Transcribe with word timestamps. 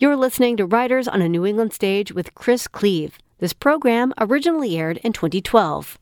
You're 0.00 0.14
listening 0.14 0.56
to 0.58 0.64
Writers 0.64 1.08
on 1.08 1.22
a 1.22 1.28
New 1.28 1.44
England 1.44 1.72
Stage 1.72 2.12
with 2.12 2.32
Chris 2.36 2.68
Cleave. 2.68 3.18
This 3.38 3.52
program 3.52 4.14
originally 4.16 4.78
aired 4.78 4.98
in 4.98 5.12
2012. 5.12 5.98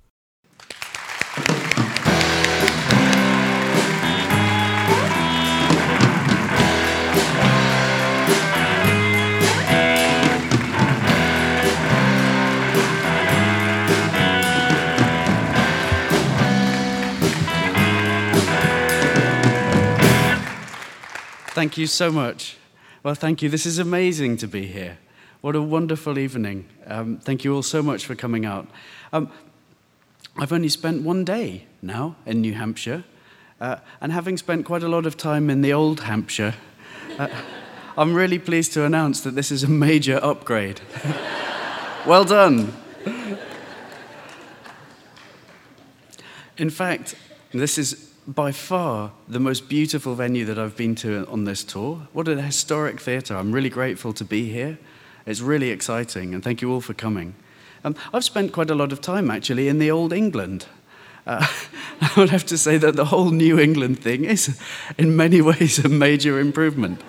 Thank 21.54 21.78
you 21.78 21.86
so 21.86 22.12
much. 22.12 22.58
Well, 23.06 23.14
thank 23.14 23.40
you. 23.40 23.48
This 23.48 23.66
is 23.66 23.78
amazing 23.78 24.36
to 24.38 24.48
be 24.48 24.66
here. 24.66 24.98
What 25.40 25.54
a 25.54 25.62
wonderful 25.62 26.18
evening. 26.18 26.66
Um, 26.88 27.18
thank 27.18 27.44
you 27.44 27.54
all 27.54 27.62
so 27.62 27.80
much 27.80 28.04
for 28.04 28.16
coming 28.16 28.44
out. 28.44 28.66
Um, 29.12 29.30
I've 30.36 30.52
only 30.52 30.68
spent 30.68 31.02
one 31.02 31.24
day 31.24 31.66
now 31.80 32.16
in 32.26 32.40
New 32.40 32.54
Hampshire, 32.54 33.04
uh, 33.60 33.76
and 34.00 34.10
having 34.10 34.36
spent 34.36 34.66
quite 34.66 34.82
a 34.82 34.88
lot 34.88 35.06
of 35.06 35.16
time 35.16 35.50
in 35.50 35.60
the 35.60 35.72
old 35.72 36.00
Hampshire, 36.00 36.56
uh, 37.16 37.28
I'm 37.96 38.12
really 38.12 38.40
pleased 38.40 38.72
to 38.72 38.84
announce 38.84 39.20
that 39.20 39.36
this 39.36 39.52
is 39.52 39.62
a 39.62 39.68
major 39.68 40.18
upgrade. 40.20 40.80
well 42.08 42.24
done. 42.24 42.72
In 46.58 46.70
fact, 46.70 47.14
this 47.52 47.78
is 47.78 48.05
by 48.26 48.50
far 48.50 49.12
the 49.28 49.38
most 49.38 49.68
beautiful 49.68 50.14
venue 50.14 50.44
that 50.44 50.58
I've 50.58 50.76
been 50.76 50.94
to 50.96 51.26
on 51.28 51.44
this 51.44 51.62
tour. 51.62 52.08
What 52.12 52.26
a 52.28 52.40
historic 52.40 53.00
theatre. 53.00 53.36
I'm 53.36 53.52
really 53.52 53.70
grateful 53.70 54.12
to 54.14 54.24
be 54.24 54.50
here. 54.50 54.78
It's 55.26 55.40
really 55.40 55.70
exciting, 55.70 56.34
and 56.34 56.42
thank 56.42 56.60
you 56.60 56.72
all 56.72 56.80
for 56.80 56.94
coming. 56.94 57.34
Um, 57.84 57.94
I've 58.12 58.24
spent 58.24 58.52
quite 58.52 58.70
a 58.70 58.74
lot 58.74 58.92
of 58.92 59.00
time 59.00 59.30
actually 59.30 59.68
in 59.68 59.78
the 59.78 59.90
old 59.90 60.12
England. 60.12 60.66
Uh, 61.26 61.46
I 62.00 62.12
would 62.16 62.30
have 62.30 62.46
to 62.46 62.58
say 62.58 62.78
that 62.78 62.96
the 62.96 63.06
whole 63.06 63.30
New 63.30 63.58
England 63.58 64.00
thing 64.00 64.24
is, 64.24 64.60
in 64.98 65.16
many 65.16 65.40
ways, 65.50 65.78
a 65.78 65.88
major 65.88 66.40
improvement. 66.40 67.00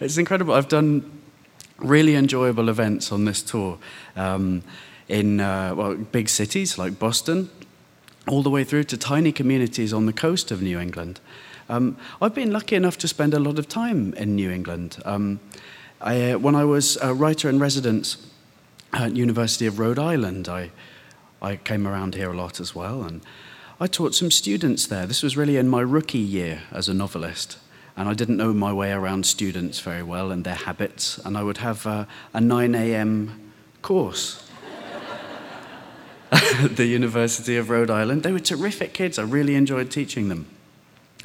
it's 0.00 0.16
incredible. 0.16 0.54
I've 0.54 0.68
done 0.68 1.20
really 1.78 2.14
enjoyable 2.14 2.68
events 2.68 3.10
on 3.10 3.24
this 3.24 3.42
tour 3.42 3.78
um, 4.14 4.62
in 5.08 5.40
uh, 5.40 5.74
well, 5.74 5.94
big 5.94 6.28
cities 6.28 6.78
like 6.78 6.98
Boston, 6.98 7.50
all 8.28 8.42
the 8.42 8.50
way 8.50 8.64
through 8.64 8.84
to 8.84 8.96
tiny 8.96 9.32
communities 9.32 9.92
on 9.92 10.06
the 10.06 10.12
coast 10.12 10.50
of 10.50 10.62
New 10.62 10.78
England. 10.78 11.20
Um, 11.68 11.96
I've 12.20 12.34
been 12.34 12.52
lucky 12.52 12.76
enough 12.76 12.98
to 12.98 13.08
spend 13.08 13.34
a 13.34 13.38
lot 13.38 13.58
of 13.58 13.68
time 13.68 14.14
in 14.14 14.36
New 14.36 14.50
England. 14.50 14.98
Um, 15.04 15.40
I, 16.00 16.32
uh, 16.32 16.38
when 16.38 16.54
I 16.54 16.64
was 16.64 16.96
a 16.96 17.14
writer 17.14 17.48
in 17.48 17.58
residence 17.58 18.28
at 18.92 19.16
University 19.16 19.66
of 19.66 19.78
Rhode 19.78 19.98
Island, 19.98 20.48
I, 20.48 20.70
I 21.40 21.56
came 21.56 21.86
around 21.86 22.14
here 22.14 22.30
a 22.30 22.36
lot 22.36 22.60
as 22.60 22.74
well, 22.74 23.02
and 23.02 23.22
I 23.80 23.86
taught 23.86 24.14
some 24.14 24.30
students 24.30 24.86
there. 24.86 25.06
This 25.06 25.22
was 25.22 25.36
really 25.36 25.56
in 25.56 25.68
my 25.68 25.80
rookie 25.80 26.18
year 26.18 26.62
as 26.70 26.88
a 26.88 26.94
novelist, 26.94 27.58
and 27.96 28.08
I 28.08 28.14
didn't 28.14 28.36
know 28.36 28.52
my 28.52 28.72
way 28.72 28.92
around 28.92 29.26
students 29.26 29.80
very 29.80 30.02
well 30.02 30.30
and 30.30 30.44
their 30.44 30.54
habits, 30.54 31.18
and 31.18 31.36
I 31.36 31.42
would 31.42 31.58
have 31.58 31.86
uh, 31.86 32.04
a 32.34 32.40
9 32.40 32.74
a.m. 32.74 33.52
course 33.82 34.51
the 36.62 36.86
University 36.86 37.56
of 37.56 37.68
Rhode 37.68 37.90
Island. 37.90 38.22
They 38.22 38.32
were 38.32 38.40
terrific 38.40 38.94
kids. 38.94 39.18
I 39.18 39.22
really 39.22 39.54
enjoyed 39.54 39.90
teaching 39.90 40.28
them. 40.28 40.46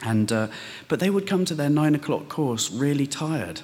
And, 0.03 0.31
uh, 0.31 0.47
but 0.87 0.99
they 0.99 1.09
would 1.09 1.25
come 1.25 1.45
to 1.45 1.55
their 1.55 1.69
nine 1.69 1.95
o'clock 1.95 2.27
course 2.27 2.69
really 2.69 3.07
tired. 3.07 3.61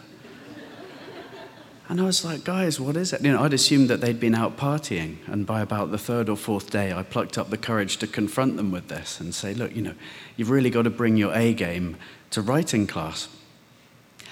And 1.90 2.00
I 2.00 2.06
was 2.06 2.24
like, 2.24 2.46
guys, 2.46 2.80
what 2.80 2.96
is 2.96 3.12
it? 3.12 3.22
You 3.22 3.34
know, 3.34 3.44
I'd 3.44 3.54
assumed 3.54 3.90
that 3.90 4.00
they'd 4.00 4.20
been 4.20 4.34
out 4.34 4.56
partying. 4.56 5.18
And 5.28 5.46
by 5.46 5.62
about 5.62 5.92
the 5.92 5.98
third 5.98 6.30
or 6.30 6.38
fourth 6.38 6.70
day, 6.70 6.94
I 6.94 7.04
plucked 7.04 7.38
up 7.38 7.50
the 7.50 7.58
courage 7.58 7.98
to 7.98 8.08
confront 8.08 8.56
them 8.56 8.72
with 8.72 8.88
this 8.88 9.20
and 9.20 9.36
say, 9.36 9.54
look, 9.54 9.76
you 9.76 9.82
know, 9.82 9.94
you've 10.38 10.50
really 10.50 10.70
got 10.70 10.84
to 10.84 10.90
bring 10.90 11.18
your 11.18 11.34
A 11.34 11.54
game 11.54 11.98
to 12.32 12.42
writing 12.42 12.88
class. 12.88 13.28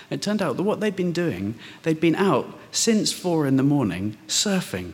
It 0.10 0.22
turned 0.22 0.42
out 0.42 0.56
that 0.58 0.64
what 0.64 0.80
they'd 0.80 0.96
been 0.96 1.12
doing, 1.12 1.56
they'd 1.84 2.00
been 2.00 2.16
out 2.16 2.58
since 2.72 3.12
four 3.12 3.46
in 3.46 3.58
the 3.58 3.64
morning 3.64 4.18
surfing. 4.28 4.94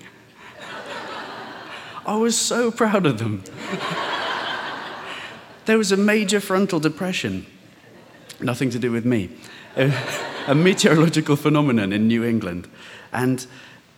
I 2.08 2.16
was 2.16 2.38
so 2.40 2.72
proud 2.72 3.06
of 3.06 3.20
them. 3.20 3.44
there 5.66 5.78
was 5.78 5.92
a 5.92 5.98
major 5.98 6.40
frontal 6.40 6.80
depression, 6.80 7.46
nothing 8.40 8.70
to 8.70 8.80
do 8.80 8.94
with 8.94 9.06
me, 9.06 9.30
a, 9.76 10.56
meteorological 10.56 11.36
phenomenon 11.36 11.92
in 11.92 12.08
New 12.08 12.24
England. 12.24 12.70
And 13.12 13.46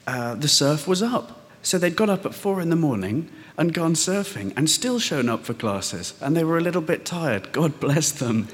uh, 0.07 0.33
the 0.33 0.47
surf 0.47 0.87
was 0.87 1.03
up. 1.03 1.51
So 1.61 1.77
they'd 1.77 1.95
got 1.95 2.09
up 2.09 2.25
at 2.25 2.33
four 2.33 2.61
in 2.61 2.71
the 2.71 2.75
morning 2.75 3.29
and 3.57 3.75
gone 3.75 3.93
surfing 3.93 4.53
and 4.57 4.67
still 4.67 4.97
shown 4.97 5.29
up 5.29 5.45
for 5.45 5.53
classes. 5.53 6.15
And 6.19 6.35
they 6.35 6.43
were 6.43 6.57
a 6.57 6.61
little 6.61 6.81
bit 6.81 7.05
tired. 7.05 7.51
God 7.51 7.79
bless 7.79 8.11
them. 8.11 8.47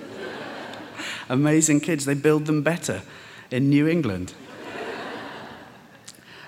Amazing 1.30 1.80
kids. 1.80 2.04
They 2.04 2.14
build 2.14 2.46
them 2.46 2.62
better 2.62 3.04
in 3.52 3.70
New 3.70 3.88
England. 3.88 4.34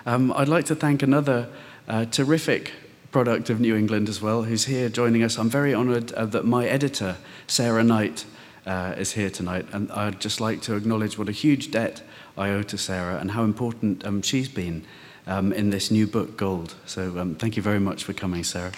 Um, 0.05 0.33
I'd 0.33 0.49
like 0.49 0.65
to 0.65 0.75
thank 0.75 1.03
another 1.03 1.47
uh, 1.87 2.05
terrific 2.05 2.73
product 3.11 3.49
of 3.49 3.59
New 3.59 3.75
England 3.75 4.09
as 4.09 4.21
well, 4.21 4.43
who's 4.43 4.65
here 4.65 4.89
joining 4.89 5.23
us. 5.23 5.37
I'm 5.37 5.49
very 5.49 5.73
honored 5.73 6.11
uh, 6.13 6.25
that 6.27 6.45
my 6.45 6.65
editor, 6.67 7.17
Sarah 7.47 7.83
Knight, 7.83 8.25
uh, 8.65 8.95
is 8.97 9.13
here 9.13 9.29
tonight. 9.29 9.65
And 9.71 9.91
I'd 9.91 10.19
just 10.19 10.41
like 10.41 10.61
to 10.63 10.75
acknowledge 10.75 11.17
what 11.17 11.29
a 11.29 11.31
huge 11.31 11.71
debt 11.71 12.03
I 12.37 12.49
owe 12.49 12.63
to 12.63 12.77
Sarah 12.77 13.17
and 13.17 13.31
how 13.31 13.43
important 13.43 14.05
um, 14.05 14.21
she's 14.21 14.49
been 14.49 14.83
um, 15.25 15.53
in 15.53 15.69
this 15.69 15.89
new 15.89 16.05
book, 16.05 16.37
Gold. 16.37 16.75
So 16.85 17.17
um, 17.17 17.35
thank 17.35 17.55
you 17.55 17.63
very 17.63 17.79
much 17.79 18.03
for 18.03 18.13
coming, 18.13 18.43
Sarah. 18.43 18.71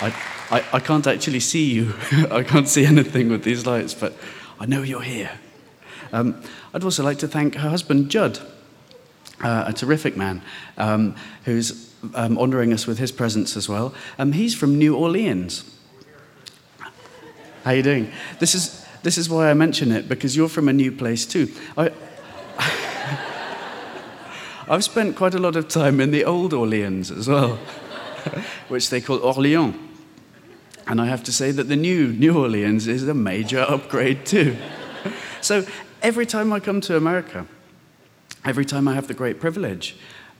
I, 0.00 0.14
I, 0.50 0.64
I 0.74 0.80
can't 0.80 1.06
actually 1.06 1.40
see 1.40 1.72
you. 1.72 1.94
I 2.30 2.42
can't 2.42 2.68
see 2.68 2.86
anything 2.86 3.30
with 3.30 3.42
these 3.42 3.66
lights, 3.66 3.94
but 3.94 4.14
I 4.60 4.66
know 4.66 4.82
you're 4.82 5.02
here. 5.02 5.32
Um, 6.12 6.40
I'd 6.72 6.84
also 6.84 7.02
like 7.02 7.18
to 7.18 7.28
thank 7.28 7.56
her 7.56 7.68
husband, 7.68 8.10
Judd, 8.10 8.38
uh, 9.42 9.64
a 9.66 9.72
terrific 9.72 10.16
man 10.16 10.42
um, 10.78 11.14
who's 11.44 11.92
um, 12.14 12.38
honoring 12.38 12.72
us 12.72 12.86
with 12.86 12.98
his 12.98 13.12
presence 13.12 13.56
as 13.56 13.68
well. 13.68 13.94
Um, 14.18 14.32
he's 14.32 14.54
from 14.54 14.78
New 14.78 14.96
Orleans. 14.96 15.70
How 17.64 17.72
you 17.72 17.82
doing? 17.82 18.12
This 18.38 18.54
is, 18.54 18.86
this 19.02 19.18
is 19.18 19.28
why 19.28 19.50
I 19.50 19.54
mention 19.54 19.90
it, 19.90 20.08
because 20.08 20.36
you're 20.36 20.48
from 20.48 20.68
a 20.68 20.72
new 20.72 20.92
place 20.92 21.26
too. 21.26 21.52
I, 21.76 21.90
I've 24.68 24.84
spent 24.84 25.16
quite 25.16 25.34
a 25.34 25.38
lot 25.38 25.56
of 25.56 25.68
time 25.68 26.00
in 26.00 26.12
the 26.12 26.24
old 26.24 26.52
Orleans 26.52 27.10
as 27.10 27.28
well, 27.28 27.56
which 28.68 28.90
they 28.90 29.00
call 29.00 29.18
Orléans. 29.18 29.76
And 30.86 31.00
I 31.00 31.06
have 31.06 31.24
to 31.24 31.32
say 31.32 31.50
that 31.50 31.64
the 31.64 31.74
new 31.74 32.12
New 32.12 32.38
Orleans 32.38 32.86
is 32.86 33.08
a 33.08 33.14
major 33.14 33.60
upgrade 33.68 34.24
too. 34.24 34.56
so 35.40 35.66
every 36.02 36.26
time 36.26 36.52
I 36.52 36.60
come 36.60 36.80
to 36.82 36.96
America, 36.96 37.46
every 38.46 38.64
time 38.64 38.86
I 38.86 38.94
have 38.94 39.08
the 39.08 39.14
great 39.14 39.40
privilege 39.40 39.96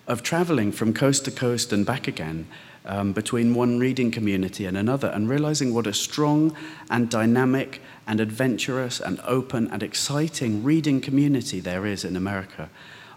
of 0.07 0.23
traveling 0.23 0.71
from 0.71 0.95
coast 0.95 1.25
to 1.25 1.33
coast 1.33 1.73
and 1.73 1.85
back 1.85 2.07
again 2.07 2.47
um, 2.85 3.13
between 3.13 3.53
one 3.53 3.81
reading 3.81 4.13
community 4.13 4.65
and 4.65 4.77
another, 4.77 5.09
and 5.09 5.29
realizing 5.29 5.75
what 5.75 5.89
a 5.89 5.93
strong 5.93 6.57
and 6.89 7.11
dynamic 7.11 7.83
and 8.07 8.21
adventurous 8.21 9.01
and 9.01 9.21
open 9.27 9.69
and 9.73 9.83
exciting 9.83 10.63
reading 10.63 11.01
community 11.01 11.59
there 11.59 11.85
is 11.85 12.05
in 12.05 12.17
America, 12.17 12.71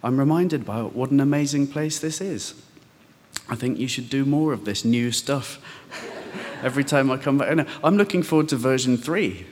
I'm 0.03 0.17
reminded 0.17 0.65
by 0.65 0.81
what 0.81 1.11
an 1.11 1.19
amazing 1.19 1.67
place 1.67 1.99
this 1.99 2.19
is. 2.19 2.55
I 3.47 3.55
think 3.55 3.77
you 3.77 3.87
should 3.87 4.09
do 4.09 4.25
more 4.25 4.53
of 4.53 4.65
this 4.65 4.83
new 4.83 5.11
stuff 5.11 5.61
every 6.63 6.83
time 6.83 7.11
I 7.11 7.17
come 7.17 7.37
back. 7.37 7.67
I'm 7.83 7.97
looking 7.97 8.23
forward 8.23 8.49
to 8.49 8.55
version 8.55 8.97
three. 8.97 9.45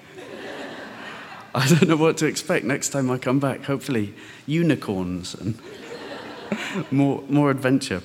I 1.57 1.67
don't 1.67 1.87
know 1.87 1.97
what 1.97 2.17
to 2.17 2.27
expect 2.27 2.65
next 2.65 2.89
time 2.89 3.09
I 3.09 3.17
come 3.17 3.39
back. 3.39 3.63
Hopefully, 3.63 4.13
unicorns 4.45 5.33
and 5.33 5.57
more, 6.91 7.23
more 7.29 7.49
adventure. 7.49 8.03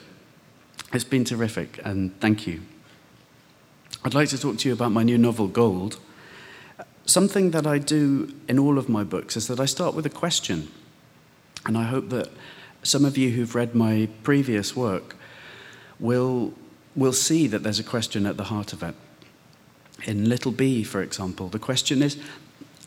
It's 0.95 1.05
been 1.05 1.25
terrific, 1.25 1.79
and 1.85 2.19
thank 2.19 2.47
you. 2.47 2.63
I'd 4.03 4.15
like 4.15 4.31
to 4.31 4.39
talk 4.39 4.57
to 4.57 4.69
you 4.71 4.73
about 4.73 4.91
my 4.93 5.03
new 5.03 5.19
novel, 5.19 5.49
Gold. 5.49 5.99
Something 7.05 7.51
that 7.51 7.67
I 7.67 7.77
do 7.77 8.35
in 8.49 8.59
all 8.59 8.79
of 8.79 8.89
my 8.89 9.05
books 9.05 9.37
is 9.37 9.49
that 9.49 9.61
I 9.61 9.67
start 9.67 9.95
with 9.95 10.07
a 10.07 10.11
question. 10.11 10.69
And 11.67 11.77
I 11.77 11.85
hope 11.85 12.09
that 12.09 12.31
some 12.83 13.05
of 13.05 13.19
you 13.19 13.33
who've 13.33 13.55
read 13.55 13.75
my 13.75 14.09
previous 14.23 14.75
work 14.75 15.15
will, 16.01 16.55
will 16.97 17.13
see 17.13 17.47
that 17.49 17.65
there's 17.65 17.79
a 17.79 17.85
question 17.85 18.25
at 18.25 18.39
the 18.39 18.45
heart 18.45 18.73
of 18.73 18.83
it. 18.83 18.95
In 20.05 20.31
Little 20.31 20.53
Bee, 20.53 20.85
for 20.85 21.03
example, 21.03 21.49
the 21.49 21.59
question 21.59 22.03
is 22.03 22.17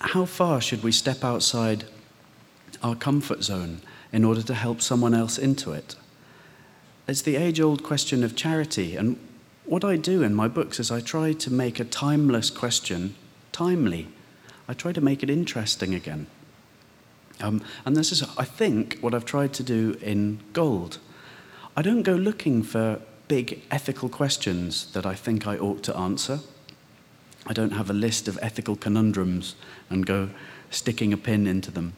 how 0.05 0.25
far 0.25 0.61
should 0.61 0.83
we 0.83 0.91
step 0.91 1.23
outside 1.23 1.85
our 2.83 2.95
comfort 2.95 3.43
zone 3.43 3.81
in 4.11 4.23
order 4.23 4.41
to 4.43 4.53
help 4.53 4.81
someone 4.81 5.13
else 5.13 5.37
into 5.37 5.71
it? 5.71 5.95
It's 7.07 7.21
the 7.21 7.35
age 7.35 7.59
old 7.59 7.83
question 7.83 8.23
of 8.23 8.35
charity. 8.35 8.95
And 8.95 9.17
what 9.65 9.83
I 9.83 9.95
do 9.95 10.23
in 10.23 10.33
my 10.33 10.47
books 10.47 10.79
is 10.79 10.91
I 10.91 11.01
try 11.01 11.33
to 11.33 11.51
make 11.51 11.79
a 11.79 11.85
timeless 11.85 12.49
question 12.49 13.15
timely. 13.51 14.07
I 14.67 14.73
try 14.73 14.91
to 14.91 15.01
make 15.01 15.23
it 15.23 15.29
interesting 15.29 15.93
again. 15.93 16.27
Um, 17.41 17.61
and 17.85 17.95
this 17.95 18.11
is, 18.11 18.23
I 18.37 18.45
think, 18.45 18.99
what 18.99 19.13
I've 19.13 19.25
tried 19.25 19.53
to 19.53 19.63
do 19.63 19.97
in 20.01 20.39
Gold. 20.53 20.99
I 21.75 21.81
don't 21.81 22.03
go 22.03 22.13
looking 22.13 22.63
for 22.63 23.01
big 23.27 23.61
ethical 23.71 24.07
questions 24.07 24.91
that 24.93 25.05
I 25.05 25.15
think 25.15 25.45
I 25.45 25.57
ought 25.57 25.83
to 25.83 25.97
answer. 25.97 26.39
I 27.45 27.53
don't 27.53 27.71
have 27.71 27.89
a 27.89 27.94
list 27.94 28.27
of 28.27 28.39
ethical 28.42 28.75
conundrums 28.75 29.56
and 29.89 30.06
go 30.06 30.30
sticking 30.69 31.13
a 31.13 31.18
pin 31.18 31.47
into 31.47 31.71
them. 31.71 31.94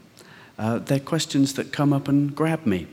Uh, 0.58 0.80
they're 0.80 1.00
questions 1.00 1.54
that 1.54 1.72
come 1.72 1.94
up 1.94 2.08
and 2.08 2.36
grab 2.36 2.66
me. 2.66 2.88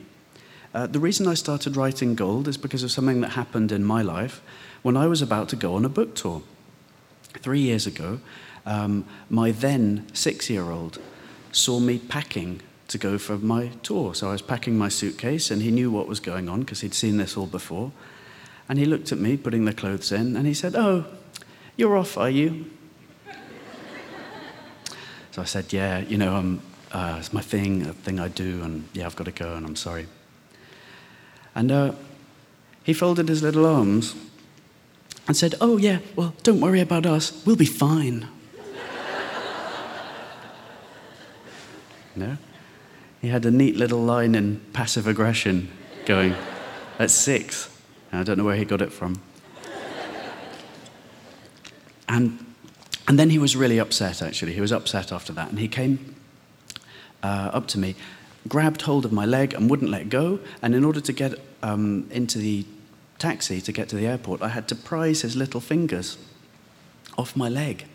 Uh, 0.74 0.86
the 0.86 0.98
reason 0.98 1.26
I 1.26 1.34
started 1.34 1.76
writing 1.76 2.14
Gold 2.14 2.48
is 2.48 2.56
because 2.56 2.82
of 2.82 2.90
something 2.90 3.20
that 3.20 3.30
happened 3.30 3.72
in 3.72 3.84
my 3.84 4.02
life 4.02 4.42
when 4.82 4.96
I 4.96 5.06
was 5.06 5.22
about 5.22 5.48
to 5.50 5.56
go 5.56 5.76
on 5.76 5.84
a 5.84 5.88
book 5.88 6.14
tour. 6.14 6.42
Three 7.38 7.60
years 7.60 7.86
ago, 7.86 8.20
um, 8.66 9.04
my 9.30 9.50
then 9.50 10.06
six 10.12 10.50
year 10.50 10.70
old 10.70 10.98
saw 11.52 11.80
me 11.80 11.98
packing 11.98 12.60
to 12.88 12.98
go 12.98 13.18
for 13.18 13.38
my 13.38 13.68
tour. 13.82 14.14
So 14.14 14.28
I 14.28 14.32
was 14.32 14.42
packing 14.42 14.76
my 14.76 14.88
suitcase, 14.88 15.50
and 15.50 15.62
he 15.62 15.70
knew 15.70 15.90
what 15.90 16.06
was 16.06 16.20
going 16.20 16.48
on 16.48 16.60
because 16.60 16.80
he'd 16.80 16.94
seen 16.94 17.16
this 17.16 17.36
all 17.36 17.46
before. 17.46 17.92
And 18.68 18.78
he 18.78 18.84
looked 18.84 19.12
at 19.12 19.18
me, 19.18 19.36
putting 19.36 19.64
the 19.64 19.72
clothes 19.72 20.12
in, 20.12 20.36
and 20.36 20.46
he 20.46 20.54
said, 20.54 20.74
Oh, 20.74 21.04
you're 21.76 21.96
off, 21.96 22.16
are 22.16 22.30
you? 22.30 22.70
so 25.30 25.42
I 25.42 25.44
said, 25.44 25.72
Yeah, 25.72 26.00
you 26.00 26.18
know, 26.18 26.58
uh, 26.92 27.16
it's 27.18 27.32
my 27.32 27.40
thing, 27.40 27.82
a 27.82 27.92
thing 27.92 28.20
I 28.20 28.28
do, 28.28 28.62
and 28.62 28.88
yeah, 28.92 29.06
I've 29.06 29.16
got 29.16 29.24
to 29.24 29.32
go, 29.32 29.54
and 29.54 29.66
I'm 29.66 29.76
sorry. 29.76 30.06
And 31.54 31.72
uh, 31.72 31.92
he 32.82 32.92
folded 32.92 33.28
his 33.28 33.42
little 33.42 33.66
arms 33.66 34.14
and 35.26 35.36
said, 35.36 35.54
Oh, 35.60 35.76
yeah, 35.76 35.98
well, 36.16 36.34
don't 36.42 36.60
worry 36.60 36.80
about 36.80 37.06
us, 37.06 37.44
we'll 37.44 37.56
be 37.56 37.64
fine. 37.64 38.28
no? 42.14 42.36
He 43.20 43.28
had 43.28 43.44
a 43.46 43.50
neat 43.50 43.76
little 43.76 44.00
line 44.00 44.34
in 44.34 44.60
passive 44.72 45.06
aggression 45.06 45.70
going 46.04 46.34
at 46.98 47.10
six. 47.10 47.70
I 48.12 48.22
don't 48.22 48.38
know 48.38 48.44
where 48.44 48.56
he 48.56 48.64
got 48.64 48.82
it 48.82 48.92
from. 48.92 49.20
And, 52.08 52.44
and 53.08 53.18
then 53.18 53.30
he 53.30 53.38
was 53.38 53.56
really 53.56 53.78
upset, 53.78 54.22
actually. 54.22 54.52
He 54.52 54.60
was 54.60 54.72
upset 54.72 55.12
after 55.12 55.32
that. 55.32 55.50
And 55.50 55.58
he 55.58 55.68
came 55.68 56.14
uh, 57.22 57.50
up 57.52 57.66
to 57.68 57.78
me, 57.78 57.94
grabbed 58.48 58.82
hold 58.82 59.04
of 59.04 59.12
my 59.12 59.24
leg, 59.24 59.54
and 59.54 59.70
wouldn't 59.70 59.90
let 59.90 60.08
go. 60.08 60.40
And 60.62 60.74
in 60.74 60.84
order 60.84 61.00
to 61.00 61.12
get 61.12 61.34
um, 61.62 62.06
into 62.10 62.38
the 62.38 62.66
taxi 63.18 63.60
to 63.60 63.72
get 63.72 63.88
to 63.88 63.96
the 63.96 64.06
airport, 64.06 64.42
I 64.42 64.48
had 64.48 64.68
to 64.68 64.74
prise 64.74 65.22
his 65.22 65.36
little 65.36 65.60
fingers 65.60 66.18
off 67.16 67.36
my 67.36 67.48
leg. 67.48 67.86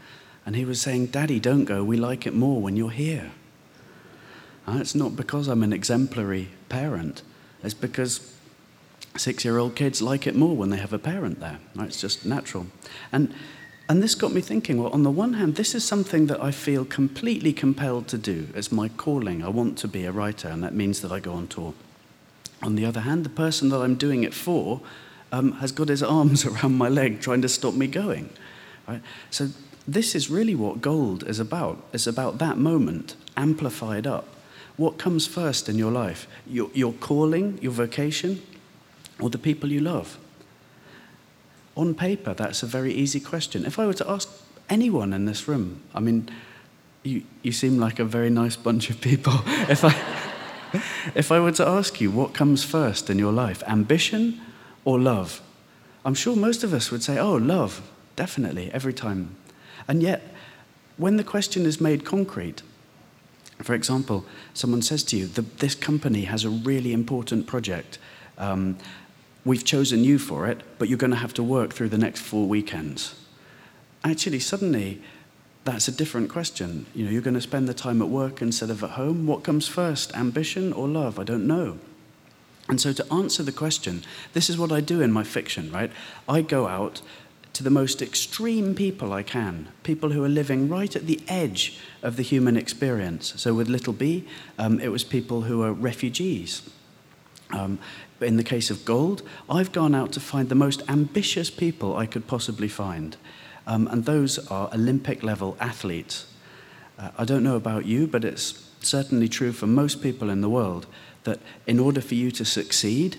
And 0.46 0.56
he 0.56 0.66
was 0.66 0.82
saying, 0.82 1.08
Daddy, 1.08 1.40
don't 1.40 1.66
go. 1.66 1.84
We 1.84 1.98
like 1.98 2.26
it 2.26 2.34
more 2.34 2.62
when 2.62 2.76
you're 2.76 2.90
here. 2.90 3.32
And 4.66 4.80
it's 4.80 4.96
not 4.96 5.16
because 5.16 5.48
I'm 5.48 5.64
an 5.64 5.74
exemplary 5.74 6.50
parent, 6.70 7.24
it's 7.64 7.74
because 7.74 8.34
six 9.18 9.44
year 9.44 9.58
old 9.58 9.76
kids 9.76 10.02
like 10.02 10.28
it 10.28 10.36
more 10.36 10.56
when 10.56 10.70
they 10.70 10.78
have 10.78 10.94
a 10.94 11.00
parent 11.00 11.40
there. 11.40 11.60
It's 11.80 12.00
just 12.00 12.26
natural. 12.26 12.68
And, 13.12 13.34
and 13.90 14.04
this 14.04 14.14
got 14.14 14.32
me 14.32 14.40
thinking 14.40 14.82
well, 14.82 14.92
on 14.92 15.02
the 15.02 15.10
one 15.10 15.34
hand, 15.34 15.56
this 15.56 15.74
is 15.74 15.84
something 15.84 16.28
that 16.28 16.42
I 16.42 16.52
feel 16.52 16.86
completely 16.86 17.52
compelled 17.52 18.08
to 18.10 18.20
do. 18.20 18.48
It's 18.54 18.72
my 18.72 18.88
calling. 18.88 19.44
I 19.44 19.50
want 19.50 19.80
to 19.80 19.88
be 19.88 20.06
a 20.06 20.12
writer, 20.12 20.48
and 20.48 20.64
that 20.64 20.76
means 20.76 21.02
that 21.02 21.12
I 21.12 21.20
go 21.20 21.34
on 21.34 21.48
tour. 21.48 21.74
On 22.62 22.76
the 22.76 22.86
other 22.86 23.00
hand, 23.00 23.26
the 23.26 23.30
person 23.30 23.70
that 23.70 23.80
I'm 23.80 23.96
doing 23.96 24.24
it 24.24 24.36
for 24.36 24.82
um, 25.32 25.54
has 25.54 25.72
got 25.72 25.90
his 25.90 26.04
arms 26.04 26.46
around 26.46 26.78
my 26.78 26.88
leg 26.88 27.20
trying 27.20 27.42
to 27.42 27.50
stop 27.50 27.74
me 27.74 27.88
going. 27.88 28.30
Right? 28.88 29.02
So, 29.32 29.50
this 29.88 30.14
is 30.14 30.30
really 30.30 30.54
what 30.54 30.82
gold 30.82 31.28
is 31.28 31.40
about. 31.40 31.84
It's 31.92 32.06
about 32.06 32.38
that 32.38 32.60
moment 32.60 33.16
amplified 33.36 34.06
up. 34.06 34.28
What 34.78 35.00
comes 35.00 35.26
first 35.26 35.68
in 35.68 35.80
your 35.80 35.92
life? 35.92 36.28
Your, 36.46 36.70
your 36.76 36.94
calling, 36.94 37.58
your 37.60 37.72
vocation, 37.72 38.44
or 39.20 39.32
the 39.32 39.40
people 39.40 39.72
you 39.72 39.80
love? 39.80 40.20
On 41.80 41.96
paper, 41.96 42.34
that's 42.34 42.62
a 42.62 42.66
very 42.66 42.94
easy 42.94 43.22
question. 43.22 43.66
If 43.66 43.80
I 43.80 43.86
were 43.86 43.94
to 43.94 44.10
ask 44.12 44.28
anyone 44.70 45.14
in 45.14 45.24
this 45.24 45.48
room, 45.48 45.80
I 45.96 46.02
mean, 46.02 46.30
you, 47.04 47.24
you 47.42 47.54
seem 47.54 47.78
like 47.80 48.00
a 48.00 48.04
very 48.04 48.30
nice 48.30 48.58
bunch 48.58 48.90
of 48.90 49.00
people. 49.00 49.32
if, 49.70 49.86
I, 49.86 49.96
if 51.16 51.32
I 51.32 51.40
were 51.40 51.54
to 51.54 51.66
ask 51.66 52.02
you 52.02 52.12
what 52.12 52.34
comes 52.34 52.66
first 52.66 53.10
in 53.10 53.18
your 53.18 53.32
life, 53.32 53.64
ambition 53.66 54.42
or 54.84 55.00
love? 55.00 55.42
I'm 56.04 56.16
sure 56.16 56.36
most 56.36 56.66
of 56.66 56.74
us 56.74 56.92
would 56.92 57.02
say, 57.02 57.18
oh, 57.18 57.36
love, 57.36 57.82
definitely, 58.18 58.70
every 58.74 58.94
time. 58.94 59.38
And 59.88 60.04
yet, 60.04 60.36
when 60.98 61.16
the 61.16 61.24
question 61.24 61.66
is 61.66 61.80
made 61.80 62.04
concrete, 62.04 62.62
for 63.64 63.74
example, 63.74 64.26
someone 64.54 64.82
says 64.82 65.02
to 65.06 65.16
you, 65.16 65.28
this 65.28 65.76
company 65.76 66.24
has 66.24 66.44
a 66.44 66.50
really 66.50 66.92
important 66.92 67.48
project. 67.48 68.00
Um, 68.38 68.78
we've 69.46 69.64
chosen 69.64 70.04
you 70.04 70.20
for 70.20 70.48
it, 70.48 70.62
but 70.78 70.90
you're 70.90 70.98
going 70.98 71.12
to 71.12 71.18
have 71.18 71.34
to 71.36 71.44
work 71.44 71.74
through 71.74 71.90
the 71.90 71.98
next 71.98 72.22
four 72.22 72.48
weekends. 72.48 73.16
Actually, 74.04 74.40
suddenly, 74.40 75.02
that's 75.66 75.88
a 75.88 75.92
different 75.92 76.30
question. 76.30 76.86
You 76.96 77.06
know, 77.06 77.12
you're 77.12 77.22
going 77.22 77.34
to 77.36 77.42
spend 77.42 77.68
the 77.68 77.74
time 77.74 78.02
at 78.02 78.10
work 78.10 78.42
instead 78.42 78.70
of 78.70 78.84
at 78.84 78.92
home. 78.92 79.28
What 79.28 79.44
comes 79.44 79.68
first, 79.68 80.16
ambition 80.16 80.74
or 80.74 80.88
love? 80.88 81.20
I 81.20 81.24
don't 81.24 81.48
know. 81.48 81.80
And 82.68 82.80
so, 82.80 82.94
to 82.94 83.14
answer 83.14 83.44
the 83.44 83.52
question, 83.52 84.04
this 84.34 84.50
is 84.50 84.58
what 84.58 84.72
I 84.72 84.80
do 84.80 85.02
in 85.02 85.12
my 85.12 85.24
fiction, 85.24 85.72
right? 85.72 85.92
I 86.28 86.42
go 86.42 86.68
out 86.68 87.02
to 87.54 87.64
the 87.64 87.72
most 87.72 88.02
extreme 88.02 88.76
people 88.76 89.12
I 89.12 89.24
can, 89.24 89.70
people 89.84 90.12
who 90.12 90.24
are 90.24 90.30
living 90.30 90.70
right 90.70 90.96
at 90.96 91.08
the 91.08 91.20
edge 91.28 91.80
of 92.04 92.16
the 92.16 92.24
human 92.24 92.56
experience. 92.56 93.34
So, 93.38 93.56
with 93.56 93.68
Little 93.68 93.94
Bee, 93.94 94.28
um, 94.60 94.80
it 94.80 94.90
was 94.90 95.04
people 95.04 95.42
who 95.42 95.64
are 95.64 95.74
refugees. 95.74 96.62
Um, 97.52 97.80
in 98.22 98.38
the 98.38 98.44
case 98.44 98.70
of 98.70 98.86
gold, 98.86 99.22
I've 99.50 99.72
gone 99.72 99.96
out 99.96 100.12
to 100.14 100.20
find 100.20 100.50
the 100.50 100.56
most 100.56 100.82
ambitious 100.90 101.50
people 101.50 101.96
I 101.96 102.06
could 102.06 102.28
possibly 102.28 102.68
find. 102.68 103.16
Um, 103.66 103.88
and 103.88 104.06
those 104.06 104.40
are 104.48 104.70
Olympic 104.74 105.24
level 105.24 105.56
athletes. 105.60 106.26
Uh, 106.98 107.12
I 107.18 107.26
don't 107.26 107.44
know 107.44 107.56
about 107.56 107.86
you, 107.86 108.08
but 108.08 108.26
it's 108.26 108.70
certainly 108.82 109.28
true 109.28 109.52
for 109.52 109.68
most 109.68 110.02
people 110.02 110.30
in 110.30 110.42
the 110.42 110.50
world 110.50 110.86
that 111.24 111.40
in 111.68 111.80
order 111.80 112.02
for 112.02 112.16
you 112.16 112.32
to 112.32 112.46
succeed, 112.46 113.18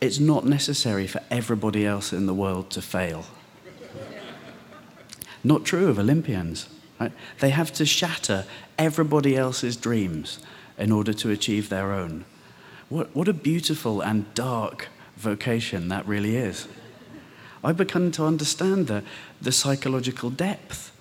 it's 0.00 0.18
not 0.18 0.44
necessary 0.44 1.06
for 1.06 1.22
everybody 1.30 1.84
else 1.86 2.12
in 2.12 2.26
the 2.26 2.34
world 2.34 2.70
to 2.70 2.82
fail. 2.82 3.24
not 5.42 5.64
true 5.64 5.88
of 5.88 5.98
Olympians. 5.98 6.68
Right? 7.00 7.12
They 7.38 7.50
have 7.50 7.72
to 7.74 7.86
shatter 7.86 8.44
everybody 8.76 9.36
else's 9.36 9.76
dreams 9.76 10.40
in 10.76 10.92
order 10.92 11.12
to 11.12 11.30
achieve 11.30 11.68
their 11.68 11.92
own. 11.92 12.24
What, 12.88 13.14
what 13.14 13.28
a 13.28 13.32
beautiful 13.32 14.00
and 14.00 14.32
dark 14.34 14.88
vocation 15.16 15.88
that 15.88 16.06
really 16.06 16.36
is. 16.36 16.68
I've 17.62 17.76
begun 17.76 18.12
to 18.12 18.24
understand 18.24 18.86
the, 18.86 19.02
the 19.40 19.52
psychological 19.52 20.30
depth 20.30 20.92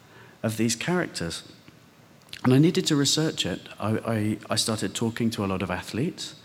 of 0.43 0.57
these 0.57 0.75
characters. 0.75 1.43
And 2.43 2.53
I 2.53 2.57
needed 2.57 2.85
to 2.87 2.95
research 2.95 3.45
it. 3.45 3.61
I, 3.79 3.97
I, 3.97 4.37
I, 4.49 4.55
started 4.55 4.93
talking 4.93 5.29
to 5.31 5.45
a 5.45 5.47
lot 5.47 5.61
of 5.61 5.71
athletes 5.71 6.35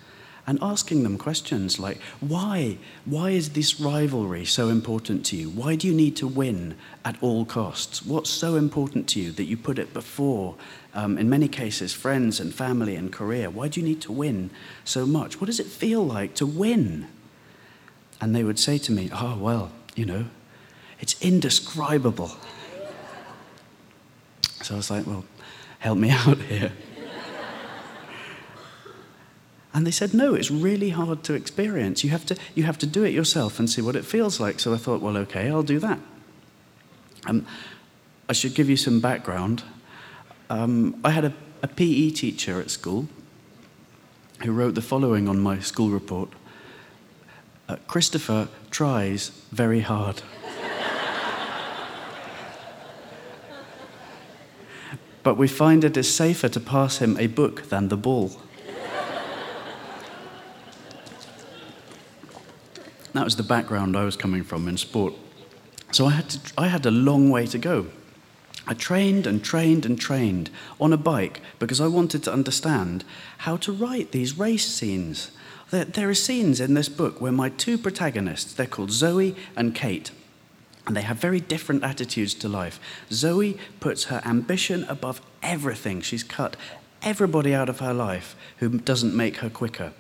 and 0.47 0.59
asking 0.61 1.03
them 1.03 1.19
questions 1.19 1.79
like, 1.79 2.01
why? 2.21 2.79
Why 3.05 3.31
is 3.31 3.51
this 3.51 3.81
rivalry 3.81 4.45
so 4.45 4.69
important 4.69 5.25
to 5.27 5.37
you? 5.37 5.51
Why 5.51 5.77
do 5.77 5.87
you 5.87 5.95
need 5.95 6.17
to 6.17 6.27
win 6.27 6.77
at 7.05 7.17
all 7.23 7.45
costs? 7.45 8.05
What's 8.05 8.31
so 8.31 8.57
important 8.57 9.09
to 9.11 9.21
you 9.21 9.33
that 9.33 9.45
you 9.45 9.57
put 9.57 9.79
it 9.79 9.95
before, 9.95 10.57
um, 10.95 11.19
in 11.19 11.29
many 11.29 11.49
cases, 11.49 11.93
friends 11.93 12.41
and 12.41 12.55
family 12.55 12.95
and 12.97 13.13
career? 13.13 13.51
Why 13.51 13.69
do 13.69 13.81
you 13.81 13.87
need 13.87 14.01
to 14.03 14.13
win 14.13 14.51
so 14.85 15.07
much? 15.07 15.41
What 15.41 15.47
does 15.47 15.61
it 15.61 15.67
feel 15.67 16.05
like 16.05 16.35
to 16.35 16.47
win? 16.47 17.09
And 18.21 18.35
they 18.35 18.45
would 18.45 18.59
say 18.59 18.79
to 18.79 18.93
me, 18.93 19.11
oh, 19.13 19.37
well, 19.39 19.73
you 19.95 20.05
know, 20.05 20.27
it's 21.01 21.21
indescribable. 21.21 22.37
So 24.63 24.75
I 24.75 24.77
was 24.77 24.91
like, 24.91 25.07
well, 25.07 25.25
help 25.79 25.99
me 25.99 26.11
out 26.13 26.39
here. 26.39 26.73
And 29.75 29.87
they 29.87 29.91
said, 29.91 30.13
no, 30.13 30.35
it's 30.35 30.51
really 30.51 30.91
hard 30.91 31.23
to 31.25 31.35
experience. 31.35 32.05
You 32.05 32.11
have 32.11 32.27
to, 32.27 32.37
you 32.55 32.65
have 32.65 32.77
to 32.79 32.87
do 32.87 33.05
it 33.05 33.15
yourself 33.15 33.59
and 33.59 33.71
see 33.71 33.81
what 33.81 33.97
it 33.97 34.05
feels 34.05 34.39
like. 34.39 34.61
So 34.61 34.75
I 34.75 34.77
thought, 34.77 35.01
well, 35.01 35.17
okay, 35.19 35.49
I'll 35.49 35.63
do 35.63 35.79
that. 35.79 35.99
Um, 37.27 37.47
I 38.29 38.35
should 38.35 38.55
give 38.55 38.69
you 38.69 38.77
some 38.77 39.01
background. 39.01 39.63
Um, 40.53 41.01
I 41.03 41.11
had 41.13 41.25
a, 41.25 41.33
a 41.63 41.67
PE 41.67 42.11
teacher 42.11 42.61
at 42.61 42.71
school 42.71 43.09
who 44.45 44.53
wrote 44.53 44.75
the 44.75 44.83
following 44.83 45.27
on 45.27 45.41
my 45.41 45.59
school 45.61 45.89
report 45.89 46.29
uh, 47.71 47.77
Christopher 47.87 48.49
tries 48.71 49.31
very 49.51 49.81
hard. 49.81 50.21
but 55.23 55.39
we 55.39 55.49
find 55.49 55.85
it 55.85 55.97
is 55.97 56.15
safer 56.15 56.51
to 56.51 56.61
pass 56.61 56.99
him 56.99 57.17
a 57.19 57.29
book 57.29 57.71
than 57.71 57.89
the 57.89 57.97
ball. 57.97 58.33
That 63.15 63.25
was 63.25 63.37
the 63.37 63.43
background 63.43 63.97
I 63.97 64.05
was 64.05 64.17
coming 64.17 64.45
from 64.45 64.69
in 64.69 64.77
sport. 64.77 65.15
So 65.93 66.05
I 66.05 66.11
had, 66.11 66.29
to, 66.29 66.39
I 66.59 66.69
had 66.69 66.85
a 66.85 66.91
long 66.91 67.31
way 67.31 67.47
to 67.47 67.57
go. 67.57 67.87
I 68.67 68.75
trained 68.75 69.27
and 69.27 69.43
trained 69.43 69.85
and 69.85 69.99
trained 69.99 70.51
on 70.81 70.93
a 70.93 70.97
bike 70.97 71.41
because 71.59 71.81
I 71.81 71.89
wanted 71.89 72.23
to 72.25 72.33
understand 72.33 73.05
how 73.39 73.57
to 73.59 73.73
write 73.73 74.13
these 74.13 74.39
race 74.39 74.67
scenes. 74.67 75.33
There, 75.71 75.85
there 75.85 76.09
are 76.09 76.15
scenes 76.15 76.61
in 76.61 76.75
this 76.75 76.89
book 76.89 77.21
where 77.21 77.33
my 77.33 77.49
two 77.49 77.77
protagonists, 77.77 78.55
they're 78.55 78.67
called 78.67 78.93
Zoe 78.93 79.35
and 79.57 79.75
Kate, 79.75 80.13
and 80.87 80.97
they 80.97 81.03
have 81.03 81.17
very 81.17 81.41
different 81.41 81.83
attitudes 81.83 82.35
to 82.35 82.49
life. 82.49 82.79
Zoe 83.11 83.59
puts 83.81 84.05
her 84.05 84.23
ambition 84.25 84.85
above 84.85 85.21
everything. 85.43 86.01
She's 86.01 86.25
cut 86.25 86.57
everybody 87.03 87.55
out 87.55 87.69
of 87.69 87.81
her 87.81 87.95
life 87.95 88.37
who 88.59 88.79
doesn't 88.79 89.17
make 89.17 89.39
her 89.39 89.51
quicker. 89.51 89.93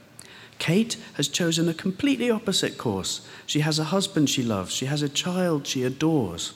Kate 0.58 0.96
has 1.14 1.26
chosen 1.26 1.68
a 1.68 1.74
completely 1.74 2.30
opposite 2.30 2.78
course. 2.78 3.26
She 3.46 3.60
has 3.60 3.80
a 3.80 3.84
husband 3.84 4.30
she 4.30 4.44
loves, 4.44 4.72
she 4.72 4.86
has 4.86 5.02
a 5.02 5.08
child 5.08 5.66
she 5.66 5.82
adores. 5.82 6.52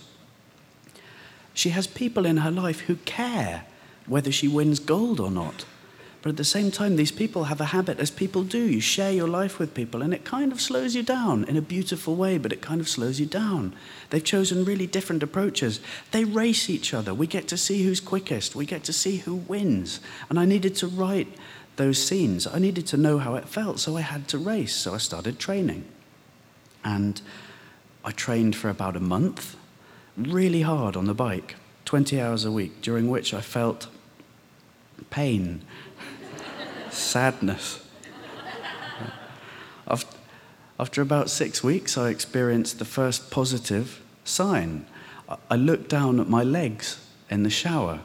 She 1.56 1.70
has 1.70 1.86
people 1.86 2.26
in 2.26 2.36
her 2.36 2.50
life 2.50 2.80
who 2.80 2.96
care 2.96 3.64
whether 4.06 4.30
she 4.30 4.46
wins 4.46 4.78
gold 4.78 5.18
or 5.18 5.30
not. 5.30 5.64
But 6.20 6.28
at 6.28 6.36
the 6.36 6.44
same 6.44 6.70
time, 6.70 6.96
these 6.96 7.10
people 7.10 7.44
have 7.44 7.62
a 7.62 7.66
habit, 7.66 7.98
as 7.98 8.10
people 8.10 8.44
do. 8.44 8.58
You 8.58 8.80
share 8.80 9.10
your 9.10 9.26
life 9.26 9.58
with 9.58 9.72
people, 9.72 10.02
and 10.02 10.12
it 10.12 10.22
kind 10.22 10.52
of 10.52 10.60
slows 10.60 10.94
you 10.94 11.02
down 11.02 11.44
in 11.44 11.56
a 11.56 11.62
beautiful 11.62 12.14
way, 12.14 12.36
but 12.36 12.52
it 12.52 12.60
kind 12.60 12.78
of 12.78 12.90
slows 12.90 13.18
you 13.18 13.24
down. 13.24 13.74
They've 14.10 14.22
chosen 14.22 14.66
really 14.66 14.86
different 14.86 15.22
approaches. 15.22 15.80
They 16.10 16.24
race 16.24 16.68
each 16.68 16.92
other. 16.92 17.14
We 17.14 17.26
get 17.26 17.48
to 17.48 17.56
see 17.56 17.84
who's 17.84 18.00
quickest, 18.00 18.54
we 18.54 18.66
get 18.66 18.84
to 18.84 18.92
see 18.92 19.18
who 19.18 19.36
wins. 19.36 20.00
And 20.28 20.38
I 20.38 20.44
needed 20.44 20.76
to 20.76 20.86
write 20.86 21.28
those 21.76 22.06
scenes. 22.06 22.46
I 22.46 22.58
needed 22.58 22.86
to 22.88 22.98
know 22.98 23.16
how 23.16 23.34
it 23.36 23.48
felt, 23.48 23.78
so 23.78 23.96
I 23.96 24.02
had 24.02 24.28
to 24.28 24.36
race. 24.36 24.74
So 24.74 24.92
I 24.92 24.98
started 24.98 25.38
training. 25.38 25.86
And 26.84 27.22
I 28.04 28.10
trained 28.10 28.56
for 28.56 28.68
about 28.68 28.94
a 28.94 29.00
month 29.00 29.55
really 30.16 30.62
hard 30.62 30.96
on 30.96 31.06
the 31.06 31.14
bike, 31.14 31.56
20 31.84 32.20
hours 32.20 32.44
a 32.44 32.50
week, 32.50 32.80
during 32.80 33.08
which 33.08 33.34
I 33.34 33.40
felt 33.40 33.88
pain, 35.10 35.62
sadness. 36.90 37.82
After, 40.78 41.00
about 41.00 41.30
six 41.30 41.62
weeks, 41.62 41.96
I 41.96 42.10
experienced 42.10 42.78
the 42.78 42.84
first 42.84 43.30
positive 43.30 44.02
sign. 44.24 44.86
I 45.50 45.56
looked 45.56 45.88
down 45.88 46.20
at 46.20 46.28
my 46.28 46.42
legs 46.42 47.06
in 47.30 47.44
the 47.44 47.50
shower 47.50 48.00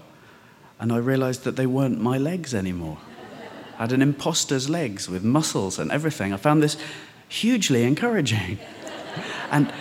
and 0.80 0.92
I 0.92 0.98
realized 0.98 1.44
that 1.44 1.56
they 1.58 1.66
weren't 1.66 2.00
my 2.00 2.18
legs 2.18 2.56
anymore. 2.56 2.98
I 3.78 3.84
had 3.84 3.92
an 3.92 4.02
imposter's 4.02 4.70
legs 4.70 5.10
with 5.10 5.24
muscles 5.24 5.80
and 5.80 5.92
everything. 5.92 6.34
I 6.34 6.38
found 6.38 6.64
this 6.64 6.78
hugely 7.28 7.84
encouraging. 7.84 8.58
and 9.52 9.72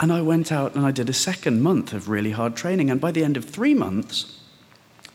and 0.00 0.12
I 0.12 0.20
went 0.22 0.50
out 0.50 0.74
and 0.74 0.84
I 0.84 0.90
did 0.90 1.08
a 1.08 1.14
second 1.14 1.62
month 1.62 1.92
of 1.92 2.08
really 2.08 2.32
hard 2.32 2.56
training. 2.56 2.90
And 2.90 3.00
by 3.00 3.12
the 3.12 3.24
end 3.24 3.36
of 3.36 3.44
three 3.44 3.74
months, 3.74 4.40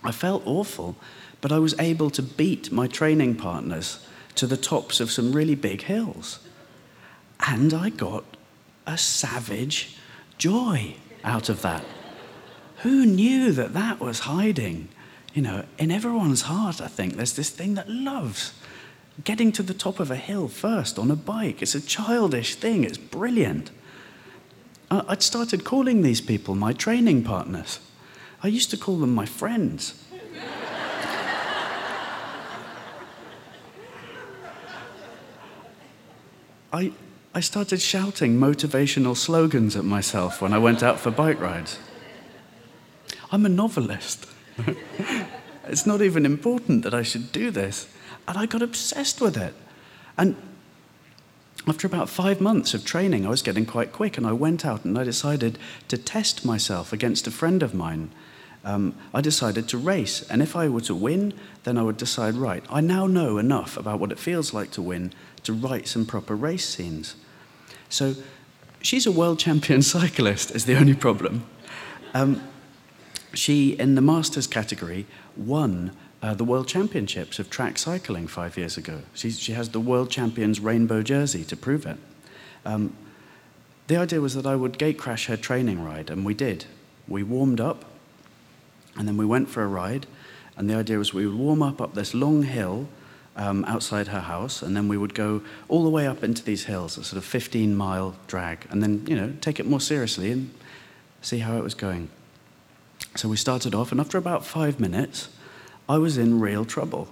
I 0.03 0.11
felt 0.11 0.43
awful, 0.45 0.95
but 1.41 1.51
I 1.51 1.59
was 1.59 1.77
able 1.79 2.09
to 2.11 2.21
beat 2.21 2.71
my 2.71 2.87
training 2.87 3.35
partners 3.35 4.05
to 4.35 4.47
the 4.47 4.57
tops 4.57 4.99
of 4.99 5.11
some 5.11 5.33
really 5.33 5.55
big 5.55 5.83
hills. 5.83 6.39
And 7.45 7.73
I 7.73 7.89
got 7.89 8.23
a 8.85 8.97
savage 8.97 9.97
joy 10.37 10.95
out 11.23 11.49
of 11.49 11.61
that. 11.61 11.83
Who 12.77 13.05
knew 13.05 13.51
that 13.51 13.73
that 13.73 13.99
was 13.99 14.19
hiding? 14.19 14.89
You 15.33 15.41
know, 15.41 15.65
in 15.77 15.91
everyone's 15.91 16.43
heart, 16.43 16.79
I 16.79 16.87
think, 16.87 17.15
there's 17.15 17.33
this 17.33 17.49
thing 17.49 17.73
that 17.73 17.89
loves 17.89 18.53
getting 19.23 19.51
to 19.51 19.63
the 19.63 19.73
top 19.73 19.99
of 19.99 20.11
a 20.11 20.15
hill 20.15 20.47
first 20.47 20.99
on 20.99 21.09
a 21.11 21.15
bike. 21.15 21.61
It's 21.61 21.75
a 21.75 21.81
childish 21.81 22.55
thing, 22.55 22.83
it's 22.83 22.97
brilliant. 22.97 23.71
I'd 24.89 25.21
started 25.21 25.63
calling 25.63 26.01
these 26.01 26.21
people 26.21 26.55
my 26.55 26.73
training 26.73 27.23
partners. 27.23 27.79
I 28.41 28.47
used 28.47 28.69
to 28.71 28.77
call 28.77 28.97
them 28.97 29.13
my 29.13 29.25
friends. 29.25 30.03
I, 36.71 36.91
I 37.33 37.39
started 37.39 37.81
shouting 37.81 38.37
motivational 38.37 39.15
slogans 39.15 39.75
at 39.75 39.85
myself 39.85 40.41
when 40.41 40.53
I 40.53 40.57
went 40.57 40.83
out 40.83 40.99
for 40.99 41.11
bike 41.11 41.39
rides. 41.39 41.79
I'm 43.31 43.45
a 43.45 43.49
novelist. 43.49 44.25
it's 45.67 45.85
not 45.85 46.01
even 46.01 46.25
important 46.25 46.83
that 46.83 46.93
I 46.93 47.03
should 47.03 47.31
do 47.31 47.51
this. 47.51 47.87
And 48.27 48.37
I 48.37 48.45
got 48.45 48.61
obsessed 48.61 49.21
with 49.21 49.37
it. 49.37 49.53
And 50.17 50.35
after 51.67 51.85
about 51.85 52.09
five 52.09 52.39
months 52.39 52.73
of 52.73 52.85
training, 52.85 53.25
I 53.25 53.29
was 53.29 53.41
getting 53.41 53.65
quite 53.65 53.91
quick, 53.91 54.17
and 54.17 54.25
I 54.25 54.31
went 54.31 54.65
out 54.65 54.85
and 54.85 54.97
I 54.97 55.03
decided 55.03 55.59
to 55.89 55.97
test 55.97 56.45
myself 56.45 56.93
against 56.93 57.27
a 57.27 57.31
friend 57.31 57.61
of 57.61 57.73
mine. 57.73 58.11
Um, 58.63 58.95
I 59.13 59.21
decided 59.21 59.67
to 59.69 59.77
race, 59.77 60.21
and 60.29 60.41
if 60.41 60.55
I 60.55 60.69
were 60.69 60.81
to 60.81 60.95
win, 60.95 61.33
then 61.63 61.77
I 61.77 61.83
would 61.83 61.97
decide, 61.97 62.35
right, 62.35 62.63
I 62.69 62.81
now 62.81 63.05
know 63.05 63.37
enough 63.37 63.77
about 63.77 63.99
what 63.99 64.11
it 64.11 64.19
feels 64.19 64.53
like 64.53 64.71
to 64.71 64.81
win 64.81 65.13
to 65.43 65.53
write 65.53 65.87
some 65.87 66.05
proper 66.05 66.35
race 66.35 66.67
scenes. 66.67 67.15
So 67.89 68.15
she's 68.81 69.05
a 69.05 69.11
world 69.11 69.39
champion 69.39 69.81
cyclist, 69.95 70.51
is 70.51 70.65
the 70.65 70.77
only 70.77 70.95
problem. 70.95 71.45
Um, 72.13 72.41
she, 73.33 73.71
in 73.71 73.95
the 73.95 74.01
Masters 74.01 74.47
category, 74.47 75.05
won 75.35 75.91
uh, 76.21 76.33
the 76.33 76.43
World 76.43 76.67
Championships 76.67 77.39
of 77.39 77.49
track 77.49 77.77
cycling 77.77 78.27
five 78.27 78.57
years 78.57 78.77
ago. 78.77 79.01
She, 79.13 79.31
she 79.31 79.53
has 79.53 79.69
the 79.69 79.79
World 79.79 80.09
Champions 80.09 80.59
rainbow 80.59 81.03
jersey 81.03 81.43
to 81.45 81.55
prove 81.55 81.85
it. 81.85 81.97
Um, 82.65 82.95
the 83.87 83.97
idea 83.97 84.19
was 84.19 84.33
that 84.33 84.45
I 84.45 84.55
would 84.55 84.77
gate 84.77 84.97
crash 84.97 85.27
her 85.27 85.37
training 85.37 85.83
ride, 85.83 86.09
and 86.09 86.25
we 86.25 86.33
did. 86.33 86.65
We 87.07 87.23
warmed 87.23 87.61
up, 87.61 87.85
and 88.95 89.07
then 89.07 89.15
we 89.15 89.25
went 89.25 89.49
for 89.49 89.63
a 89.63 89.67
ride, 89.67 90.07
and 90.57 90.69
the 90.69 90.75
idea 90.75 90.97
was 90.97 91.13
we 91.13 91.25
would 91.25 91.37
warm 91.37 91.61
up 91.61 91.79
up 91.79 91.93
this 91.93 92.13
long 92.13 92.43
hill 92.43 92.89
um, 93.37 93.63
outside 93.65 94.07
her 94.07 94.21
house, 94.21 94.61
and 94.61 94.75
then 94.75 94.87
we 94.87 94.97
would 94.97 95.13
go 95.13 95.41
all 95.69 95.83
the 95.83 95.89
way 95.89 96.07
up 96.07 96.23
into 96.23 96.43
these 96.43 96.65
hills, 96.65 96.97
a 96.97 97.03
sort 97.03 97.17
of 97.17 97.25
15 97.25 97.75
mile 97.75 98.15
drag, 98.25 98.65
and 98.71 98.81
then, 98.81 99.05
you 99.07 99.15
know, 99.15 99.33
take 99.39 99.59
it 99.59 99.67
more 99.67 99.79
seriously 99.79 100.31
and 100.31 100.51
see 101.21 101.39
how 101.39 101.55
it 101.55 101.63
was 101.63 101.75
going. 101.75 102.09
So 103.15 103.29
we 103.29 103.37
started 103.37 103.75
off, 103.75 103.91
and 103.91 104.01
after 104.01 104.17
about 104.17 104.45
five 104.45 104.79
minutes, 104.79 105.29
I 105.89 105.97
was 105.97 106.17
in 106.17 106.39
real 106.39 106.65
trouble. 106.65 107.07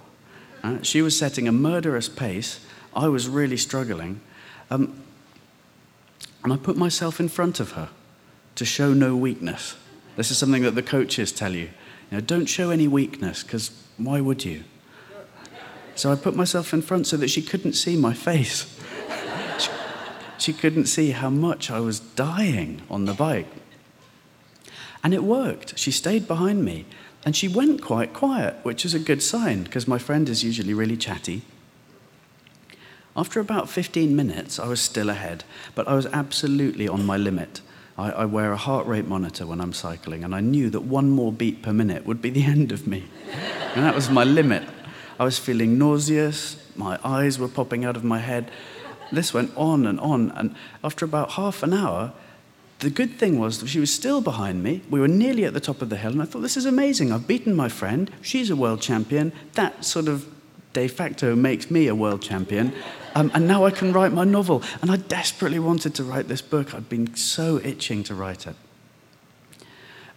Uh, 0.63 0.81
she 0.81 1.01
was 1.01 1.17
setting 1.17 1.47
a 1.47 1.51
murderous 1.51 2.09
pace. 2.09 2.59
I 2.95 3.07
was 3.07 3.27
really 3.27 3.57
struggling. 3.57 4.21
Um, 4.69 5.01
and 6.43 6.53
I 6.53 6.57
put 6.57 6.77
myself 6.77 7.19
in 7.19 7.29
front 7.29 7.59
of 7.59 7.71
her 7.71 7.89
to 8.55 8.65
show 8.65 8.93
no 8.93 9.15
weakness. 9.15 9.75
This 10.15 10.31
is 10.31 10.37
something 10.37 10.63
that 10.63 10.75
the 10.75 10.83
coaches 10.83 11.31
tell 11.31 11.53
you. 11.53 11.69
you 12.09 12.17
know, 12.17 12.21
don't 12.21 12.45
show 12.45 12.69
any 12.69 12.87
weakness, 12.87 13.43
because 13.43 13.71
why 13.97 14.21
would 14.21 14.45
you? 14.45 14.63
So 15.95 16.11
I 16.11 16.15
put 16.15 16.35
myself 16.35 16.73
in 16.73 16.81
front 16.81 17.07
so 17.07 17.17
that 17.17 17.29
she 17.29 17.41
couldn't 17.41 17.73
see 17.73 17.95
my 17.95 18.13
face. 18.13 18.77
she, 19.57 19.69
she 20.37 20.53
couldn't 20.53 20.85
see 20.85 21.11
how 21.11 21.29
much 21.29 21.71
I 21.71 21.79
was 21.79 21.99
dying 21.99 22.81
on 22.89 23.05
the 23.05 23.13
bike. 23.13 23.47
And 25.03 25.13
it 25.13 25.23
worked. 25.23 25.77
She 25.77 25.91
stayed 25.91 26.27
behind 26.27 26.65
me. 26.65 26.85
And 27.25 27.35
she 27.35 27.47
went 27.47 27.81
quite 27.81 28.13
quiet, 28.13 28.55
which 28.61 28.85
is 28.85 28.93
a 28.93 28.99
good 28.99 29.23
sign 29.23 29.63
because 29.63 29.87
my 29.87 29.97
friend 29.97 30.29
is 30.29 30.43
usually 30.43 30.75
really 30.75 30.95
chatty. 30.95 31.41
After 33.17 33.39
about 33.39 33.67
15 33.67 34.15
minutes, 34.15 34.59
I 34.59 34.67
was 34.67 34.79
still 34.79 35.09
ahead, 35.09 35.43
but 35.73 35.87
I 35.87 35.95
was 35.95 36.05
absolutely 36.07 36.87
on 36.87 37.05
my 37.05 37.17
limit. 37.17 37.61
I, 37.97 38.11
I, 38.11 38.25
wear 38.25 38.51
a 38.51 38.57
heart 38.57 38.85
rate 38.87 39.07
monitor 39.07 39.47
when 39.47 39.61
I'm 39.61 39.71
cycling, 39.71 40.25
and 40.25 40.35
I 40.35 40.41
knew 40.41 40.69
that 40.69 40.81
one 40.81 41.09
more 41.09 41.31
beat 41.31 41.61
per 41.63 41.71
minute 41.71 42.05
would 42.05 42.21
be 42.21 42.29
the 42.29 42.43
end 42.55 42.73
of 42.73 42.85
me. 42.85 43.05
and 43.73 43.85
that 43.85 43.95
was 43.95 44.09
my 44.09 44.25
limit. 44.25 44.63
I 45.17 45.23
was 45.23 45.39
feeling 45.39 45.77
nauseous, 45.77 46.61
my 46.75 46.99
eyes 47.05 47.39
were 47.39 47.47
popping 47.47 47.85
out 47.85 47.95
of 47.95 48.03
my 48.03 48.19
head. 48.19 48.51
This 49.13 49.33
went 49.33 49.55
on 49.55 49.87
and 49.87 49.97
on, 50.01 50.31
and 50.31 50.53
after 50.83 51.05
about 51.05 51.31
half 51.31 51.63
an 51.63 51.73
hour, 51.73 52.11
the 52.79 52.89
good 52.89 53.17
thing 53.17 53.39
was 53.39 53.59
that 53.59 53.67
she 53.67 53.79
was 53.79 53.93
still 53.93 54.21
behind 54.21 54.61
me. 54.61 54.81
We 54.89 54.99
were 54.99 55.07
nearly 55.07 55.45
at 55.45 55.53
the 55.53 55.59
top 55.59 55.81
of 55.81 55.89
the 55.89 55.97
hill, 55.97 56.11
and 56.11 56.21
I 56.21 56.25
thought, 56.25 56.41
this 56.41 56.57
is 56.57 56.65
amazing. 56.65 57.11
I've 57.11 57.27
beaten 57.27 57.55
my 57.55 57.69
friend. 57.69 58.11
She's 58.21 58.49
a 58.49 58.55
world 58.55 58.81
champion. 58.81 59.31
That 59.53 59.85
sort 59.85 60.07
of 60.07 60.27
de 60.73 60.87
facto 60.89 61.35
makes 61.35 61.71
me 61.71 61.87
a 61.87 61.95
world 61.95 62.21
champion. 62.21 62.73
Um, 63.15 63.31
and 63.33 63.47
now 63.47 63.65
I 63.65 63.71
can 63.71 63.93
write 63.93 64.11
my 64.11 64.25
novel. 64.25 64.61
And 64.81 64.91
I 64.91 64.97
desperately 64.97 65.59
wanted 65.59 65.95
to 65.95 66.03
write 66.03 66.27
this 66.27 66.41
book. 66.41 66.73
I'd 66.73 66.89
been 66.89 67.15
so 67.15 67.61
itching 67.63 68.03
to 68.03 68.15
write 68.15 68.45
it. 68.45 68.55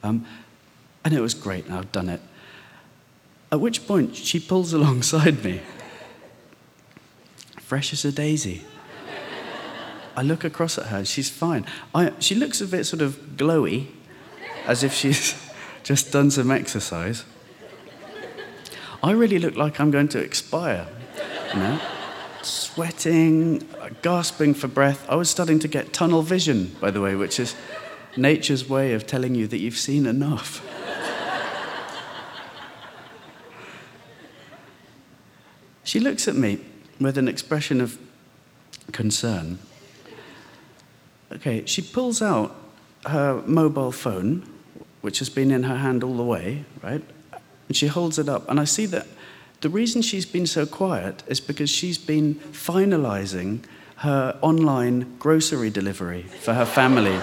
Um, 0.02 0.26
and 1.04 1.14
it 1.14 1.20
was 1.20 1.34
great, 1.34 1.66
and 1.66 1.74
I've 1.74 1.92
done 1.92 2.08
it. 2.08 2.20
At 3.52 3.60
which 3.60 3.86
point, 3.86 4.16
she 4.16 4.40
pulls 4.40 4.72
alongside 4.78 5.44
me, 5.44 5.60
fresh 7.60 7.92
as 7.92 8.04
a 8.04 8.10
daisy. 8.12 8.64
I 10.18 10.22
look 10.22 10.42
across 10.42 10.76
at 10.78 10.86
her. 10.86 11.04
She's 11.04 11.30
fine. 11.30 11.64
I, 11.94 12.12
she 12.18 12.34
looks 12.34 12.60
a 12.60 12.66
bit 12.66 12.82
sort 12.86 13.02
of 13.02 13.36
glowy, 13.36 13.86
as 14.66 14.82
if 14.82 14.92
she's 14.92 15.36
just 15.84 16.10
done 16.10 16.32
some 16.32 16.50
exercise. 16.50 17.24
I 19.00 19.12
really 19.12 19.38
look 19.38 19.54
like 19.54 19.78
I'm 19.78 19.92
going 19.92 20.08
to 20.08 20.18
expire. 20.18 20.88
You 21.54 21.60
know? 21.60 21.80
Sweating, 22.42 23.68
gasping 24.02 24.54
for 24.54 24.66
breath. 24.66 25.08
I 25.08 25.14
was 25.14 25.30
starting 25.30 25.60
to 25.60 25.68
get 25.68 25.92
tunnel 25.92 26.22
vision, 26.22 26.74
by 26.80 26.90
the 26.90 27.00
way, 27.00 27.14
which 27.14 27.38
is 27.38 27.54
nature's 28.16 28.68
way 28.68 28.94
of 28.94 29.06
telling 29.06 29.36
you 29.36 29.46
that 29.46 29.58
you've 29.58 29.78
seen 29.78 30.04
enough. 30.04 30.66
she 35.84 36.00
looks 36.00 36.26
at 36.26 36.34
me 36.34 36.58
with 36.98 37.16
an 37.18 37.28
expression 37.28 37.80
of 37.80 37.96
concern 38.90 39.60
Okay, 41.32 41.64
she 41.66 41.82
pulls 41.82 42.22
out 42.22 42.56
her 43.06 43.42
mobile 43.46 43.92
phone, 43.92 44.48
which 45.02 45.18
has 45.18 45.28
been 45.28 45.50
in 45.50 45.64
her 45.64 45.76
hand 45.76 46.02
all 46.02 46.16
the 46.16 46.24
way, 46.24 46.64
right? 46.82 47.02
And 47.68 47.76
she 47.76 47.88
holds 47.88 48.18
it 48.18 48.26
up. 48.28 48.48
And 48.48 48.58
I 48.58 48.64
see 48.64 48.86
that 48.86 49.06
the 49.60 49.68
reason 49.68 50.00
she's 50.02 50.24
been 50.24 50.46
so 50.46 50.64
quiet 50.64 51.24
is 51.26 51.40
because 51.40 51.68
she's 51.68 51.98
been 51.98 52.36
finalizing 52.52 53.64
her 53.96 54.38
online 54.40 55.16
grocery 55.18 55.68
delivery 55.70 56.22
for 56.22 56.54
her 56.54 56.64
family. 56.64 57.10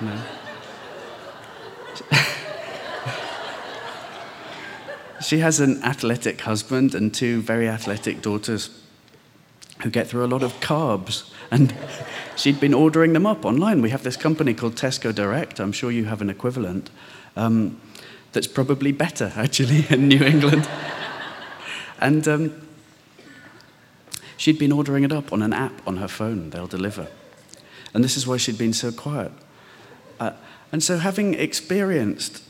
no. 0.00 0.20
she 5.20 5.38
has 5.38 5.58
an 5.60 5.82
athletic 5.82 6.42
husband 6.42 6.94
and 6.94 7.12
two 7.14 7.40
very 7.40 7.68
athletic 7.68 8.22
daughters 8.22 8.83
who 9.84 9.90
get 9.90 10.08
through 10.08 10.24
a 10.24 10.26
lot 10.26 10.42
of 10.42 10.58
carbs. 10.60 11.30
And 11.50 11.72
she'd 12.36 12.58
been 12.58 12.74
ordering 12.74 13.12
them 13.12 13.26
up 13.26 13.44
online. 13.44 13.82
We 13.82 13.90
have 13.90 14.02
this 14.02 14.16
company 14.16 14.54
called 14.54 14.74
Tesco 14.74 15.14
Direct. 15.14 15.60
I'm 15.60 15.72
sure 15.72 15.90
you 15.90 16.06
have 16.06 16.22
an 16.22 16.30
equivalent. 16.30 16.90
Um, 17.36 17.80
that's 18.32 18.46
probably 18.46 18.92
better, 18.92 19.32
actually, 19.36 19.84
in 19.90 20.08
New 20.08 20.24
England. 20.24 20.68
and 22.00 22.26
um, 22.26 22.68
she'd 24.38 24.58
been 24.58 24.72
ordering 24.72 25.04
it 25.04 25.12
up 25.12 25.32
on 25.32 25.42
an 25.42 25.52
app 25.52 25.86
on 25.86 25.98
her 25.98 26.08
phone. 26.08 26.48
They'll 26.48 26.66
deliver. 26.66 27.06
And 27.92 28.02
this 28.02 28.16
is 28.16 28.26
why 28.26 28.38
she'd 28.38 28.58
been 28.58 28.72
so 28.72 28.90
quiet. 28.90 29.32
Uh, 30.18 30.32
and 30.72 30.82
so, 30.82 30.96
having 30.96 31.34
experienced, 31.34 32.42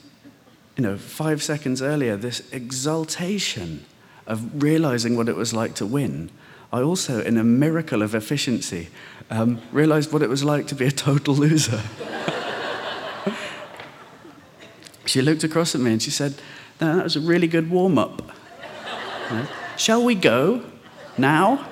you 0.76 0.82
know, 0.82 0.96
five 0.96 1.42
seconds 1.42 1.82
earlier, 1.82 2.16
this 2.16 2.50
exaltation 2.52 3.84
of 4.26 4.62
realizing 4.62 5.16
what 5.16 5.28
it 5.28 5.36
was 5.36 5.52
like 5.52 5.74
to 5.74 5.84
win, 5.84 6.30
I 6.72 6.82
also, 6.82 7.22
in 7.22 7.36
a 7.36 7.44
miracle 7.44 8.02
of 8.02 8.14
efficiency, 8.14 8.88
um, 9.30 9.60
realized 9.72 10.12
what 10.12 10.22
it 10.22 10.28
was 10.28 10.44
like 10.44 10.66
to 10.68 10.74
be 10.74 10.86
a 10.86 10.90
total 10.90 11.34
loser. 11.34 11.80
she 15.06 15.22
looked 15.22 15.44
across 15.44 15.74
at 15.74 15.80
me 15.80 15.92
and 15.92 16.02
she 16.02 16.10
said, 16.10 16.34
no, 16.80 16.96
That 16.96 17.04
was 17.04 17.16
a 17.16 17.20
really 17.20 17.46
good 17.46 17.70
warm 17.70 17.98
up. 17.98 18.22
shall 19.76 20.04
we 20.04 20.14
go 20.14 20.64
now? 21.16 21.66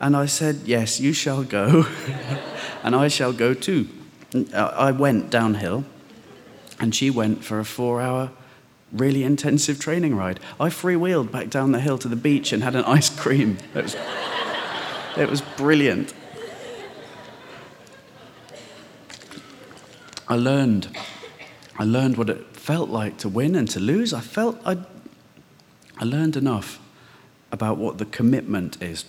And 0.00 0.16
I 0.16 0.26
said, 0.26 0.62
Yes, 0.64 1.00
you 1.00 1.12
shall 1.12 1.44
go, 1.44 1.86
and 2.82 2.94
I 2.94 3.08
shall 3.08 3.32
go 3.32 3.54
too. 3.54 3.88
I 4.52 4.90
went 4.90 5.30
downhill, 5.30 5.84
and 6.80 6.94
she 6.94 7.08
went 7.08 7.44
for 7.44 7.60
a 7.60 7.64
four 7.64 8.00
hour 8.00 8.30
really 8.94 9.24
intensive 9.24 9.78
training 9.78 10.16
ride. 10.16 10.40
I 10.58 10.68
freewheeled 10.68 11.30
back 11.30 11.50
down 11.50 11.72
the 11.72 11.80
hill 11.80 11.98
to 11.98 12.08
the 12.08 12.16
beach 12.16 12.52
and 12.52 12.62
had 12.62 12.76
an 12.76 12.84
ice 12.84 13.10
cream. 13.10 13.58
It 13.74 13.82
was, 13.82 13.96
it 15.16 15.28
was 15.28 15.40
brilliant. 15.40 16.14
I 20.26 20.36
learned. 20.36 20.96
I 21.78 21.84
learned 21.84 22.16
what 22.16 22.30
it 22.30 22.56
felt 22.56 22.88
like 22.88 23.18
to 23.18 23.28
win 23.28 23.54
and 23.54 23.68
to 23.70 23.80
lose. 23.80 24.14
I 24.14 24.20
felt 24.20 24.58
I, 24.64 24.78
I 25.98 26.04
learned 26.04 26.36
enough 26.36 26.80
about 27.52 27.76
what 27.76 27.98
the 27.98 28.06
commitment 28.06 28.82
is 28.82 29.04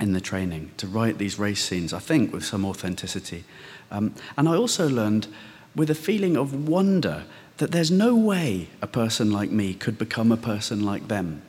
in 0.00 0.12
the 0.12 0.20
training 0.20 0.70
to 0.76 0.86
write 0.86 1.18
these 1.18 1.38
race 1.38 1.62
scenes, 1.62 1.92
I 1.92 1.98
think, 1.98 2.32
with 2.32 2.44
some 2.44 2.64
authenticity. 2.64 3.44
Um, 3.90 4.14
and 4.36 4.48
I 4.48 4.56
also 4.56 4.88
learned 4.88 5.26
with 5.74 5.90
a 5.90 5.94
feeling 5.94 6.36
of 6.36 6.68
wonder 6.68 7.24
that 7.58 7.72
there's 7.72 7.90
no 7.90 8.14
way 8.14 8.68
a 8.80 8.86
person 8.86 9.30
like 9.30 9.50
me 9.50 9.74
could 9.74 9.98
become 9.98 10.32
a 10.32 10.36
person 10.36 10.84
like 10.84 11.08
them. 11.08 11.42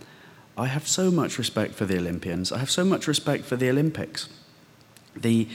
I 0.58 0.68
have 0.68 0.88
so 0.88 1.10
much 1.10 1.38
respect 1.38 1.74
for 1.74 1.86
the 1.86 1.98
Olympians. 1.98 2.52
I 2.52 2.60
have 2.60 2.70
so 2.70 2.86
much 2.86 3.08
respect 3.08 3.46
for 3.46 3.56
the 3.56 3.70
Olympics. 3.70 4.30
The 5.16 5.48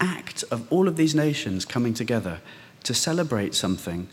act 0.00 0.44
of 0.50 0.70
all 0.72 0.86
of 0.86 0.96
these 0.96 1.14
nations 1.14 1.64
coming 1.64 1.94
together 1.94 2.40
to 2.84 2.94
celebrate 2.94 3.54
something 3.54 4.08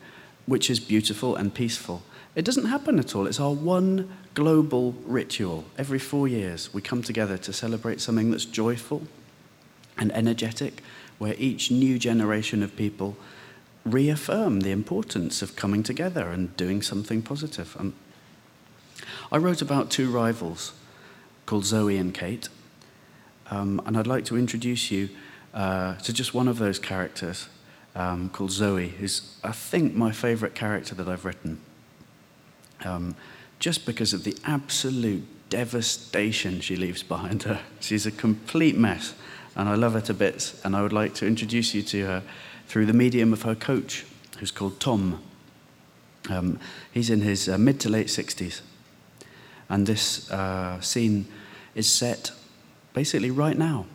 which 0.46 0.70
is 0.70 0.80
beautiful 0.80 1.36
and 1.36 1.54
peaceful. 1.54 2.04
It 2.36 2.46
doesn't 2.46 2.66
happen 2.66 3.00
at 3.00 3.16
all. 3.16 3.28
It's 3.28 3.40
our 3.40 3.54
one 3.54 4.10
global 4.34 4.94
ritual. 5.06 5.66
Every 5.78 6.00
four 6.00 6.28
years, 6.28 6.74
we 6.74 6.82
come 6.82 7.02
together 7.02 7.38
to 7.38 7.54
celebrate 7.54 8.02
something 8.02 8.32
that's 8.32 8.46
joyful 8.46 9.04
and 9.98 10.12
energetic, 10.12 10.84
where 11.18 11.36
each 11.38 11.72
new 11.72 11.98
generation 11.98 12.64
of 12.64 12.76
people 12.76 13.16
reaffirm 13.86 14.62
the 14.62 14.72
importance 14.72 15.42
of 15.42 15.56
coming 15.56 15.84
together 15.84 16.30
and 16.30 16.56
doing 16.58 16.82
something 16.82 17.22
positive. 17.22 17.76
Um, 17.80 17.94
I 19.32 19.38
wrote 19.38 19.62
about 19.62 19.92
two 19.92 20.10
rivals 20.10 20.74
called 21.46 21.66
Zoe 21.66 21.98
and 21.98 22.14
Kate, 22.14 22.50
um, 23.52 23.82
and 23.86 23.98
I'd 23.98 24.08
like 24.08 24.26
to 24.26 24.38
introduce 24.38 24.90
you 24.92 25.10
uh, 25.54 25.96
to 25.98 26.12
just 26.12 26.34
one 26.34 26.48
of 26.48 26.58
those 26.58 26.80
characters 26.80 27.48
um, 27.96 28.30
called 28.30 28.52
Zoe, 28.52 28.90
who's, 28.90 29.38
I 29.44 29.52
think, 29.52 29.96
my 29.96 30.12
favorite 30.12 30.56
character 30.56 30.96
that 30.96 31.08
I've 31.08 31.26
written. 31.26 31.60
Um, 32.84 33.16
just 33.60 33.86
because 33.86 34.14
of 34.14 34.24
the 34.24 34.36
absolute 34.44 35.26
devastation 35.50 36.60
she 36.60 36.76
leaves 36.76 37.04
behind 37.04 37.44
her. 37.44 37.62
She's 37.80 38.06
a 38.06 38.12
complete 38.12 38.78
mess, 38.78 39.14
and 39.56 39.70
I 39.70 39.76
love 39.76 39.94
her 39.94 40.02
to 40.02 40.14
bits, 40.14 40.60
and 40.64 40.76
I 40.76 40.82
would 40.82 40.94
like 40.94 41.14
to 41.16 41.28
introduce 41.28 41.74
you 41.74 41.82
to 41.84 42.06
her 42.06 42.24
through 42.68 42.86
the 42.86 42.94
medium 42.94 43.34
of 43.34 43.44
her 43.44 43.56
coach, 43.56 44.06
who's 44.40 44.52
called 44.52 44.80
Tom. 44.80 45.22
Um, 46.30 46.60
he's 46.92 47.10
in 47.10 47.22
his 47.22 47.48
uh, 47.48 47.58
mid 47.58 47.80
to 47.82 47.90
late 47.90 48.08
60s. 48.08 48.62
And 49.70 49.88
this 49.88 50.30
uh, 50.32 50.80
scene 50.82 51.28
is 51.74 51.90
set 51.90 52.32
basically 52.94 53.32
right 53.32 53.58
now. 53.58 53.86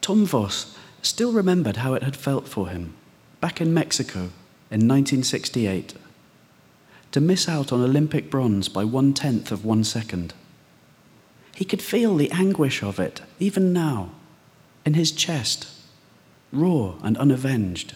Tom 0.00 0.24
Voss 0.24 0.76
still 1.02 1.32
remembered 1.32 1.78
how 1.78 1.94
it 1.94 2.02
had 2.02 2.16
felt 2.16 2.48
for 2.48 2.68
him 2.68 2.94
back 3.40 3.60
in 3.60 3.72
Mexico 3.72 4.30
in 4.70 4.86
1968 4.86 5.94
to 7.12 7.20
miss 7.20 7.48
out 7.48 7.72
on 7.72 7.82
Olympic 7.82 8.30
bronze 8.30 8.68
by 8.68 8.84
one 8.84 9.12
tenth 9.12 9.50
of 9.50 9.64
one 9.64 9.84
second. 9.84 10.32
He 11.54 11.64
could 11.64 11.82
feel 11.82 12.16
the 12.16 12.30
anguish 12.30 12.82
of 12.82 12.98
it 12.98 13.22
even 13.38 13.72
now 13.72 14.10
in 14.84 14.94
his 14.94 15.12
chest, 15.12 15.68
raw 16.52 16.94
and 17.02 17.16
unavenged. 17.18 17.94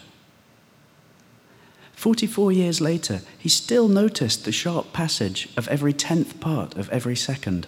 44 1.93 2.51
years 2.51 2.81
later, 2.81 3.21
he 3.37 3.49
still 3.49 3.87
noticed 3.87 4.45
the 4.45 4.51
sharp 4.51 4.93
passage 4.93 5.49
of 5.57 5.67
every 5.69 5.93
tenth 5.93 6.39
part 6.39 6.75
of 6.75 6.89
every 6.89 7.15
second. 7.15 7.67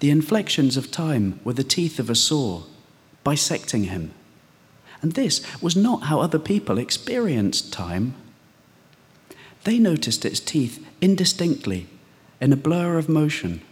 The 0.00 0.10
inflections 0.10 0.76
of 0.76 0.90
time 0.90 1.38
were 1.44 1.52
the 1.52 1.62
teeth 1.62 1.98
of 1.98 2.10
a 2.10 2.14
saw, 2.14 2.64
bisecting 3.22 3.84
him. 3.84 4.12
And 5.02 5.12
this 5.12 5.40
was 5.62 5.76
not 5.76 6.04
how 6.04 6.20
other 6.20 6.38
people 6.38 6.78
experienced 6.78 7.72
time. 7.72 8.14
They 9.64 9.78
noticed 9.78 10.24
its 10.24 10.40
teeth 10.40 10.84
indistinctly, 11.00 11.86
in 12.40 12.52
a 12.52 12.56
blur 12.56 12.98
of 12.98 13.08
motion 13.08 13.62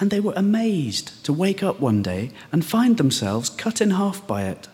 and 0.00 0.10
they 0.10 0.20
were 0.20 0.32
amazed 0.36 1.24
to 1.24 1.32
wake 1.32 1.62
up 1.62 1.80
one 1.80 2.02
day 2.02 2.30
and 2.50 2.64
find 2.64 2.96
themselves 2.96 3.50
cut 3.50 3.80
in 3.80 3.90
half 3.90 4.26
by 4.26 4.44
it, 4.44 4.68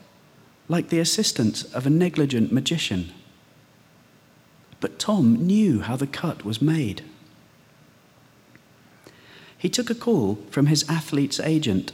like 0.68 0.88
the 0.88 1.00
assistants 1.00 1.64
of 1.74 1.86
a 1.86 1.90
negligent 1.90 2.52
magician. 2.52 3.12
But 4.80 4.98
Tom 4.98 5.34
knew 5.46 5.80
how 5.80 5.96
the 5.96 6.06
cut 6.06 6.44
was 6.44 6.62
made. 6.62 7.02
He 9.58 9.68
took 9.68 9.90
a 9.90 9.94
call 9.94 10.36
from 10.50 10.66
his 10.66 10.88
athlete's 10.88 11.40
agent 11.40 11.92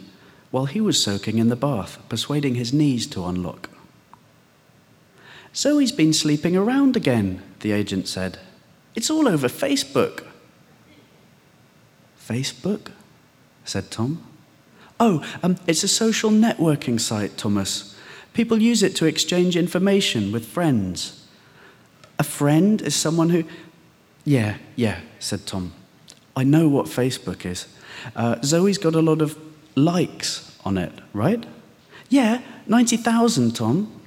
while 0.51 0.67
he 0.67 0.81
was 0.81 1.03
soaking 1.03 1.39
in 1.39 1.49
the 1.49 1.57
bath, 1.57 1.99
persuading 2.09 2.55
his 2.55 2.73
knees 2.73 3.07
to 3.09 3.25
unlock. 3.25 3.71
So 5.53 5.79
he's 5.79 5.93
been 5.93 6.13
sleeping 6.13 6.57
around 6.57 6.97
again, 6.97 7.43
the 7.61 7.73
agent 7.73 8.07
said. 8.07 8.39
It's 8.95 9.11
all 9.11 9.27
over 9.27 9.49
Facebook. 9.49 10.27
Facebook? 12.21 12.91
Said 13.65 13.91
Tom. 13.91 14.23
Oh, 15.01 15.25
um, 15.43 15.57
it's 15.67 15.83
a 15.83 15.89
social 15.89 16.31
networking 16.31 17.01
site, 17.01 17.37
Thomas. 17.37 17.99
People 18.33 18.61
use 18.61 18.83
it 18.83 18.97
to 18.97 19.07
exchange 19.07 19.57
information 19.57 20.33
with 20.33 20.47
friends. 20.47 21.27
A 22.19 22.25
friend 22.25 22.81
is 22.81 22.95
someone 22.95 23.31
who. 23.31 23.45
Yeah, 24.25 24.57
yeah, 24.77 25.01
said 25.19 25.47
Tom. 25.47 25.73
I 26.37 26.45
know 26.45 26.69
what 26.69 26.87
Facebook 26.87 27.45
is. 27.45 27.67
Uh, 28.15 28.37
Zoe's 28.43 28.79
got 28.79 28.95
a 28.95 29.03
lot 29.03 29.21
of 29.21 29.39
likes 29.77 30.57
on 30.65 30.79
it, 30.79 30.93
right? 31.13 31.45
Yeah, 32.09 32.43
90,000, 32.67 33.55
Tom. 33.55 34.01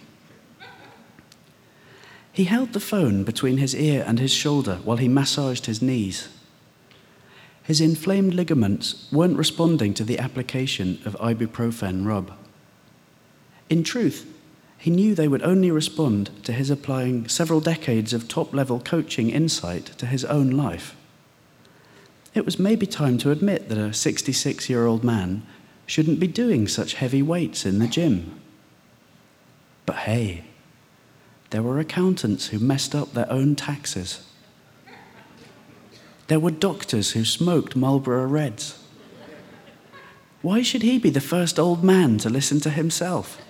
He 2.31 2.43
held 2.43 2.73
the 2.73 2.79
phone 2.79 3.23
between 3.23 3.57
his 3.57 3.75
ear 3.75 4.03
and 4.05 4.19
his 4.19 4.31
shoulder 4.31 4.79
while 4.83 4.97
he 4.97 5.07
massaged 5.07 5.65
his 5.65 5.81
knees. 5.81 6.29
His 7.67 7.81
inflamed 7.81 8.33
ligaments 8.33 9.09
weren't 9.11 9.35
responding 9.35 9.93
to 9.95 10.05
the 10.05 10.19
application 10.19 11.01
of 11.03 11.17
ibuprofen 11.19 12.05
rub. 12.05 12.31
In 13.69 13.83
truth, 13.83 14.25
he 14.77 14.89
knew 14.89 15.13
they 15.13 15.27
would 15.27 15.41
only 15.41 15.69
respond 15.69 16.31
to 16.45 16.53
his 16.53 16.69
applying 16.69 17.27
several 17.27 17.59
decades 17.59 18.13
of 18.13 18.29
top 18.29 18.53
level 18.53 18.79
coaching 18.79 19.29
insight 19.29 19.87
to 19.97 20.05
his 20.05 20.23
own 20.23 20.51
life. 20.51 20.95
It 22.33 22.45
was 22.45 22.57
maybe 22.57 22.85
time 22.85 23.17
to 23.17 23.31
admit 23.31 23.67
that 23.67 23.77
a 23.77 23.93
66 23.93 24.69
year 24.69 24.85
old 24.85 25.03
man 25.03 25.45
shouldn't 25.85 26.21
be 26.21 26.27
doing 26.27 26.69
such 26.69 26.93
heavy 26.93 27.21
weights 27.21 27.65
in 27.65 27.79
the 27.79 27.87
gym. 27.87 28.39
But 29.85 29.97
hey, 29.97 30.45
there 31.49 31.63
were 31.63 31.79
accountants 31.79 32.47
who 32.47 32.59
messed 32.59 32.95
up 32.95 33.11
their 33.11 33.29
own 33.29 33.57
taxes. 33.57 34.26
There 36.27 36.39
were 36.39 36.51
doctors 36.51 37.11
who 37.11 37.23
smoked 37.23 37.75
Marlboro 37.75 38.25
Reds. 38.25 38.83
Why 40.41 40.61
should 40.61 40.81
he 40.81 40.99
be 40.99 41.09
the 41.09 41.21
first 41.21 41.57
old 41.57 41.83
man 41.83 42.17
to 42.19 42.29
listen 42.29 42.59
to 42.61 42.69
himself? 42.69 43.41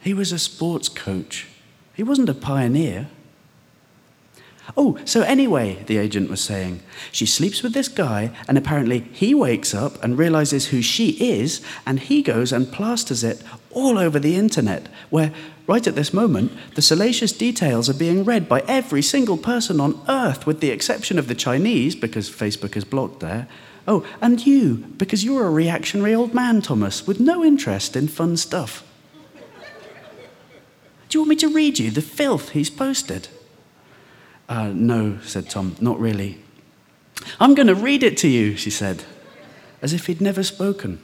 He 0.00 0.14
was 0.14 0.30
a 0.30 0.38
sports 0.38 0.88
coach. 0.88 1.48
He 1.94 2.02
wasn't 2.02 2.28
a 2.28 2.34
pioneer. 2.34 3.08
Oh, 4.78 4.98
so 5.06 5.22
anyway, 5.22 5.82
the 5.86 5.96
agent 5.96 6.28
was 6.28 6.42
saying, 6.42 6.80
she 7.10 7.24
sleeps 7.24 7.62
with 7.62 7.72
this 7.72 7.88
guy, 7.88 8.30
and 8.46 8.58
apparently 8.58 9.00
he 9.12 9.34
wakes 9.34 9.74
up 9.74 10.02
and 10.04 10.18
realizes 10.18 10.66
who 10.66 10.82
she 10.82 11.12
is, 11.12 11.62
and 11.86 11.98
he 11.98 12.20
goes 12.20 12.52
and 12.52 12.70
plasters 12.70 13.24
it 13.24 13.42
all 13.70 13.96
over 13.96 14.18
the 14.18 14.36
internet, 14.36 14.88
where, 15.08 15.32
right 15.66 15.86
at 15.86 15.94
this 15.94 16.12
moment, 16.12 16.52
the 16.74 16.82
salacious 16.82 17.32
details 17.32 17.88
are 17.88 17.94
being 17.94 18.22
read 18.22 18.50
by 18.50 18.60
every 18.68 19.00
single 19.00 19.38
person 19.38 19.80
on 19.80 19.98
earth, 20.08 20.46
with 20.46 20.60
the 20.60 20.70
exception 20.70 21.18
of 21.18 21.28
the 21.28 21.34
Chinese, 21.34 21.96
because 21.96 22.28
Facebook 22.28 22.76
is 22.76 22.84
blocked 22.84 23.20
there. 23.20 23.48
Oh, 23.88 24.06
and 24.20 24.46
you, 24.46 24.84
because 24.98 25.24
you're 25.24 25.46
a 25.46 25.50
reactionary 25.50 26.14
old 26.14 26.34
man, 26.34 26.60
Thomas, 26.60 27.06
with 27.06 27.18
no 27.18 27.42
interest 27.42 27.96
in 27.96 28.08
fun 28.08 28.36
stuff. 28.36 28.82
Do 31.08 31.16
you 31.16 31.20
want 31.20 31.30
me 31.30 31.36
to 31.36 31.48
read 31.48 31.78
you 31.78 31.90
the 31.90 32.02
filth 32.02 32.50
he's 32.50 32.68
posted? 32.68 33.28
Uh, 34.48 34.68
no, 34.68 35.18
said 35.22 35.50
Tom, 35.50 35.76
not 35.80 35.98
really. 35.98 36.38
I'm 37.40 37.54
going 37.54 37.66
to 37.66 37.74
read 37.74 38.02
it 38.02 38.16
to 38.18 38.28
you, 38.28 38.56
she 38.56 38.70
said, 38.70 39.04
as 39.82 39.92
if 39.92 40.06
he'd 40.06 40.20
never 40.20 40.42
spoken. 40.42 41.00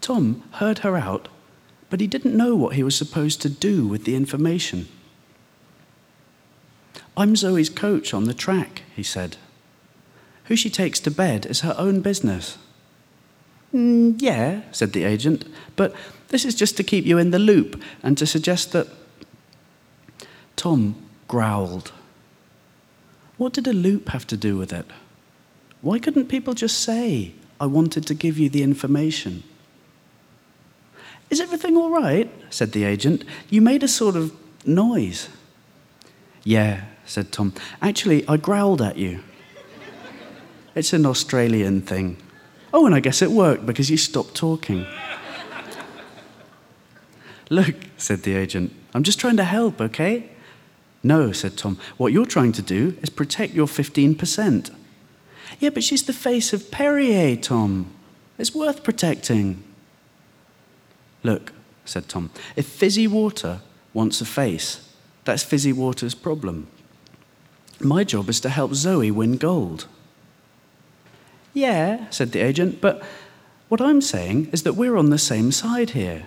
Tom 0.00 0.42
heard 0.52 0.80
her 0.80 0.96
out, 0.96 1.28
but 1.88 2.00
he 2.00 2.06
didn't 2.06 2.36
know 2.36 2.54
what 2.54 2.74
he 2.74 2.82
was 2.82 2.96
supposed 2.96 3.42
to 3.42 3.48
do 3.48 3.86
with 3.86 4.04
the 4.04 4.14
information. 4.14 4.88
I'm 7.16 7.36
Zoe's 7.36 7.68
coach 7.68 8.14
on 8.14 8.24
the 8.24 8.34
track, 8.34 8.82
he 8.94 9.02
said. 9.02 9.36
Who 10.44 10.56
she 10.56 10.70
takes 10.70 11.00
to 11.00 11.10
bed 11.10 11.46
is 11.46 11.60
her 11.60 11.74
own 11.76 12.00
business. 12.00 12.58
Mm, 13.74 14.20
yeah, 14.20 14.62
said 14.72 14.92
the 14.92 15.04
agent, 15.04 15.44
but 15.76 15.94
this 16.28 16.44
is 16.44 16.54
just 16.54 16.76
to 16.76 16.82
keep 16.82 17.04
you 17.04 17.18
in 17.18 17.30
the 17.30 17.38
loop 17.38 17.80
and 18.02 18.16
to 18.18 18.26
suggest 18.26 18.72
that. 18.72 18.88
Tom 20.56 20.94
growled. 21.30 21.92
What 23.36 23.52
did 23.52 23.68
a 23.68 23.72
loop 23.72 24.08
have 24.08 24.26
to 24.26 24.36
do 24.36 24.56
with 24.58 24.72
it? 24.72 24.84
Why 25.80 26.00
couldn't 26.00 26.26
people 26.26 26.54
just 26.54 26.80
say, 26.80 27.34
I 27.60 27.66
wanted 27.66 28.04
to 28.08 28.14
give 28.14 28.36
you 28.36 28.48
the 28.50 28.64
information? 28.64 29.44
Is 31.30 31.40
everything 31.40 31.76
all 31.76 31.90
right? 31.90 32.28
said 32.50 32.72
the 32.72 32.82
agent. 32.82 33.24
You 33.48 33.62
made 33.62 33.84
a 33.84 33.88
sort 33.88 34.16
of 34.16 34.32
noise. 34.66 35.28
Yeah, 36.42 36.86
said 37.06 37.30
Tom. 37.30 37.54
Actually, 37.80 38.26
I 38.26 38.36
growled 38.36 38.82
at 38.82 38.96
you. 38.96 39.20
It's 40.74 40.92
an 40.92 41.06
Australian 41.06 41.80
thing. 41.82 42.16
Oh, 42.74 42.86
and 42.86 42.94
I 42.94 42.98
guess 42.98 43.22
it 43.22 43.30
worked 43.30 43.66
because 43.66 43.88
you 43.88 43.96
stopped 43.96 44.34
talking. 44.34 44.84
Look, 47.50 47.76
said 47.96 48.24
the 48.24 48.34
agent, 48.34 48.72
I'm 48.94 49.04
just 49.04 49.20
trying 49.20 49.36
to 49.36 49.44
help, 49.44 49.80
okay? 49.80 50.30
No, 51.02 51.32
said 51.32 51.56
Tom. 51.56 51.78
What 51.96 52.12
you're 52.12 52.26
trying 52.26 52.52
to 52.52 52.62
do 52.62 52.96
is 53.02 53.10
protect 53.10 53.54
your 53.54 53.66
15%. 53.66 54.74
Yeah, 55.58 55.70
but 55.70 55.82
she's 55.82 56.04
the 56.04 56.12
face 56.12 56.52
of 56.52 56.70
Perrier, 56.70 57.36
Tom. 57.36 57.92
It's 58.38 58.54
worth 58.54 58.82
protecting. 58.82 59.62
Look, 61.22 61.52
said 61.84 62.08
Tom, 62.08 62.30
if 62.56 62.66
fizzy 62.66 63.06
water 63.06 63.60
wants 63.92 64.20
a 64.20 64.24
face, 64.24 64.88
that's 65.24 65.42
fizzy 65.42 65.72
water's 65.72 66.14
problem. 66.14 66.68
My 67.80 68.04
job 68.04 68.28
is 68.28 68.40
to 68.40 68.48
help 68.48 68.74
Zoe 68.74 69.10
win 69.10 69.36
gold. 69.36 69.86
Yeah, 71.52 72.08
said 72.10 72.32
the 72.32 72.40
agent, 72.40 72.80
but 72.80 73.02
what 73.68 73.80
I'm 73.80 74.00
saying 74.00 74.50
is 74.52 74.62
that 74.62 74.74
we're 74.74 74.96
on 74.96 75.10
the 75.10 75.18
same 75.18 75.50
side 75.52 75.90
here. 75.90 76.24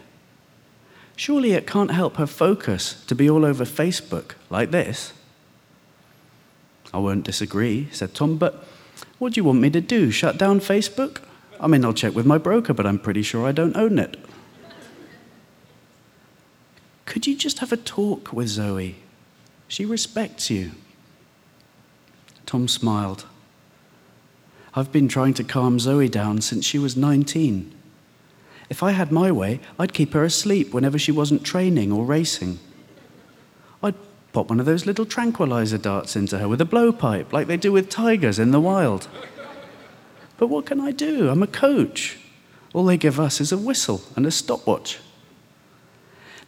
Surely 1.15 1.53
it 1.53 1.67
can't 1.67 1.91
help 1.91 2.17
her 2.17 2.27
focus 2.27 3.03
to 3.05 3.15
be 3.15 3.29
all 3.29 3.45
over 3.45 3.65
Facebook 3.65 4.33
like 4.49 4.71
this. 4.71 5.13
I 6.93 6.97
won't 6.97 7.23
disagree, 7.23 7.87
said 7.91 8.13
Tom, 8.13 8.37
but 8.37 8.65
what 9.19 9.33
do 9.33 9.39
you 9.39 9.43
want 9.43 9.61
me 9.61 9.69
to 9.71 9.81
do? 9.81 10.11
Shut 10.11 10.37
down 10.37 10.59
Facebook? 10.59 11.21
I 11.59 11.67
mean, 11.67 11.85
I'll 11.85 11.93
check 11.93 12.13
with 12.13 12.25
my 12.25 12.37
broker, 12.37 12.73
but 12.73 12.85
I'm 12.85 12.99
pretty 12.99 13.23
sure 13.23 13.47
I 13.47 13.51
don't 13.51 13.75
own 13.75 13.97
it. 13.99 14.17
Could 17.05 17.27
you 17.27 17.35
just 17.35 17.59
have 17.59 17.71
a 17.71 17.77
talk 17.77 18.33
with 18.33 18.47
Zoe? 18.47 18.95
She 19.67 19.85
respects 19.85 20.49
you. 20.49 20.71
Tom 22.45 22.67
smiled. 22.67 23.25
I've 24.75 24.91
been 24.91 25.07
trying 25.07 25.33
to 25.35 25.43
calm 25.43 25.79
Zoe 25.79 26.09
down 26.09 26.41
since 26.41 26.65
she 26.65 26.79
was 26.79 26.97
19. 26.97 27.73
If 28.73 28.81
I 28.81 28.89
had 28.89 29.11
my 29.11 29.31
way, 29.31 29.59
I'd 29.77 29.93
keep 29.93 30.13
her 30.13 30.23
asleep 30.23 30.73
whenever 30.73 30.97
she 30.97 31.11
wasn't 31.11 31.43
training 31.43 31.91
or 31.91 32.03
racing. 32.05 32.57
I'd 33.83 33.93
pop 34.31 34.49
one 34.49 34.59
of 34.59 34.65
those 34.65 34.87
little 34.87 35.05
tranquilizer 35.05 35.77
darts 35.77 36.15
into 36.15 36.39
her 36.39 36.47
with 36.47 36.59
a 36.59 36.65
blowpipe, 36.65 37.31
like 37.31 37.45
they 37.45 37.55
do 37.55 37.71
with 37.71 37.91
tigers 37.91 38.39
in 38.39 38.49
the 38.49 38.59
wild. 38.59 39.07
But 40.37 40.47
what 40.47 40.65
can 40.65 40.79
I 40.79 40.89
do? 40.89 41.29
I'm 41.29 41.43
a 41.43 41.47
coach. 41.47 42.17
All 42.73 42.85
they 42.85 42.97
give 42.97 43.19
us 43.19 43.39
is 43.39 43.51
a 43.51 43.59
whistle 43.59 44.01
and 44.15 44.25
a 44.25 44.31
stopwatch. 44.31 44.97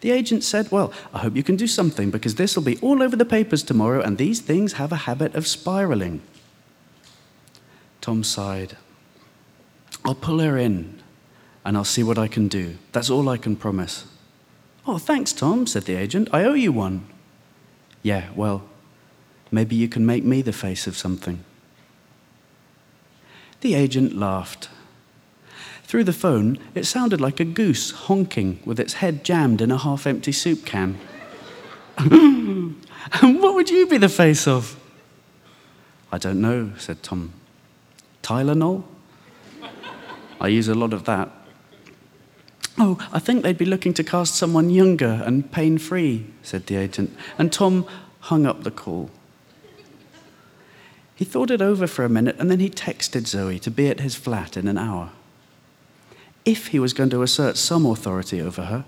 The 0.02 0.10
agent 0.10 0.44
said, 0.44 0.72
Well, 0.72 0.92
I 1.14 1.20
hope 1.20 1.36
you 1.36 1.44
can 1.44 1.58
do 1.58 1.68
something 1.68 2.10
because 2.10 2.34
this 2.34 2.56
will 2.56 2.64
be 2.64 2.80
all 2.80 3.04
over 3.04 3.16
the 3.16 3.24
papers 3.24 3.62
tomorrow, 3.62 4.02
and 4.02 4.18
these 4.18 4.42
things 4.42 4.74
have 4.74 4.92
a 4.92 5.06
habit 5.06 5.36
of 5.36 5.46
spiraling. 5.46 6.24
Tom 8.02 8.24
sighed. 8.24 8.78
I'll 10.04 10.16
pull 10.16 10.40
her 10.40 10.58
in 10.58 11.04
and 11.66 11.76
I'll 11.76 11.84
see 11.84 12.04
what 12.04 12.18
I 12.18 12.28
can 12.28 12.48
do. 12.48 12.78
That's 12.92 13.10
all 13.10 13.28
I 13.28 13.38
can 13.38 13.56
promise. 13.56 14.06
Oh, 14.88 15.00
thanks, 15.00 15.34
Tom, 15.34 15.66
said 15.66 15.84
the 15.84 15.96
agent. 15.96 16.30
I 16.32 16.44
owe 16.44 16.54
you 16.54 16.72
one. 16.72 17.08
Yeah, 18.04 18.30
well, 18.36 18.64
maybe 19.52 19.76
you 19.76 19.90
can 19.90 20.06
make 20.06 20.24
me 20.24 20.44
the 20.44 20.54
face 20.54 20.86
of 20.86 20.96
something. 20.96 21.44
The 23.62 23.74
agent 23.74 24.16
laughed. 24.16 24.70
Through 25.84 26.04
the 26.04 26.14
phone, 26.14 26.60
it 26.76 26.86
sounded 26.86 27.20
like 27.20 27.40
a 27.40 27.46
goose 27.46 27.92
honking 27.92 28.60
with 28.64 28.80
its 28.80 28.94
head 28.94 29.24
jammed 29.24 29.60
in 29.60 29.72
a 29.72 29.78
half 29.78 30.06
empty 30.06 30.32
soup 30.32 30.66
can. 30.66 31.00
And 33.22 33.42
what 33.42 33.54
would 33.54 33.70
you 33.70 33.86
be 33.88 33.98
the 33.98 34.10
face 34.10 34.48
of? 34.48 34.80
I 36.12 36.18
don't 36.18 36.42
know, 36.42 36.72
said 36.78 37.04
Tom. 37.04 37.34
Tylenol? 38.24 38.84
I 40.42 40.48
use 40.48 40.68
a 40.68 40.76
lot 40.76 40.94
of 40.94 41.04
that. 41.06 41.30
Oh, 42.78 42.98
I 43.12 43.20
think 43.20 43.44
they'd 43.44 43.58
be 43.58 43.66
looking 43.66 43.94
to 43.94 44.04
cast 44.04 44.36
someone 44.36 44.70
younger 44.70 45.22
and 45.26 45.50
pain 45.52 45.78
free, 45.78 46.26
said 46.44 46.68
the 46.68 46.76
agent. 46.76 47.16
And 47.38 47.52
Tom 47.52 47.86
hung 48.22 48.46
up 48.46 48.64
the 48.64 48.72
call. 48.72 49.10
He 51.16 51.24
thought 51.24 51.52
it 51.52 51.62
over 51.62 51.88
for 51.88 52.04
a 52.04 52.10
minute 52.10 52.36
and 52.38 52.52
then 52.52 52.60
he 52.60 52.70
texted 52.70 53.28
Zoe 53.28 53.60
to 53.60 53.72
be 53.72 53.88
at 53.88 54.02
his 54.02 54.16
flat 54.16 54.58
in 54.58 54.68
an 54.68 54.78
hour. 54.78 55.12
If 56.44 56.68
he 56.68 56.80
was 56.80 56.94
going 56.94 57.10
to 57.12 57.22
assert 57.22 57.56
some 57.56 57.86
authority 57.86 58.42
over 58.42 58.66
her, 58.66 58.86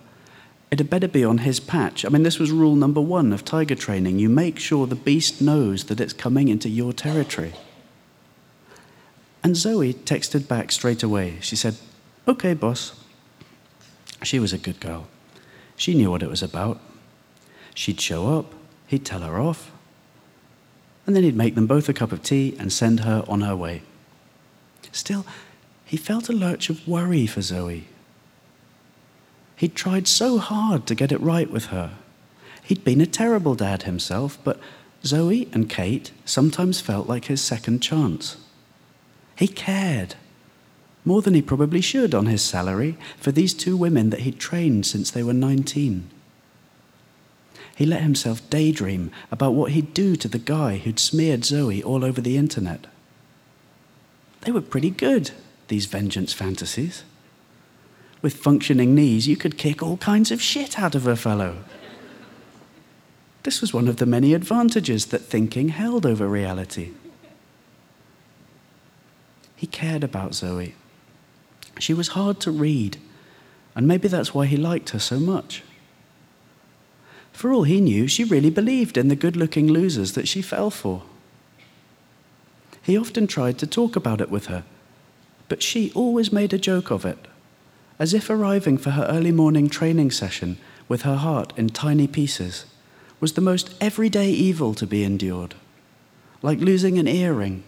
it 0.70 0.80
had 0.80 0.90
better 0.90 1.08
be 1.08 1.24
on 1.24 1.40
his 1.40 1.62
patch. 1.62 2.04
I 2.04 2.10
mean, 2.10 2.24
this 2.24 2.40
was 2.40 2.52
rule 2.52 2.76
number 2.76 3.00
one 3.00 3.32
of 3.32 3.46
tiger 3.46 3.76
training. 3.76 4.20
You 4.20 4.28
make 4.28 4.60
sure 4.60 4.86
the 4.86 4.96
beast 4.96 5.42
knows 5.42 5.86
that 5.86 6.02
it's 6.02 6.12
coming 6.12 6.50
into 6.50 6.68
your 6.68 6.92
territory. 6.92 7.54
And 9.44 9.56
Zoe 9.56 9.94
texted 9.94 10.50
back 10.50 10.74
straight 10.74 11.04
away. 11.04 11.38
She 11.40 11.56
said, 11.56 11.78
Okay, 12.28 12.54
boss. 12.54 12.97
She 14.24 14.40
was 14.40 14.54
a 14.54 14.58
good 14.58 14.80
girl. 14.80 15.08
She 15.76 15.94
knew 15.94 16.12
what 16.12 16.24
it 16.24 16.30
was 16.30 16.44
about. 16.44 16.80
She'd 17.76 18.02
show 18.02 18.38
up, 18.38 18.54
he'd 18.88 19.06
tell 19.06 19.22
her 19.22 19.40
off, 19.40 19.72
and 21.06 21.16
then 21.16 21.24
he'd 21.24 21.36
make 21.36 21.56
them 21.56 21.68
both 21.68 21.88
a 21.88 21.94
cup 21.94 22.12
of 22.12 22.24
tea 22.24 22.56
and 22.60 22.74
send 22.74 23.02
her 23.02 23.24
on 23.28 23.42
her 23.42 23.56
way. 23.56 23.84
Still, 24.92 25.26
he 25.86 25.96
felt 25.96 26.30
a 26.30 26.34
lurch 26.34 26.70
of 26.70 26.88
worry 26.88 27.28
for 27.28 27.42
Zoe. 27.42 27.88
He'd 29.56 29.76
tried 29.76 30.08
so 30.08 30.38
hard 30.38 30.86
to 30.88 30.96
get 30.96 31.12
it 31.12 31.22
right 31.22 31.50
with 31.50 31.68
her. 31.68 31.94
He'd 32.64 32.84
been 32.84 33.00
a 33.00 33.06
terrible 33.06 33.56
dad 33.56 33.84
himself, 33.84 34.38
but 34.44 34.60
Zoe 35.06 35.48
and 35.54 35.70
Kate 35.70 36.12
sometimes 36.26 36.82
felt 36.82 37.08
like 37.08 37.26
his 37.26 37.42
second 37.42 37.80
chance. 37.80 38.38
He 39.36 39.48
cared 39.48 40.16
more 41.08 41.22
than 41.22 41.34
he 41.34 41.42
probably 41.42 41.80
should 41.80 42.14
on 42.14 42.26
his 42.26 42.42
salary 42.42 42.98
for 43.18 43.32
these 43.32 43.54
two 43.54 43.78
women 43.78 44.10
that 44.10 44.20
he'd 44.20 44.38
trained 44.38 44.86
since 44.86 45.10
they 45.10 45.24
were 45.24 45.34
19. 45.34 46.10
He 47.76 47.86
let 47.86 48.02
himself 48.02 48.48
daydream 48.50 49.12
about 49.32 49.54
what 49.54 49.72
he'd 49.72 49.94
do 49.94 50.18
to 50.18 50.28
the 50.28 50.38
guy 50.38 50.78
who'd 50.78 51.00
smeared 51.00 51.46
Zoe 51.46 51.82
all 51.82 52.04
over 52.04 52.20
the 52.20 52.36
internet. 52.36 52.88
They 54.42 54.52
were 54.52 54.62
pretty 54.62 54.90
good, 54.90 55.32
these 55.70 55.86
vengeance 55.86 56.34
fantasies. 56.34 57.04
With 58.22 58.34
functioning 58.34 58.94
knees, 58.94 59.28
you 59.28 59.38
could 59.38 59.58
kick 59.58 59.82
all 59.82 59.98
kinds 59.98 60.32
of 60.32 60.42
shit 60.42 60.78
out 60.78 60.96
of 60.96 61.08
a 61.08 61.16
fellow. 61.16 61.64
This 63.44 63.62
was 63.62 63.74
one 63.74 63.88
of 63.88 63.96
the 63.96 64.06
many 64.06 64.34
advantages 64.34 65.06
that 65.06 65.22
thinking 65.22 65.70
held 65.70 66.06
over 66.06 66.28
reality. 66.28 66.92
He 69.56 69.68
cared 69.68 70.04
about 70.04 70.34
Zoe. 70.36 70.76
She 71.80 71.94
was 71.94 72.10
hard 72.10 72.40
to 72.42 72.52
read, 72.52 72.98
and 73.76 73.88
maybe 73.88 74.08
that's 74.08 74.34
why 74.34 74.46
he 74.46 74.58
liked 74.58 74.90
her 74.90 75.00
so 75.00 75.20
much. 75.20 75.64
For 77.32 77.54
all 77.54 77.64
he 77.64 77.82
knew, 77.82 78.08
she 78.08 78.24
really 78.24 78.50
believed 78.50 78.98
in 78.98 79.10
the 79.10 79.16
good 79.16 79.36
looking 79.36 79.68
losers 79.68 80.14
that 80.14 80.28
she 80.28 80.42
fell 80.42 80.72
for. 80.72 81.04
He 82.82 82.98
often 82.98 83.28
tried 83.28 83.60
to 83.60 83.68
talk 83.68 83.96
about 83.96 84.22
it 84.22 84.32
with 84.32 84.48
her, 84.48 84.64
but 85.48 85.62
she 85.62 85.92
always 85.94 86.34
made 86.34 86.54
a 86.54 86.58
joke 86.58 86.90
of 86.90 87.06
it, 87.06 87.28
as 88.00 88.14
if 88.14 88.30
arriving 88.30 88.78
for 88.78 88.92
her 88.92 89.06
early 89.10 89.32
morning 89.32 89.70
training 89.70 90.12
session 90.12 90.58
with 90.88 91.04
her 91.04 91.18
heart 91.18 91.54
in 91.58 91.70
tiny 91.70 92.08
pieces 92.08 92.66
was 93.20 93.34
the 93.34 93.42
most 93.42 93.74
everyday 93.82 94.30
evil 94.30 94.74
to 94.74 94.88
be 94.88 95.04
endured, 95.04 95.56
like 96.42 96.60
losing 96.60 96.98
an 96.98 97.08
earring 97.08 97.64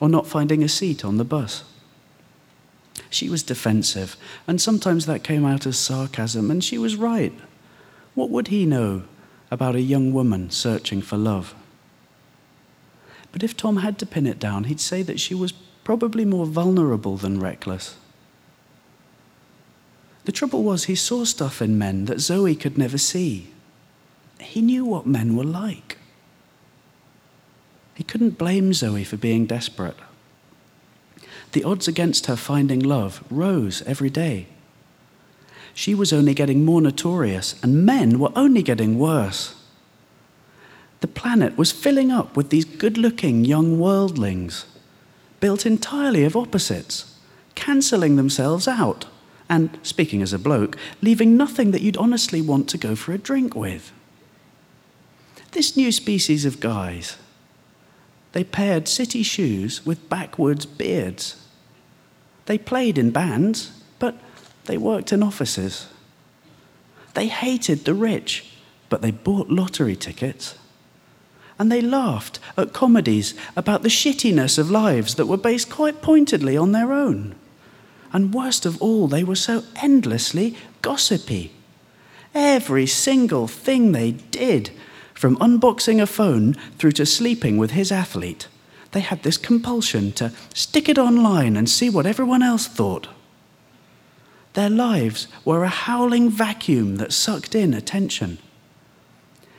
or 0.00 0.08
not 0.08 0.26
finding 0.26 0.62
a 0.62 0.68
seat 0.68 1.04
on 1.04 1.18
the 1.18 1.24
bus. 1.24 1.64
She 3.10 3.28
was 3.28 3.42
defensive, 3.42 4.16
and 4.46 4.60
sometimes 4.60 5.06
that 5.06 5.24
came 5.24 5.44
out 5.44 5.66
as 5.66 5.78
sarcasm, 5.78 6.50
and 6.50 6.62
she 6.62 6.78
was 6.78 6.96
right. 6.96 7.32
What 8.14 8.30
would 8.30 8.48
he 8.48 8.66
know 8.66 9.04
about 9.50 9.74
a 9.74 9.80
young 9.80 10.12
woman 10.12 10.50
searching 10.50 11.02
for 11.02 11.16
love? 11.16 11.54
But 13.32 13.42
if 13.42 13.56
Tom 13.56 13.78
had 13.78 13.98
to 13.98 14.06
pin 14.06 14.26
it 14.26 14.38
down, 14.38 14.64
he'd 14.64 14.80
say 14.80 15.02
that 15.02 15.20
she 15.20 15.34
was 15.34 15.52
probably 15.84 16.24
more 16.24 16.46
vulnerable 16.46 17.16
than 17.16 17.40
reckless. 17.40 17.96
The 20.24 20.32
trouble 20.32 20.62
was, 20.62 20.84
he 20.84 20.94
saw 20.94 21.24
stuff 21.24 21.60
in 21.60 21.78
men 21.78 22.04
that 22.04 22.20
Zoe 22.20 22.54
could 22.54 22.78
never 22.78 22.98
see. 22.98 23.52
He 24.38 24.60
knew 24.60 24.84
what 24.84 25.06
men 25.06 25.36
were 25.36 25.44
like. 25.44 25.98
He 27.94 28.04
couldn't 28.04 28.38
blame 28.38 28.72
Zoe 28.72 29.04
for 29.04 29.16
being 29.16 29.46
desperate. 29.46 29.96
The 31.52 31.64
odds 31.64 31.86
against 31.86 32.26
her 32.26 32.36
finding 32.36 32.80
love 32.80 33.22
rose 33.30 33.82
every 33.82 34.10
day. 34.10 34.46
She 35.74 35.94
was 35.94 36.12
only 36.12 36.34
getting 36.34 36.64
more 36.64 36.80
notorious, 36.80 37.54
and 37.62 37.86
men 37.86 38.18
were 38.18 38.32
only 38.36 38.62
getting 38.62 38.98
worse. 38.98 39.54
The 41.00 41.08
planet 41.08 41.56
was 41.58 41.72
filling 41.72 42.10
up 42.10 42.36
with 42.36 42.50
these 42.50 42.64
good 42.64 42.96
looking 42.96 43.44
young 43.44 43.78
worldlings, 43.78 44.66
built 45.40 45.66
entirely 45.66 46.24
of 46.24 46.36
opposites, 46.36 47.18
cancelling 47.54 48.16
themselves 48.16 48.68
out, 48.68 49.06
and, 49.48 49.78
speaking 49.82 50.22
as 50.22 50.32
a 50.32 50.38
bloke, 50.38 50.76
leaving 51.02 51.36
nothing 51.36 51.72
that 51.72 51.82
you'd 51.82 51.96
honestly 51.96 52.40
want 52.40 52.68
to 52.68 52.78
go 52.78 52.94
for 52.94 53.12
a 53.12 53.18
drink 53.18 53.54
with. 53.54 53.92
This 55.50 55.76
new 55.76 55.92
species 55.92 56.44
of 56.44 56.60
guys, 56.60 57.16
they 58.32 58.44
paired 58.44 58.88
city 58.88 59.22
shoes 59.22 59.84
with 59.84 60.08
backwoods 60.08 60.64
beards. 60.64 61.41
They 62.46 62.58
played 62.58 62.98
in 62.98 63.10
bands, 63.10 63.72
but 63.98 64.16
they 64.64 64.76
worked 64.76 65.12
in 65.12 65.22
offices. 65.22 65.86
They 67.14 67.28
hated 67.28 67.84
the 67.84 67.94
rich, 67.94 68.46
but 68.88 69.02
they 69.02 69.10
bought 69.10 69.48
lottery 69.48 69.96
tickets. 69.96 70.56
And 71.58 71.70
they 71.70 71.80
laughed 71.80 72.40
at 72.56 72.72
comedies 72.72 73.34
about 73.56 73.82
the 73.82 73.88
shittiness 73.88 74.58
of 74.58 74.70
lives 74.70 75.14
that 75.14 75.26
were 75.26 75.36
based 75.36 75.70
quite 75.70 76.02
pointedly 76.02 76.56
on 76.56 76.72
their 76.72 76.92
own. 76.92 77.34
And 78.12 78.34
worst 78.34 78.66
of 78.66 78.80
all, 78.82 79.06
they 79.06 79.24
were 79.24 79.36
so 79.36 79.62
endlessly 79.76 80.56
gossipy. 80.82 81.52
Every 82.34 82.86
single 82.86 83.46
thing 83.46 83.92
they 83.92 84.12
did, 84.12 84.70
from 85.14 85.36
unboxing 85.36 86.00
a 86.00 86.06
phone 86.06 86.54
through 86.78 86.92
to 86.92 87.06
sleeping 87.06 87.58
with 87.58 87.72
his 87.72 87.92
athlete, 87.92 88.48
they 88.92 89.00
had 89.00 89.22
this 89.22 89.38
compulsion 89.38 90.12
to 90.12 90.32
stick 90.54 90.88
it 90.88 90.98
online 90.98 91.56
and 91.56 91.68
see 91.68 91.90
what 91.90 92.06
everyone 92.06 92.42
else 92.42 92.66
thought. 92.66 93.08
Their 94.52 94.70
lives 94.70 95.28
were 95.44 95.64
a 95.64 95.68
howling 95.68 96.30
vacuum 96.30 96.96
that 96.96 97.12
sucked 97.12 97.54
in 97.54 97.72
attention. 97.72 98.38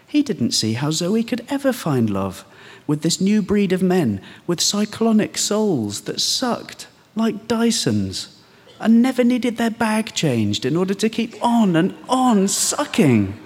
He 0.07 0.21
didn't 0.21 0.51
see 0.51 0.73
how 0.73 0.91
Zoe 0.91 1.23
could 1.23 1.45
ever 1.49 1.73
find 1.73 2.09
love 2.09 2.45
with 2.85 3.01
this 3.01 3.19
new 3.19 3.41
breed 3.41 3.73
of 3.73 3.81
men 3.81 4.21
with 4.45 4.61
cyclonic 4.61 5.37
souls 5.37 6.01
that 6.01 6.21
sucked 6.21 6.87
like 7.15 7.47
Dysons 7.47 8.39
and 8.79 9.01
never 9.01 9.23
needed 9.23 9.57
their 9.57 9.71
bag 9.71 10.13
changed 10.13 10.65
in 10.65 10.77
order 10.77 10.93
to 10.93 11.09
keep 11.09 11.43
on 11.43 11.75
and 11.75 11.95
on 12.07 12.47
sucking. 12.47 13.39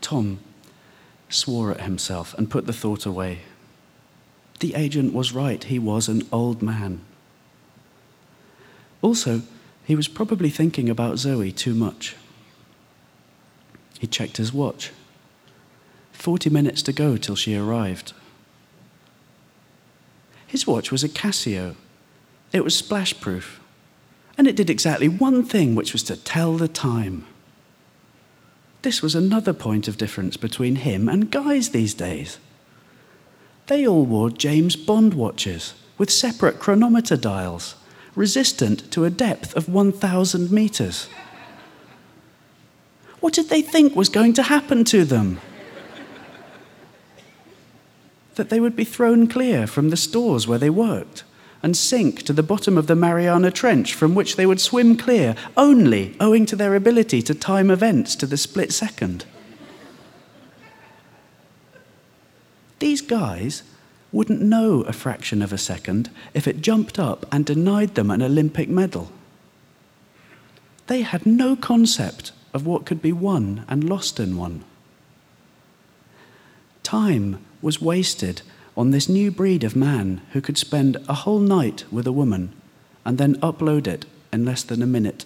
Tom 0.00 0.38
swore 1.30 1.70
at 1.70 1.82
himself 1.82 2.34
and 2.34 2.50
put 2.50 2.66
the 2.66 2.72
thought 2.72 3.06
away. 3.06 3.40
The 4.60 4.74
agent 4.74 5.14
was 5.14 5.32
right, 5.32 5.62
he 5.64 5.78
was 5.78 6.08
an 6.08 6.26
old 6.30 6.60
man. 6.60 7.00
Also, 9.02 9.42
he 9.84 9.96
was 9.96 10.08
probably 10.08 10.50
thinking 10.50 10.90
about 10.90 11.18
Zoe 11.18 11.50
too 11.50 11.74
much. 11.74 12.16
He 13.98 14.06
checked 14.06 14.36
his 14.36 14.52
watch. 14.52 14.92
Forty 16.12 16.50
minutes 16.50 16.82
to 16.82 16.92
go 16.92 17.16
till 17.16 17.36
she 17.36 17.56
arrived. 17.56 18.12
His 20.46 20.66
watch 20.66 20.90
was 20.90 21.02
a 21.02 21.08
Casio. 21.08 21.76
It 22.52 22.64
was 22.64 22.76
splash 22.76 23.18
proof. 23.20 23.60
And 24.36 24.46
it 24.46 24.56
did 24.56 24.68
exactly 24.68 25.08
one 25.08 25.44
thing, 25.44 25.74
which 25.74 25.92
was 25.92 26.02
to 26.04 26.16
tell 26.16 26.56
the 26.56 26.68
time. 26.68 27.26
This 28.82 29.02
was 29.02 29.14
another 29.14 29.52
point 29.52 29.88
of 29.88 29.98
difference 29.98 30.36
between 30.36 30.76
him 30.76 31.08
and 31.08 31.30
guys 31.30 31.70
these 31.70 31.94
days. 31.94 32.38
They 33.66 33.86
all 33.86 34.06
wore 34.06 34.30
James 34.30 34.74
Bond 34.76 35.14
watches 35.14 35.74
with 35.98 36.10
separate 36.10 36.58
chronometer 36.58 37.16
dials, 37.16 37.74
resistant 38.14 38.90
to 38.92 39.04
a 39.04 39.10
depth 39.10 39.54
of 39.54 39.68
1,000 39.68 40.50
meters. 40.50 41.08
What 43.20 43.34
did 43.34 43.50
they 43.50 43.60
think 43.60 43.94
was 43.94 44.08
going 44.08 44.32
to 44.34 44.44
happen 44.44 44.84
to 44.86 45.04
them? 45.04 45.40
that 48.40 48.48
they 48.48 48.58
would 48.58 48.74
be 48.74 48.84
thrown 48.84 49.26
clear 49.26 49.66
from 49.66 49.90
the 49.90 49.98
stores 49.98 50.48
where 50.48 50.58
they 50.58 50.70
worked 50.70 51.24
and 51.62 51.76
sink 51.76 52.22
to 52.22 52.32
the 52.32 52.42
bottom 52.42 52.78
of 52.78 52.86
the 52.86 52.96
Mariana 52.96 53.50
Trench 53.50 53.94
from 53.94 54.14
which 54.14 54.36
they 54.36 54.46
would 54.46 54.60
swim 54.60 54.96
clear 54.96 55.34
only 55.56 56.16
owing 56.18 56.46
to 56.46 56.56
their 56.56 56.74
ability 56.74 57.22
to 57.22 57.34
time 57.34 57.70
events 57.70 58.16
to 58.16 58.26
the 58.26 58.36
split 58.36 58.72
second. 58.72 59.24
These 62.78 63.02
guys 63.02 63.62
wouldn't 64.12 64.40
know 64.40 64.80
a 64.82 64.92
fraction 64.92 65.42
of 65.42 65.52
a 65.52 65.58
second 65.58 66.10
if 66.34 66.48
it 66.48 66.62
jumped 66.62 66.98
up 66.98 67.26
and 67.30 67.44
denied 67.44 67.94
them 67.94 68.10
an 68.10 68.22
Olympic 68.22 68.68
medal. 68.68 69.12
They 70.86 71.02
had 71.02 71.26
no 71.26 71.54
concept 71.54 72.32
of 72.52 72.66
what 72.66 72.86
could 72.86 73.00
be 73.00 73.12
won 73.12 73.64
and 73.68 73.88
lost 73.88 74.18
in 74.18 74.36
one. 74.36 74.64
Time 76.82 77.44
was 77.62 77.80
wasted 77.80 78.42
on 78.76 78.90
this 78.90 79.08
new 79.08 79.30
breed 79.30 79.64
of 79.64 79.76
man 79.76 80.20
who 80.32 80.40
could 80.40 80.58
spend 80.58 80.96
a 81.08 81.14
whole 81.14 81.40
night 81.40 81.84
with 81.90 82.06
a 82.06 82.12
woman 82.12 82.52
and 83.04 83.18
then 83.18 83.36
upload 83.40 83.86
it 83.86 84.06
in 84.32 84.44
less 84.44 84.62
than 84.62 84.82
a 84.82 84.86
minute. 84.86 85.24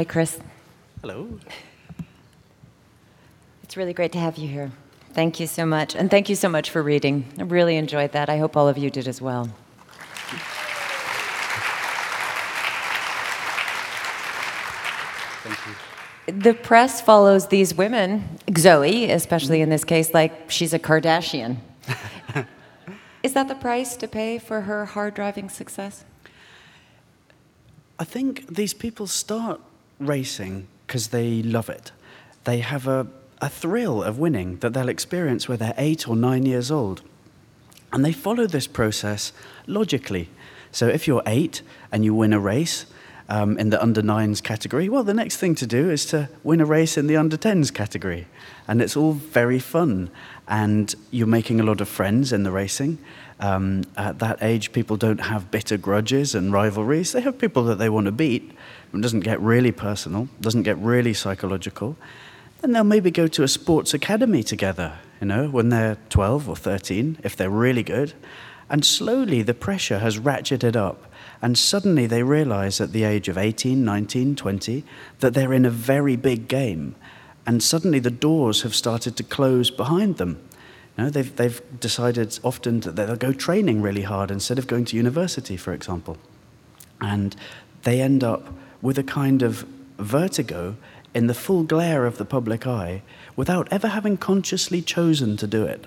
Hi, 0.00 0.04
Chris. 0.04 0.40
Hello. 1.02 1.28
It's 3.62 3.76
really 3.76 3.92
great 3.92 4.12
to 4.12 4.18
have 4.18 4.38
you 4.38 4.48
here. 4.48 4.72
Thank 5.12 5.38
you 5.38 5.46
so 5.46 5.66
much. 5.66 5.94
And 5.94 6.10
thank 6.10 6.30
you 6.30 6.36
so 6.36 6.48
much 6.48 6.70
for 6.70 6.82
reading. 6.82 7.26
I 7.38 7.42
really 7.42 7.76
enjoyed 7.76 8.12
that. 8.12 8.30
I 8.30 8.38
hope 8.38 8.56
all 8.56 8.66
of 8.66 8.78
you 8.78 8.88
did 8.88 9.06
as 9.06 9.20
well. 9.20 9.50
Thank 15.44 15.58
you. 15.66 16.32
The 16.32 16.54
press 16.54 17.02
follows 17.02 17.48
these 17.48 17.74
women, 17.74 18.38
Zoe, 18.56 19.10
especially 19.10 19.60
in 19.60 19.68
this 19.68 19.84
case, 19.84 20.14
like 20.14 20.50
she's 20.50 20.72
a 20.72 20.78
Kardashian. 20.78 21.58
Is 23.22 23.34
that 23.34 23.48
the 23.48 23.54
price 23.54 23.96
to 23.96 24.08
pay 24.08 24.38
for 24.38 24.62
her 24.62 24.86
hard 24.86 25.12
driving 25.12 25.50
success? 25.50 26.06
I 27.98 28.04
think 28.04 28.56
these 28.56 28.72
people 28.72 29.06
start 29.06 29.60
racing 30.00 30.66
because 30.86 31.08
they 31.08 31.42
love 31.42 31.68
it. 31.68 31.92
They 32.44 32.58
have 32.58 32.88
a, 32.88 33.06
a 33.40 33.48
thrill 33.48 34.02
of 34.02 34.18
winning 34.18 34.56
that 34.58 34.72
they'll 34.72 34.88
experience 34.88 35.48
when 35.48 35.58
they're 35.58 35.74
eight 35.76 36.08
or 36.08 36.16
nine 36.16 36.46
years 36.46 36.70
old. 36.70 37.02
And 37.92 38.04
they 38.04 38.12
follow 38.12 38.46
this 38.46 38.66
process 38.66 39.32
logically. 39.66 40.28
So 40.72 40.88
if 40.88 41.06
you're 41.06 41.22
eight 41.26 41.62
and 41.92 42.04
you 42.04 42.14
win 42.14 42.32
a 42.32 42.40
race 42.40 42.86
um, 43.28 43.58
in 43.58 43.70
the 43.70 43.82
under 43.82 44.02
nines 44.02 44.40
category, 44.40 44.88
well, 44.88 45.04
the 45.04 45.14
next 45.14 45.36
thing 45.36 45.54
to 45.56 45.66
do 45.66 45.90
is 45.90 46.06
to 46.06 46.28
win 46.42 46.60
a 46.60 46.66
race 46.66 46.96
in 46.96 47.06
the 47.06 47.16
under 47.16 47.36
tens 47.36 47.70
category. 47.70 48.26
And 48.66 48.80
it's 48.80 48.96
all 48.96 49.12
very 49.12 49.58
fun. 49.58 50.10
And 50.48 50.94
you're 51.10 51.26
making 51.26 51.60
a 51.60 51.64
lot 51.64 51.80
of 51.80 51.88
friends 51.88 52.32
in 52.32 52.42
the 52.42 52.52
racing. 52.52 52.98
Um, 53.40 53.84
at 53.96 54.18
that 54.18 54.42
age, 54.42 54.72
people 54.72 54.96
don't 54.96 55.20
have 55.20 55.50
bitter 55.50 55.78
grudges 55.78 56.34
and 56.34 56.52
rivalries. 56.52 57.12
They 57.12 57.22
have 57.22 57.38
people 57.38 57.64
that 57.64 57.76
they 57.76 57.88
want 57.88 58.04
to 58.04 58.12
beat. 58.12 58.52
It 58.92 59.00
doesn't 59.00 59.20
get 59.20 59.40
really 59.40 59.72
personal, 59.72 60.28
doesn't 60.40 60.64
get 60.64 60.76
really 60.78 61.14
psychological. 61.14 61.96
Then 62.60 62.72
they'll 62.72 62.84
maybe 62.84 63.10
go 63.10 63.26
to 63.28 63.42
a 63.42 63.48
sports 63.48 63.94
academy 63.94 64.42
together, 64.42 64.98
you 65.20 65.26
know, 65.26 65.48
when 65.48 65.70
they're 65.70 65.96
12 66.10 66.48
or 66.48 66.56
13, 66.56 67.18
if 67.24 67.34
they're 67.34 67.48
really 67.48 67.82
good. 67.82 68.12
And 68.68 68.84
slowly 68.84 69.42
the 69.42 69.54
pressure 69.54 70.00
has 70.00 70.18
ratcheted 70.18 70.76
up. 70.76 71.10
And 71.40 71.56
suddenly 71.56 72.06
they 72.06 72.22
realize 72.22 72.80
at 72.80 72.92
the 72.92 73.04
age 73.04 73.28
of 73.28 73.38
18, 73.38 73.82
19, 73.82 74.36
20 74.36 74.84
that 75.20 75.32
they're 75.32 75.54
in 75.54 75.64
a 75.64 75.70
very 75.70 76.16
big 76.16 76.46
game. 76.46 76.94
And 77.46 77.62
suddenly 77.62 77.98
the 77.98 78.10
doors 78.10 78.62
have 78.62 78.74
started 78.74 79.16
to 79.16 79.22
close 79.22 79.70
behind 79.70 80.18
them. 80.18 80.40
Know, 80.98 81.08
they've, 81.08 81.34
they've 81.36 81.62
decided 81.80 82.38
often 82.42 82.80
that 82.80 82.96
they'll 82.96 83.16
go 83.16 83.32
training 83.32 83.80
really 83.80 84.02
hard 84.02 84.30
instead 84.30 84.58
of 84.58 84.66
going 84.66 84.84
to 84.86 84.96
university, 84.96 85.56
for 85.56 85.72
example. 85.72 86.18
And 87.00 87.34
they 87.84 88.02
end 88.02 88.22
up 88.22 88.52
with 88.82 88.98
a 88.98 89.02
kind 89.02 89.42
of 89.42 89.66
vertigo 89.98 90.76
in 91.14 91.26
the 91.26 91.34
full 91.34 91.62
glare 91.62 92.06
of 92.06 92.18
the 92.18 92.24
public 92.24 92.66
eye 92.66 93.02
without 93.34 93.68
ever 93.72 93.88
having 93.88 94.16
consciously 94.16 94.82
chosen 94.82 95.36
to 95.38 95.46
do 95.46 95.64
it. 95.64 95.86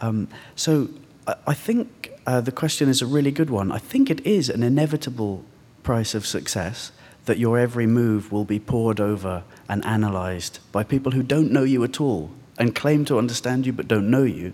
Um, 0.00 0.28
so 0.56 0.88
I, 1.26 1.34
I 1.48 1.54
think 1.54 2.12
uh, 2.26 2.40
the 2.40 2.52
question 2.52 2.88
is 2.88 3.02
a 3.02 3.06
really 3.06 3.30
good 3.30 3.50
one. 3.50 3.70
I 3.70 3.78
think 3.78 4.10
it 4.10 4.26
is 4.26 4.48
an 4.48 4.62
inevitable 4.62 5.44
price 5.82 6.14
of 6.14 6.26
success 6.26 6.92
that 7.26 7.38
your 7.38 7.58
every 7.58 7.86
move 7.86 8.32
will 8.32 8.44
be 8.44 8.58
pored 8.58 9.00
over 9.00 9.44
and 9.68 9.84
analyzed 9.84 10.60
by 10.72 10.82
people 10.82 11.12
who 11.12 11.22
don't 11.22 11.52
know 11.52 11.62
you 11.62 11.84
at 11.84 12.00
all 12.00 12.30
and 12.58 12.74
claim 12.74 13.04
to 13.06 13.18
understand 13.18 13.66
you 13.66 13.72
but 13.72 13.88
don't 13.88 14.10
know 14.10 14.24
you. 14.24 14.52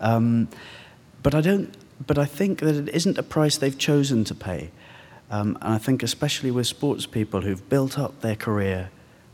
Um, 0.00 0.48
but 1.22 1.34
I 1.34 1.40
don't. 1.40 1.74
But 2.06 2.18
I 2.18 2.26
think 2.26 2.60
that 2.60 2.74
it 2.74 2.88
isn't 2.90 3.16
a 3.16 3.22
price 3.22 3.56
they've 3.56 3.78
chosen 3.78 4.24
to 4.24 4.34
pay. 4.34 4.70
Um, 5.30 5.58
and 5.62 5.74
I 5.74 5.78
think, 5.78 6.02
especially 6.02 6.50
with 6.50 6.66
sports 6.66 7.06
people 7.06 7.40
who've 7.40 7.66
built 7.68 7.98
up 7.98 8.20
their 8.20 8.36
career 8.36 8.90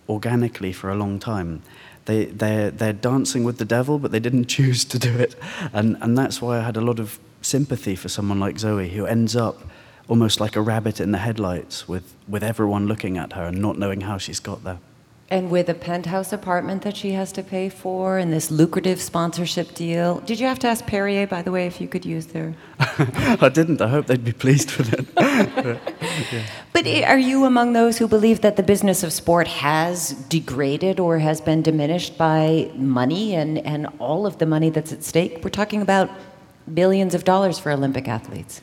organically 0.08 0.72
for 0.72 0.90
a 0.90 0.94
long 0.94 1.18
time, 1.18 1.62
they, 2.04 2.26
they're, 2.26 2.70
they're 2.70 2.92
dancing 2.92 3.44
with 3.44 3.58
the 3.58 3.64
devil, 3.64 3.98
but 3.98 4.12
they 4.12 4.20
didn't 4.20 4.44
choose 4.56 4.84
to 4.86 4.98
do 4.98 5.12
it. 5.14 5.34
And, 5.72 5.96
and 6.00 6.16
that's 6.16 6.40
why 6.40 6.58
I 6.58 6.62
had 6.62 6.76
a 6.76 6.80
lot 6.80 6.98
of 6.98 7.18
sympathy 7.42 7.96
for 7.96 8.08
someone 8.08 8.40
like 8.40 8.58
Zoe, 8.58 8.88
who 8.88 9.06
ends 9.06 9.36
up 9.36 9.58
almost 10.08 10.40
like 10.40 10.56
a 10.56 10.60
rabbit 10.60 11.00
in 11.00 11.12
the 11.12 11.18
headlights 11.18 11.88
with, 11.88 12.14
with 12.28 12.42
everyone 12.42 12.86
looking 12.86 13.18
at 13.18 13.32
her 13.34 13.44
and 13.44 13.60
not 13.60 13.78
knowing 13.78 14.02
how 14.02 14.18
she's 14.18 14.40
got 14.40 14.64
there. 14.64 14.78
And 15.32 15.50
with 15.50 15.70
a 15.70 15.74
penthouse 15.74 16.30
apartment 16.30 16.82
that 16.82 16.94
she 16.94 17.12
has 17.12 17.32
to 17.32 17.42
pay 17.42 17.70
for 17.70 18.18
and 18.18 18.30
this 18.30 18.50
lucrative 18.50 19.00
sponsorship 19.00 19.74
deal. 19.74 20.20
Did 20.20 20.38
you 20.38 20.46
have 20.46 20.58
to 20.58 20.66
ask 20.66 20.86
Perrier, 20.86 21.26
by 21.26 21.40
the 21.40 21.50
way, 21.50 21.66
if 21.66 21.80
you 21.80 21.88
could 21.88 22.04
use 22.04 22.26
their. 22.26 22.54
I 22.78 23.48
didn't. 23.48 23.80
I 23.80 23.88
hope 23.88 24.08
they'd 24.08 24.22
be 24.22 24.34
pleased 24.34 24.76
with 24.76 24.92
it. 24.92 25.06
yeah. 25.16 26.44
But 26.74 26.86
are 26.86 27.18
you 27.18 27.46
among 27.46 27.72
those 27.72 27.96
who 27.96 28.06
believe 28.08 28.42
that 28.42 28.56
the 28.56 28.62
business 28.62 29.02
of 29.02 29.10
sport 29.10 29.48
has 29.48 30.10
degraded 30.28 31.00
or 31.00 31.18
has 31.18 31.40
been 31.40 31.62
diminished 31.62 32.18
by 32.18 32.70
money 32.74 33.34
and, 33.34 33.58
and 33.58 33.86
all 33.98 34.26
of 34.26 34.36
the 34.36 34.44
money 34.44 34.68
that's 34.68 34.92
at 34.92 35.02
stake? 35.02 35.40
We're 35.42 35.50
talking 35.62 35.80
about 35.80 36.10
billions 36.74 37.14
of 37.14 37.24
dollars 37.24 37.58
for 37.58 37.72
Olympic 37.72 38.06
athletes. 38.06 38.60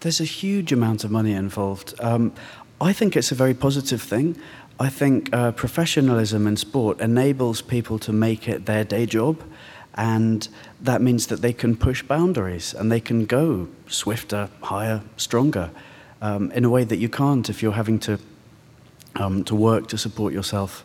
There's 0.00 0.20
a 0.20 0.24
huge 0.24 0.72
amount 0.72 1.04
of 1.04 1.12
money 1.12 1.32
involved. 1.32 1.94
Um, 2.00 2.32
I 2.80 2.92
think 2.92 3.16
it's 3.16 3.32
a 3.32 3.34
very 3.34 3.54
positive 3.54 4.02
thing. 4.02 4.36
I 4.80 4.90
think 4.90 5.30
uh, 5.32 5.50
professionalism 5.52 6.46
in 6.46 6.56
sport 6.56 7.00
enables 7.00 7.62
people 7.62 7.98
to 8.00 8.12
make 8.12 8.48
it 8.48 8.66
their 8.66 8.84
day 8.84 9.06
job, 9.06 9.42
and 9.94 10.48
that 10.80 11.02
means 11.02 11.26
that 11.26 11.42
they 11.42 11.52
can 11.52 11.76
push 11.76 12.04
boundaries 12.04 12.74
and 12.74 12.90
they 12.90 13.00
can 13.00 13.26
go 13.26 13.68
swifter, 13.88 14.48
higher, 14.62 15.02
stronger 15.16 15.70
um, 16.22 16.52
in 16.52 16.64
a 16.64 16.70
way 16.70 16.84
that 16.84 16.98
you 16.98 17.08
can't 17.08 17.50
if 17.50 17.60
you're 17.60 17.72
having 17.72 17.98
to, 17.98 18.20
um, 19.16 19.42
to 19.44 19.56
work 19.56 19.88
to 19.88 19.98
support 19.98 20.32
yourself 20.32 20.84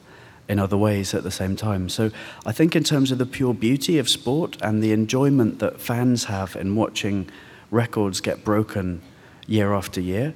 in 0.49 0.57
other 0.57 0.77
ways 0.77 1.13
at 1.13 1.21
the 1.21 1.31
same 1.31 1.55
time. 1.55 1.87
So 1.87 2.09
I 2.47 2.51
think, 2.51 2.75
in 2.75 2.83
terms 2.83 3.11
of 3.11 3.19
the 3.19 3.27
pure 3.27 3.53
beauty 3.53 3.99
of 3.99 4.09
sport 4.09 4.57
and 4.63 4.81
the 4.81 4.91
enjoyment 4.91 5.59
that 5.59 5.79
fans 5.79 6.23
have 6.25 6.55
in 6.55 6.75
watching 6.75 7.29
records 7.69 8.21
get 8.21 8.43
broken 8.43 9.03
year 9.45 9.71
after 9.71 10.01
year, 10.01 10.33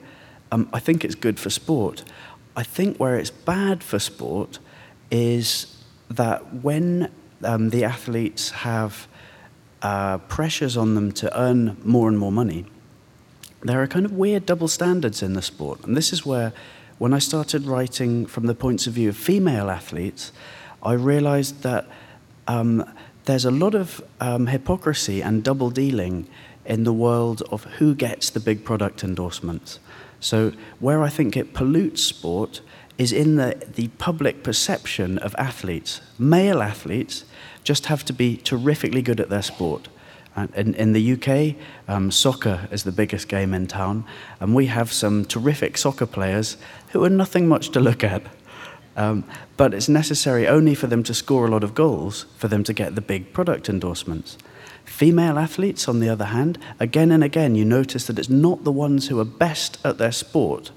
um, 0.52 0.70
I 0.72 0.80
think 0.80 1.04
it's 1.04 1.16
good 1.16 1.40
for 1.40 1.50
sport. 1.50 2.04
I 2.58 2.64
think 2.64 2.98
where 2.98 3.16
it's 3.16 3.30
bad 3.30 3.84
for 3.84 4.00
sport 4.00 4.58
is 5.12 5.78
that 6.10 6.56
when 6.64 7.12
um, 7.44 7.70
the 7.70 7.84
athletes 7.84 8.50
have 8.50 9.08
uh, 9.84 10.18
pressures 10.18 10.76
on 10.76 10.96
them 10.96 11.12
to 11.12 11.40
earn 11.40 11.78
more 11.84 12.08
and 12.08 12.18
more 12.18 12.32
money, 12.32 12.66
there 13.62 13.80
are 13.80 13.86
kind 13.86 14.06
of 14.06 14.12
weird 14.12 14.48
double 14.48 14.68
standards 14.68 15.22
in 15.22 15.34
the 15.34 15.44
sport. 15.44 15.86
And 15.86 15.96
this 15.96 16.12
is 16.12 16.26
where, 16.26 16.52
when 16.98 17.14
I 17.14 17.20
started 17.20 17.66
writing 17.66 18.26
from 18.26 18.48
the 18.48 18.56
points 18.56 18.88
of 18.88 18.94
view 18.94 19.10
of 19.10 19.18
female 19.18 19.70
athletes, 19.70 20.32
I 20.82 20.94
realized 20.94 21.62
that 21.62 21.88
um, 22.48 22.84
there's 23.26 23.46
a 23.46 23.52
lot 23.52 23.76
of 23.76 24.02
um, 24.20 24.48
hypocrisy 24.48 25.22
and 25.22 25.44
double 25.44 25.70
dealing 25.70 26.28
in 26.66 26.86
the 26.86 26.94
world 26.94 27.44
of 27.52 27.66
who 27.66 27.94
gets 27.94 28.32
the 28.32 28.40
big 28.40 28.66
product 28.66 29.04
endorsements. 29.04 29.80
So, 30.20 30.52
where 30.80 31.04
I 31.04 31.10
think 31.10 31.38
it 31.38 31.54
pollutes 31.54 32.04
sport 32.04 32.62
is 32.98 33.12
in 33.14 33.36
the, 33.36 33.64
the 33.76 33.90
public 34.00 34.44
perception 34.44 35.18
of 35.20 35.36
athletes. 35.38 36.02
Male 36.18 36.62
athletes 36.62 37.26
just 37.64 37.86
have 37.88 38.04
to 38.06 38.14
be 38.14 38.38
terrifically 38.38 39.02
good 39.02 39.20
at 39.20 39.30
their 39.30 39.42
sport. 39.42 39.88
And 40.36 40.54
in, 40.56 40.74
in 40.76 40.94
the 40.94 41.14
UK, 41.14 41.56
um, 41.88 42.12
soccer 42.12 42.68
is 42.72 42.84
the 42.84 42.92
biggest 42.92 43.28
game 43.28 43.54
in 43.54 43.68
town, 43.68 44.06
and 44.40 44.54
we 44.56 44.68
have 44.68 44.94
some 44.94 45.26
terrific 45.26 45.78
soccer 45.78 46.06
players 46.06 46.58
who 46.90 47.04
are 47.04 47.10
nothing 47.10 47.48
much 47.48 47.70
to 47.72 47.80
look 47.80 48.04
at. 48.04 48.24
Um, 48.96 49.24
but 49.58 49.74
it's 49.74 49.90
necessary 49.90 50.48
only 50.48 50.74
for 50.74 50.88
them 50.88 51.04
to 51.04 51.14
score 51.14 51.46
a 51.46 51.50
lot 51.50 51.64
of 51.64 51.76
goals 51.76 52.26
for 52.38 52.48
them 52.48 52.64
to 52.64 52.74
get 52.74 52.96
the 52.96 53.02
big 53.02 53.32
product 53.34 53.70
endorsements. 53.70 54.38
Female 54.88 55.38
athletes, 55.38 55.88
on 55.88 56.00
the 56.00 56.10
other 56.10 56.26
hand, 56.26 56.58
again 56.80 57.12
and 57.12 57.24
again, 57.24 57.56
you 57.56 57.66
notice 57.66 58.08
that 58.08 58.18
it's 58.18 58.30
not 58.30 58.64
the 58.64 58.72
ones 58.72 59.10
who 59.10 59.20
are 59.20 59.26
best 59.26 59.78
at 59.84 59.98
their 59.98 60.14
sport 60.14 60.72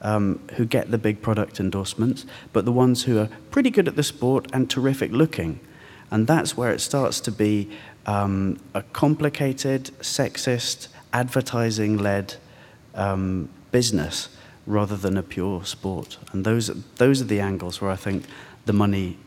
um, 0.00 0.40
who 0.54 0.64
get 0.64 0.90
the 0.90 0.98
big 0.98 1.20
product 1.20 1.58
endorsements, 1.58 2.24
but 2.52 2.64
the 2.64 2.72
ones 2.72 3.04
who 3.04 3.18
are 3.18 3.28
pretty 3.50 3.70
good 3.70 3.88
at 3.88 3.96
the 3.96 4.02
sport 4.02 4.46
and 4.52 4.70
terrific 4.70 5.10
looking. 5.10 5.60
And 6.10 6.26
that's 6.26 6.56
where 6.56 6.70
it 6.70 6.80
starts 6.80 7.20
to 7.20 7.32
be 7.32 7.68
um, 8.06 8.60
a 8.72 8.82
complicated, 8.82 9.90
sexist, 10.00 10.88
advertising 11.12 11.98
led 11.98 12.36
um, 12.94 13.48
business 13.72 14.28
rather 14.64 14.96
than 14.96 15.16
a 15.16 15.22
pure 15.22 15.64
sport. 15.64 16.18
And 16.32 16.44
those, 16.44 16.68
those 16.94 17.20
are 17.20 17.26
the 17.26 17.40
angles 17.40 17.80
where 17.80 17.90
I 17.90 17.96
think 17.96 18.24
the 18.64 18.72
money 18.72 19.18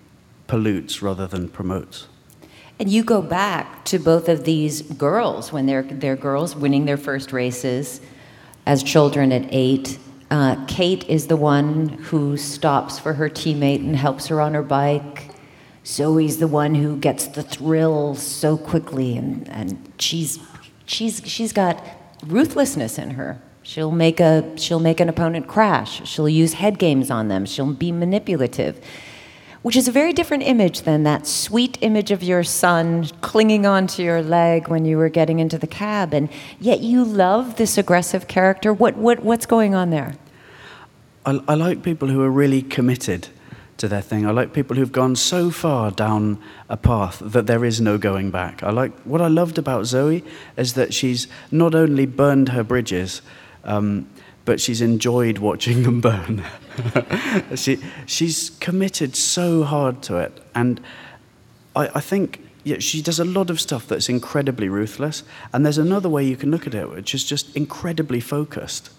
pollutes 0.47 1.01
rather 1.01 1.27
than 1.27 1.49
promotes. 1.49 2.07
And 2.79 2.89
you 2.89 3.03
go 3.03 3.21
back 3.21 3.83
to 3.85 3.99
both 3.99 4.29
of 4.29 4.45
these 4.45 4.81
girls 4.81 5.51
when 5.51 5.65
they're, 5.65 5.83
they're 5.83 6.15
girls 6.15 6.55
winning 6.55 6.85
their 6.85 6.97
first 6.97 7.33
races 7.33 7.99
as 8.65 8.81
children 8.83 9.33
at 9.33 9.45
eight. 9.49 9.99
Uh, 10.31 10.65
Kate 10.65 11.07
is 11.09 11.27
the 11.27 11.35
one 11.35 11.89
who 11.89 12.37
stops 12.37 12.97
for 12.97 13.13
her 13.13 13.29
teammate 13.29 13.79
and 13.79 13.97
helps 13.97 14.27
her 14.27 14.39
on 14.39 14.53
her 14.53 14.63
bike. 14.63 15.31
Zoe's 15.85 16.37
the 16.37 16.47
one 16.47 16.75
who 16.75 16.95
gets 16.97 17.27
the 17.27 17.43
thrill 17.43 18.15
so 18.15 18.57
quickly, 18.57 19.17
and, 19.17 19.49
and 19.49 19.91
she's, 19.97 20.39
she's, 20.85 21.21
she's 21.25 21.51
got 21.51 21.83
ruthlessness 22.27 22.97
in 22.97 23.11
her. 23.11 23.41
She'll 23.63 23.91
make 23.91 24.19
a 24.19 24.57
she'll 24.57 24.79
make 24.79 24.99
an 24.99 25.09
opponent 25.09 25.47
crash. 25.47 26.07
She'll 26.09 26.29
use 26.29 26.53
head 26.53 26.79
games 26.79 27.11
on 27.11 27.27
them. 27.27 27.45
She'll 27.45 27.73
be 27.73 27.91
manipulative. 27.91 28.83
Which 29.61 29.75
is 29.75 29.87
a 29.89 29.91
very 29.91 30.13
different 30.13 30.43
image 30.43 30.83
than 30.83 31.03
that 31.03 31.27
sweet 31.27 31.77
image 31.81 32.11
of 32.11 32.23
your 32.23 32.43
son 32.43 33.05
clinging 33.21 33.65
onto 33.65 34.01
your 34.01 34.21
leg 34.21 34.69
when 34.69 34.85
you 34.85 34.97
were 34.97 35.09
getting 35.09 35.39
into 35.39 35.57
the 35.57 35.67
cab. 35.67 36.13
And 36.13 36.29
yet 36.59 36.79
you 36.79 37.03
love 37.03 37.57
this 37.57 37.77
aggressive 37.77 38.27
character. 38.27 38.71
What, 38.71 38.95
what, 38.95 39.19
what's 39.19 39.45
going 39.45 39.75
on 39.75 39.89
there? 39.89 40.15
I, 41.25 41.41
I 41.47 41.55
like 41.55 41.83
people 41.83 42.07
who 42.07 42.21
are 42.21 42.31
really 42.31 42.61
committed 42.61 43.27
to 43.79 43.87
their 43.87 44.01
thing. 44.01 44.25
I 44.25 44.31
like 44.31 44.53
people 44.53 44.75
who've 44.75 44.91
gone 44.91 45.15
so 45.15 45.49
far 45.49 45.91
down 45.91 46.37
a 46.67 46.77
path 46.77 47.21
that 47.23 47.47
there 47.47 47.65
is 47.65 47.81
no 47.81 47.97
going 47.97 48.29
back. 48.29 48.61
I 48.61 48.71
like 48.71 48.91
what 49.01 49.21
I 49.21 49.27
loved 49.27 49.57
about 49.57 49.85
Zoe 49.85 50.23
is 50.57 50.73
that 50.73 50.93
she's 50.93 51.27
not 51.51 51.73
only 51.73 52.05
burned 52.05 52.49
her 52.49 52.63
bridges, 52.63 53.21
um, 53.63 54.07
but 54.45 54.59
she's 54.61 54.81
enjoyed 54.81 55.37
watching 55.37 55.83
them 55.83 56.01
burn. 56.09 56.43
she, 57.55 57.79
she's 58.05 58.51
committed 58.59 59.15
so 59.15 59.63
hard 59.63 60.01
to 60.03 60.17
it. 60.17 60.41
And 60.55 60.81
I, 61.75 61.89
I 61.95 61.99
think 61.99 62.41
yeah, 62.63 62.79
she 62.79 63.01
does 63.01 63.19
a 63.19 63.25
lot 63.25 63.49
of 63.49 63.59
stuff 63.59 63.87
that's 63.87 64.09
incredibly 64.09 64.69
ruthless. 64.69 65.23
And 65.53 65.65
there's 65.65 65.77
another 65.77 66.09
way 66.09 66.23
you 66.25 66.35
can 66.35 66.51
look 66.51 66.67
at 66.67 66.73
it, 66.75 66.89
which 66.89 67.15
is 67.15 67.23
just 67.23 67.55
incredibly 67.55 68.19
focused. 68.19 68.91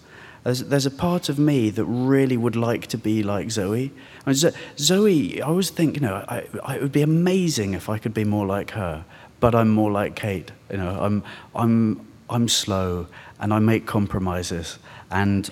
There's, 0.43 0.63
there's 0.63 0.87
a 0.87 0.91
part 0.91 1.29
of 1.29 1.37
me 1.37 1.69
that 1.69 1.85
really 1.85 2.35
would 2.35 2.55
like 2.55 2.87
to 2.87 2.97
be 2.97 3.21
like 3.21 3.51
Zoe. 3.51 3.91
I 4.25 4.29
mean, 4.31 4.53
Zoe, 4.77 5.41
I 5.41 5.45
always 5.45 5.69
think, 5.69 5.95
you 5.95 6.01
know, 6.01 6.25
I, 6.27 6.47
I, 6.63 6.75
it 6.77 6.81
would 6.81 6.91
be 6.91 7.03
amazing 7.03 7.73
if 7.75 7.89
I 7.89 7.99
could 7.99 8.13
be 8.13 8.23
more 8.23 8.47
like 8.47 8.71
her, 8.71 9.05
but 9.39 9.53
I'm 9.53 9.69
more 9.69 9.91
like 9.91 10.15
Kate. 10.15 10.51
You 10.71 10.77
know, 10.77 10.99
I'm, 10.99 11.23
I'm, 11.53 12.07
I'm 12.29 12.47
slow 12.47 13.07
and 13.39 13.53
I 13.53 13.59
make 13.59 13.85
compromises. 13.85 14.79
And 15.11 15.47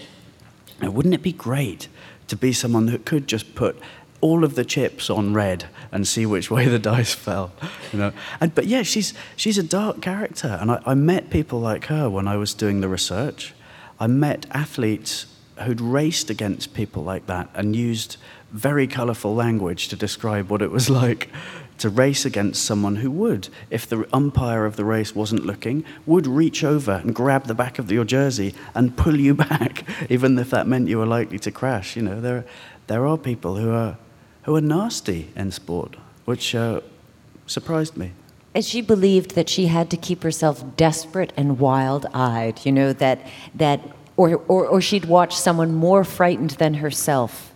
you 0.79 0.85
know, 0.85 0.91
wouldn't 0.91 1.13
it 1.13 1.21
be 1.21 1.33
great 1.33 1.87
to 2.29 2.35
be 2.35 2.53
someone 2.53 2.87
who 2.87 2.97
could 2.97 3.27
just 3.27 3.55
put 3.55 3.79
all 4.21 4.43
of 4.43 4.55
the 4.55 4.65
chips 4.65 5.09
on 5.09 5.33
red 5.33 5.65
and 5.91 6.07
see 6.07 6.25
which 6.25 6.51
way 6.51 6.67
the 6.67 6.79
dice 6.79 7.13
fell, 7.13 7.51
you 7.91 7.99
know. 7.99 8.11
And, 8.41 8.53
but 8.53 8.65
yeah, 8.65 8.83
she's 8.83 9.13
she's 9.35 9.57
a 9.57 9.63
dark 9.63 10.01
character, 10.01 10.57
and 10.59 10.71
I, 10.71 10.81
I 10.85 10.93
met 10.93 11.29
people 11.29 11.59
like 11.59 11.85
her 11.85 12.09
when 12.09 12.27
I 12.27 12.37
was 12.37 12.53
doing 12.53 12.81
the 12.81 12.89
research. 12.89 13.53
I 13.99 14.07
met 14.07 14.45
athletes 14.51 15.25
who'd 15.63 15.81
raced 15.81 16.29
against 16.29 16.73
people 16.73 17.03
like 17.03 17.25
that 17.27 17.49
and 17.53 17.75
used 17.75 18.17
very 18.51 18.87
colourful 18.87 19.35
language 19.35 19.89
to 19.89 19.95
describe 19.95 20.49
what 20.49 20.61
it 20.61 20.71
was 20.71 20.89
like 21.03 21.29
to 21.79 21.89
race 21.89 22.25
against 22.25 22.63
someone 22.63 22.97
who 22.97 23.09
would, 23.09 23.49
if 23.69 23.87
the 23.87 24.07
umpire 24.13 24.65
of 24.65 24.75
the 24.75 24.85
race 24.85 25.15
wasn't 25.15 25.45
looking, 25.45 25.83
would 26.05 26.27
reach 26.27 26.63
over 26.63 27.01
and 27.03 27.15
grab 27.15 27.45
the 27.45 27.53
back 27.53 27.79
of 27.79 27.91
your 27.91 28.05
jersey 28.05 28.53
and 28.75 28.95
pull 28.95 29.19
you 29.19 29.33
back, 29.49 29.83
even 30.09 30.37
if 30.37 30.49
that 30.49 30.67
meant 30.67 30.89
you 30.89 30.97
were 30.97 31.05
likely 31.05 31.39
to 31.39 31.51
crash. 31.51 31.95
You 31.95 32.03
know, 32.03 32.21
there, 32.21 32.45
there 32.87 33.05
are 33.05 33.17
people 33.17 33.55
who 33.55 33.71
are, 33.71 33.97
who 34.43 34.55
are 34.55 34.61
nasty 34.61 35.29
in 35.35 35.51
sport, 35.51 35.95
which 36.25 36.53
uh, 36.53 36.81
surprised 37.47 37.97
me. 37.97 38.11
And 38.53 38.65
she 38.65 38.81
believed 38.81 39.35
that 39.35 39.47
she 39.47 39.67
had 39.67 39.89
to 39.91 39.97
keep 39.97 40.23
herself 40.23 40.63
desperate 40.75 41.31
and 41.37 41.59
wild-eyed. 41.59 42.65
You 42.65 42.71
know 42.71 42.93
that 42.93 43.25
that, 43.55 43.79
or, 44.17 44.41
or, 44.47 44.65
or 44.65 44.81
she'd 44.81 45.05
watch 45.05 45.35
someone 45.35 45.73
more 45.73 46.03
frightened 46.03 46.51
than 46.51 46.75
herself 46.75 47.48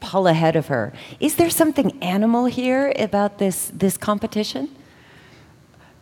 pull 0.00 0.26
ahead 0.26 0.56
of 0.56 0.66
her. 0.68 0.92
Is 1.20 1.36
there 1.36 1.50
something 1.50 2.02
animal 2.02 2.46
here 2.46 2.92
about 2.98 3.38
this, 3.38 3.70
this 3.74 3.96
competition? 3.96 4.74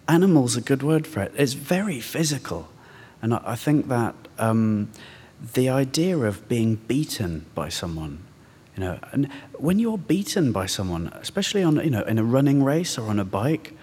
Animal's 0.09 0.57
a 0.57 0.61
good 0.61 0.83
word 0.83 1.07
for 1.07 1.23
it. 1.23 1.33
It's 1.37 1.55
very 1.55 2.01
physical. 2.01 2.69
And 3.23 3.35
I, 3.35 3.43
I 3.45 3.57
think 3.57 3.89
that 3.89 4.15
um, 4.39 4.91
the 5.55 5.69
idea 5.69 6.19
of 6.19 6.49
being 6.49 6.77
beaten 6.77 7.47
by 7.55 7.69
someone, 7.69 8.23
you 8.77 8.85
know, 8.85 8.99
and 9.13 9.31
when 9.55 9.79
you're 9.79 9.99
beaten 9.99 10.53
by 10.53 10.67
someone, 10.67 11.09
especially 11.15 11.63
on, 11.63 11.77
you 11.77 11.91
know, 11.91 12.03
in 12.03 12.19
a 12.19 12.25
running 12.25 12.63
race 12.63 12.99
or 12.99 13.09
on 13.09 13.19
a 13.19 13.25
bike, 13.25 13.75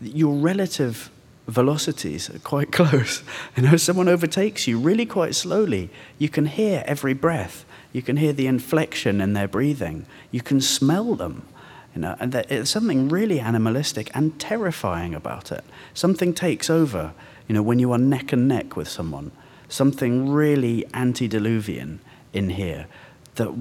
your 0.00 0.34
relative 0.34 1.10
velocities 1.46 2.30
are 2.30 2.38
quite 2.40 2.72
close. 2.80 3.22
You 3.56 3.64
know, 3.64 3.76
someone 3.76 4.08
overtakes 4.08 4.66
you 4.66 4.78
really 4.78 5.06
quite 5.06 5.34
slowly. 5.34 5.90
You 6.18 6.28
can 6.28 6.46
hear 6.46 6.82
every 6.86 7.14
breath. 7.14 7.64
You 7.92 8.02
can 8.02 8.16
hear 8.16 8.32
the 8.32 8.46
inflection 8.46 9.20
in 9.20 9.32
their 9.32 9.48
breathing. 9.48 10.06
You 10.30 10.40
can 10.40 10.60
smell 10.60 11.14
them. 11.14 11.46
You 11.94 12.02
know, 12.02 12.16
and 12.20 12.32
there's 12.32 12.70
something 12.70 13.08
really 13.08 13.40
animalistic 13.40 14.10
and 14.14 14.38
terrifying 14.38 15.14
about 15.14 15.50
it. 15.50 15.64
Something 15.92 16.32
takes 16.32 16.70
over, 16.70 17.12
you 17.48 17.54
know, 17.54 17.62
when 17.62 17.80
you 17.80 17.90
are 17.90 17.98
neck 17.98 18.32
and 18.32 18.46
neck 18.46 18.76
with 18.76 18.88
someone. 18.88 19.32
Something 19.68 20.30
really 20.30 20.84
antediluvian 20.94 22.00
in 22.32 22.50
here 22.50 22.86
that 23.34 23.52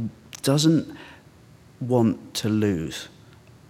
doesn't 0.44 0.96
want 1.80 2.34
to 2.36 2.50
lose. 2.50 3.10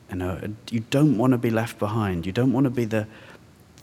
You 0.09 0.17
know, 0.17 0.41
you 0.69 0.81
don't 0.89 1.17
want 1.17 1.31
to 1.31 1.37
be 1.37 1.51
left 1.51 1.79
behind. 1.79 2.25
You 2.25 2.31
don't 2.31 2.51
want 2.51 2.65
to 2.65 2.69
be 2.69 2.85
the 2.85 3.07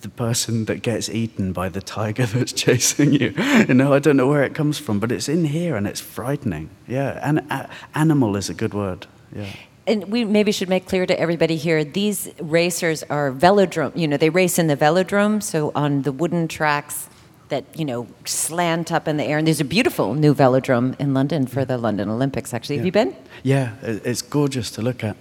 the 0.06 0.10
person 0.10 0.66
that 0.66 0.82
gets 0.82 1.08
eaten 1.08 1.52
by 1.52 1.68
the 1.68 1.80
tiger 1.80 2.26
that's 2.34 2.52
chasing 2.52 3.12
you. 3.12 3.34
You 3.68 3.74
know, 3.74 3.92
I 3.92 3.98
don't 3.98 4.16
know 4.16 4.28
where 4.28 4.44
it 4.44 4.54
comes 4.54 4.78
from, 4.78 5.00
but 5.00 5.10
it's 5.10 5.28
in 5.28 5.44
here 5.46 5.74
and 5.74 5.86
it's 5.86 6.00
frightening. 6.00 6.70
Yeah, 6.86 7.18
and 7.28 7.44
uh, 7.50 7.66
animal 7.94 8.36
is 8.36 8.48
a 8.48 8.54
good 8.54 8.72
word. 8.72 9.06
Yeah. 9.34 9.50
And 9.88 10.08
we 10.08 10.24
maybe 10.24 10.52
should 10.52 10.68
make 10.68 10.86
clear 10.86 11.06
to 11.06 11.18
everybody 11.18 11.56
here: 11.56 11.84
these 11.84 12.30
racers 12.40 13.02
are 13.10 13.32
velodrome. 13.32 13.96
You 13.96 14.06
know, 14.06 14.16
they 14.16 14.30
race 14.30 14.58
in 14.58 14.68
the 14.68 14.76
velodrome, 14.76 15.42
so 15.42 15.72
on 15.74 16.02
the 16.02 16.12
wooden 16.12 16.46
tracks 16.46 17.08
that 17.48 17.64
you 17.76 17.84
know 17.84 18.06
slant 18.24 18.92
up 18.92 19.08
in 19.08 19.16
the 19.16 19.24
air. 19.24 19.38
And 19.38 19.46
there's 19.46 19.60
a 19.60 19.70
beautiful 19.76 20.14
new 20.14 20.34
velodrome 20.34 20.98
in 21.00 21.14
London 21.14 21.46
for 21.46 21.64
the 21.64 21.78
London 21.78 22.08
Olympics. 22.08 22.54
Actually, 22.54 22.76
yeah. 22.76 22.80
have 22.80 22.86
you 22.86 22.92
been? 22.92 23.16
Yeah, 23.42 23.74
it's 23.82 24.22
gorgeous 24.22 24.70
to 24.72 24.82
look 24.82 25.02
at. 25.02 25.16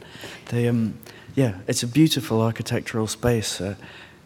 They, 0.50 0.68
um, 0.68 0.94
yeah, 1.36 1.54
it's 1.68 1.84
a 1.84 1.88
beautiful 1.88 2.42
architectural 2.42 3.08
space. 3.08 3.60
Uh, 3.60 3.76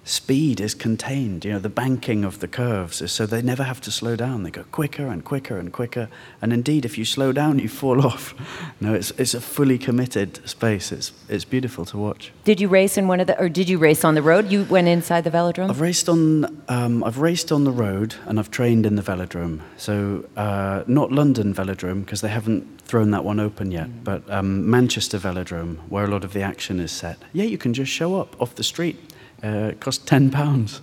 speed 0.10 0.60
is 0.60 0.74
contained. 0.74 1.46
You 1.46 1.54
know, 1.54 1.60
the 1.60 1.70
banking 1.70 2.26
of 2.26 2.40
the 2.40 2.48
curves 2.48 3.02
is 3.02 3.12
so 3.12 3.26
they 3.26 3.42
never 3.42 3.64
have 3.64 3.80
to 3.82 3.92
slow 3.92 4.16
down. 4.16 4.44
They 4.44 4.50
go 4.50 4.64
quicker 4.72 5.08
and 5.08 5.24
quicker 5.24 5.60
and 5.60 5.72
quicker. 5.72 6.10
And 6.42 6.52
indeed, 6.52 6.84
if 6.84 6.98
you 6.98 7.06
slow 7.06 7.32
down, 7.32 7.60
you 7.60 7.70
fall 7.70 8.06
off. 8.06 8.34
No, 8.82 8.94
it's, 8.94 9.12
it's 9.12 9.36
a 9.36 9.42
fully 9.42 9.78
committed 9.78 10.48
space. 10.50 10.92
It's, 10.92 11.12
it's 11.30 11.46
beautiful 11.46 11.86
to 11.86 11.98
watch. 11.98 12.32
Did 12.44 12.60
you 12.60 12.68
race 12.68 12.98
in 12.98 13.08
one 13.08 13.20
of 13.20 13.28
the, 13.28 13.40
or 13.40 13.50
did 13.50 13.70
you 13.70 13.78
race 13.78 14.04
on 14.04 14.16
the 14.16 14.22
road? 14.24 14.52
You 14.52 14.64
went 14.64 14.88
inside 14.88 15.24
the 15.24 15.32
velodrome? 15.32 15.70
I've 15.70 15.82
raced 15.82 16.10
on, 16.10 16.64
um, 16.68 17.04
I've 17.04 17.20
raced 17.20 17.52
on 17.52 17.64
the 17.64 17.72
road 17.72 18.16
and 18.26 18.40
I've 18.40 18.50
trained 18.50 18.88
in 18.88 18.96
the 18.96 19.04
velodrome. 19.04 19.62
So 19.78 20.26
uh, 20.36 20.84
not 20.88 21.12
London 21.12 21.54
velodrome 21.54 22.04
because 22.04 22.22
they 22.22 22.30
haven't 22.30 22.82
thrown 22.82 23.12
that 23.12 23.24
one 23.24 23.40
open 23.40 23.70
yet, 23.70 23.88
mm. 23.88 24.04
but 24.04 24.28
um, 24.32 24.68
Manchester 24.68 25.20
velodrome 25.20 25.78
where 25.90 26.04
a 26.04 26.08
lot 26.08 26.24
of 26.24 26.34
the 26.34 26.42
action 26.42 26.80
is 26.80 26.92
set. 26.92 27.20
Yeah, 27.32 27.44
you 27.44 27.60
can 27.60 27.76
just 27.76 27.92
show 27.92 28.20
up 28.20 28.36
off 28.42 28.56
the 28.56 28.64
street 28.64 28.98
uh, 29.44 29.72
it 29.72 29.80
costs 29.80 30.04
ten 30.06 30.30
pounds. 30.30 30.82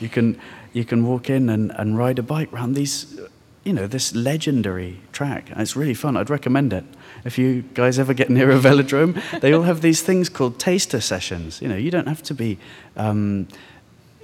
You 0.00 0.08
can 0.08 0.40
you 0.74 0.84
can 0.84 1.06
walk 1.06 1.30
in 1.30 1.48
and, 1.48 1.70
and 1.76 1.96
ride 1.96 2.18
a 2.18 2.22
bike 2.22 2.52
around 2.52 2.74
these, 2.74 3.18
you 3.62 3.72
know, 3.72 3.86
this 3.86 4.14
legendary 4.14 5.00
track. 5.12 5.48
And 5.50 5.60
it's 5.60 5.76
really 5.76 5.94
fun. 5.94 6.16
I'd 6.16 6.28
recommend 6.28 6.72
it. 6.72 6.84
If 7.24 7.38
you 7.38 7.62
guys 7.74 7.98
ever 7.98 8.12
get 8.12 8.28
near 8.28 8.50
a 8.50 8.58
velodrome, 8.58 9.40
they 9.40 9.52
all 9.52 9.62
have 9.62 9.80
these 9.80 10.02
things 10.02 10.28
called 10.28 10.58
taster 10.58 11.00
sessions. 11.00 11.62
You 11.62 11.68
know, 11.68 11.76
you 11.76 11.90
don't 11.90 12.08
have 12.08 12.22
to 12.24 12.34
be. 12.34 12.58
Um, 12.96 13.48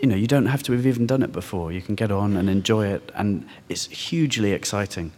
you 0.03 0.09
know, 0.09 0.16
you 0.16 0.26
don't 0.26 0.47
have 0.47 0.62
to 0.64 0.72
have 0.72 0.87
even 0.87 1.07
done 1.07 1.22
it 1.22 1.31
before. 1.31 1.72
You 1.72 1.83
can 1.83 1.95
get 1.95 2.11
on 2.11 2.35
and 2.35 2.49
enjoy 2.49 2.87
it, 2.87 3.12
and 3.14 3.47
it's 3.68 3.87
hugely 3.87 4.53
exciting. 4.53 5.12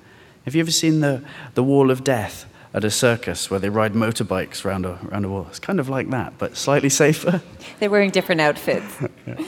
Have 0.45 0.57
you 0.57 0.61
ever 0.61 0.73
seen 0.73 1.01
the, 1.01 1.23
the 1.55 1.63
Wall 1.63 1.89
of 1.93 2.03
Death? 2.03 2.47
At 2.75 2.85
a 2.85 2.91
circus 2.91 3.51
where 3.51 3.61
they 3.61 3.69
ride 3.69 3.93
motorbikes 3.93 4.65
around 4.65 4.87
a, 4.87 4.99
around 5.09 5.25
a 5.25 5.29
wall. 5.29 5.47
It's 5.49 5.59
kind 5.59 5.79
of 5.79 5.89
like 5.89 6.11
that, 6.11 6.39
but 6.39 6.57
slightly 6.57 6.89
safer. 6.89 7.43
They're 7.81 7.91
wearing 7.91 8.11
different 8.11 8.41
outfits. 8.41 9.03
yeah. 9.27 9.45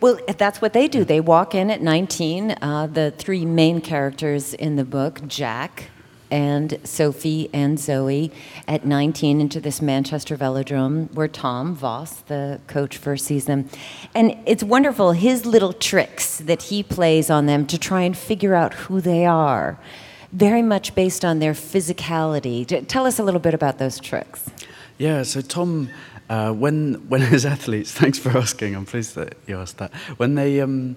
Well, 0.00 0.20
that's 0.36 0.62
what 0.62 0.74
they 0.74 0.86
do. 0.86 1.04
They 1.04 1.20
walk 1.20 1.56
in 1.56 1.70
at 1.70 1.82
19. 1.82 2.52
Uh, 2.62 2.86
the 2.86 3.12
three 3.18 3.44
main 3.44 3.80
characters 3.80 4.54
in 4.54 4.76
the 4.76 4.84
book, 4.84 5.26
Jack 5.26 5.90
and 6.30 6.78
Sophie 6.84 7.50
and 7.52 7.80
Zoe, 7.80 8.30
at 8.68 8.84
19 8.84 9.40
into 9.40 9.60
this 9.60 9.82
Manchester 9.82 10.36
velodrome 10.36 11.12
where 11.14 11.26
Tom 11.26 11.74
Voss, 11.74 12.20
the 12.20 12.60
coach, 12.68 12.96
first 12.96 13.24
sees 13.24 13.46
them. 13.46 13.68
And 14.14 14.36
it's 14.46 14.62
wonderful, 14.62 15.12
his 15.12 15.44
little 15.44 15.72
tricks 15.72 16.38
that 16.38 16.64
he 16.64 16.84
plays 16.84 17.28
on 17.28 17.46
them 17.46 17.66
to 17.66 17.78
try 17.78 18.02
and 18.02 18.16
figure 18.16 18.54
out 18.54 18.74
who 18.74 19.00
they 19.00 19.26
are 19.26 19.80
very 20.32 20.62
much 20.62 20.94
based 20.94 21.24
on 21.24 21.38
their 21.38 21.54
physicality. 21.54 22.86
Tell 22.88 23.06
us 23.06 23.18
a 23.18 23.22
little 23.22 23.40
bit 23.40 23.54
about 23.54 23.78
those 23.78 23.98
tricks. 23.98 24.50
Yeah, 24.98 25.22
so 25.22 25.40
Tom, 25.40 25.90
uh, 26.28 26.52
when 26.52 27.08
when 27.08 27.22
his 27.22 27.46
athletes, 27.46 27.92
thanks 28.00 28.18
for 28.18 28.36
asking. 28.36 28.74
I'm 28.74 28.84
pleased 28.84 29.14
that 29.14 29.36
you 29.46 29.58
asked 29.58 29.78
that. 29.78 29.94
When 30.16 30.34
they 30.34 30.60
um, 30.60 30.96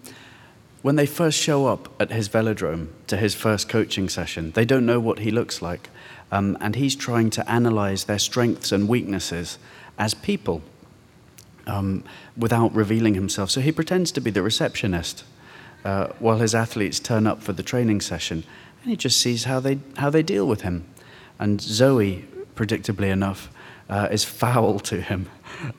when 0.81 0.95
they 0.95 1.05
first 1.05 1.37
show 1.37 1.67
up 1.67 1.89
at 2.01 2.11
his 2.11 2.27
velodrome 2.27 2.87
to 3.07 3.17
his 3.17 3.35
first 3.35 3.69
coaching 3.69 4.09
session, 4.09 4.51
they 4.51 4.65
don't 4.65 4.85
know 4.85 4.99
what 4.99 5.19
he 5.19 5.31
looks 5.31 5.61
like, 5.61 5.89
um, 6.31 6.57
and 6.59 6.75
he's 6.75 6.95
trying 6.95 7.29
to 7.31 7.49
analyze 7.49 8.05
their 8.05 8.19
strengths 8.19 8.71
and 8.71 8.87
weaknesses 8.89 9.57
as 9.97 10.13
people. 10.13 10.61
Um, 11.67 12.03
without 12.35 12.73
revealing 12.73 13.13
himself. 13.13 13.51
So 13.51 13.61
he 13.61 13.71
pretends 13.71 14.11
to 14.13 14.19
be 14.19 14.31
the 14.31 14.41
receptionist 14.41 15.23
uh, 15.85 16.07
while 16.19 16.37
his 16.37 16.55
athletes 16.55 16.99
turn 16.99 17.27
up 17.27 17.41
for 17.41 17.53
the 17.53 17.63
training 17.63 18.01
session, 18.01 18.43
and 18.81 18.89
he 18.89 18.97
just 18.97 19.19
sees 19.19 19.43
how 19.43 19.59
they, 19.59 19.79
how 19.97 20.09
they 20.09 20.23
deal 20.23 20.47
with 20.47 20.61
him. 20.61 20.85
And 21.39 21.61
Zoe, 21.61 22.27
predictably 22.55 23.11
enough, 23.11 23.49
uh, 23.89 24.07
is 24.11 24.23
foul 24.23 24.79
to 24.79 25.01
him 25.01 25.29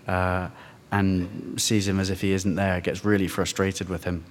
uh, 0.06 0.48
and 0.90 1.60
sees 1.60 1.88
him 1.88 1.98
as 1.98 2.10
if 2.10 2.20
he 2.20 2.32
isn't 2.32 2.54
there, 2.54 2.80
gets 2.80 3.04
really 3.04 3.28
frustrated 3.28 3.88
with 3.88 4.04
him, 4.04 4.24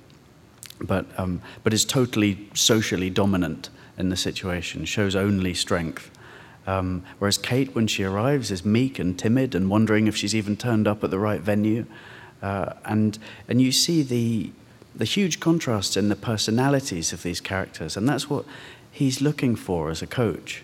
but, 0.80 1.06
um, 1.18 1.42
but 1.64 1.74
is 1.74 1.84
totally 1.84 2.50
socially 2.54 3.10
dominant 3.10 3.70
in 3.98 4.10
the 4.10 4.18
situation, 4.18 4.86
shows 4.86 5.16
only 5.16 5.54
strength. 5.54 6.12
Um, 6.68 7.04
whereas 7.18 7.38
Kate, 7.38 7.74
when 7.74 7.88
she 7.88 8.04
arrives, 8.04 8.52
is 8.52 8.64
meek 8.64 9.00
and 9.00 9.18
timid 9.18 9.56
and 9.56 9.70
wondering 9.70 10.08
if 10.08 10.16
she's 10.16 10.36
even 10.36 10.56
turned 10.56 10.88
up 10.88 11.04
at 11.04 11.10
the 11.10 11.20
right 11.20 11.42
venue. 11.42 11.86
Uh, 12.42 12.74
and, 12.86 13.18
and 13.48 13.62
you 13.62 13.72
see 13.72 14.04
the, 14.04 14.52
the 14.96 15.06
huge 15.06 15.40
contrasts 15.40 15.98
in 15.98 16.10
the 16.10 16.16
personalities 16.16 17.14
of 17.14 17.24
these 17.24 17.42
characters. 17.42 17.98
And 17.98 18.08
that's 18.08 18.30
what 18.30 18.46
he's 18.92 19.22
looking 19.22 19.56
for 19.56 19.90
as 19.90 20.02
a 20.02 20.08
coach, 20.08 20.64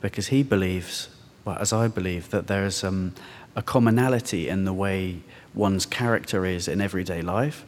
because 0.00 0.28
he 0.28 0.42
believes, 0.42 1.08
well, 1.44 1.58
as 1.58 1.72
I 1.72 1.88
believe, 1.88 2.30
that 2.30 2.46
there 2.46 2.64
is 2.64 2.82
um, 2.84 3.12
a 3.54 3.62
commonality 3.62 4.48
in 4.48 4.64
the 4.64 4.72
way 4.72 5.20
one's 5.54 5.86
character 5.86 6.44
is 6.44 6.68
in 6.68 6.80
everyday 6.80 7.22
life 7.22 7.64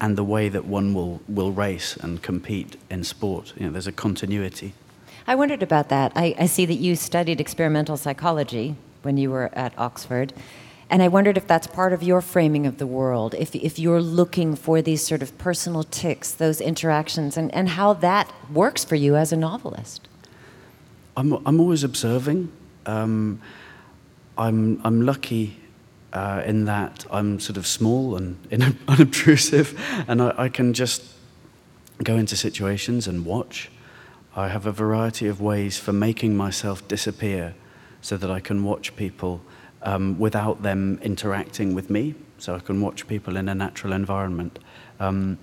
and 0.00 0.16
the 0.16 0.24
way 0.24 0.48
that 0.48 0.64
one 0.64 0.92
will, 0.92 1.20
will 1.28 1.52
race 1.52 1.96
and 1.96 2.22
compete 2.22 2.76
in 2.90 3.04
sport. 3.04 3.52
You 3.56 3.66
know, 3.66 3.72
there's 3.72 3.86
a 3.86 3.92
continuity. 3.92 4.74
I 5.26 5.34
wondered 5.34 5.62
about 5.62 5.88
that. 5.88 6.12
I, 6.14 6.34
I 6.38 6.46
see 6.46 6.66
that 6.66 6.74
you 6.74 6.96
studied 6.96 7.40
experimental 7.40 7.96
psychology 7.96 8.76
when 9.02 9.16
you 9.16 9.30
were 9.30 9.50
at 9.54 9.72
Oxford. 9.78 10.34
And 10.94 11.02
I 11.02 11.08
wondered 11.08 11.36
if 11.36 11.48
that's 11.48 11.66
part 11.66 11.92
of 11.92 12.04
your 12.04 12.20
framing 12.20 12.66
of 12.66 12.78
the 12.78 12.86
world, 12.86 13.34
if, 13.34 13.52
if 13.56 13.80
you're 13.80 14.00
looking 14.00 14.54
for 14.54 14.80
these 14.80 15.04
sort 15.04 15.22
of 15.22 15.36
personal 15.38 15.82
tics, 15.82 16.30
those 16.30 16.60
interactions, 16.60 17.36
and, 17.36 17.52
and 17.52 17.70
how 17.70 17.94
that 17.94 18.32
works 18.48 18.84
for 18.84 18.94
you 18.94 19.16
as 19.16 19.32
a 19.32 19.36
novelist. 19.36 20.06
I'm, 21.16 21.32
I'm 21.44 21.58
always 21.58 21.82
observing. 21.82 22.52
Um, 22.86 23.40
I'm, 24.38 24.80
I'm 24.84 25.04
lucky 25.04 25.56
uh, 26.12 26.44
in 26.46 26.66
that 26.66 27.04
I'm 27.10 27.40
sort 27.40 27.56
of 27.56 27.66
small 27.66 28.14
and 28.16 28.38
unobtrusive, 28.86 29.76
and 30.06 30.22
I, 30.22 30.44
I 30.44 30.48
can 30.48 30.74
just 30.74 31.02
go 32.04 32.14
into 32.14 32.36
situations 32.36 33.08
and 33.08 33.26
watch. 33.26 33.68
I 34.36 34.46
have 34.46 34.64
a 34.64 34.70
variety 34.70 35.26
of 35.26 35.40
ways 35.40 35.76
for 35.76 35.92
making 35.92 36.36
myself 36.36 36.86
disappear 36.86 37.56
so 38.00 38.16
that 38.16 38.30
I 38.30 38.38
can 38.38 38.62
watch 38.62 38.94
people 38.94 39.40
um, 39.84 40.18
without 40.18 40.62
them 40.62 40.98
interacting 41.02 41.74
with 41.74 41.90
me. 41.90 42.14
So 42.38 42.54
I 42.54 42.58
can 42.58 42.80
watch 42.80 43.06
people 43.06 43.36
in 43.36 43.48
a 43.48 43.54
natural 43.54 43.92
environment 43.92 44.58
um, 44.98 45.38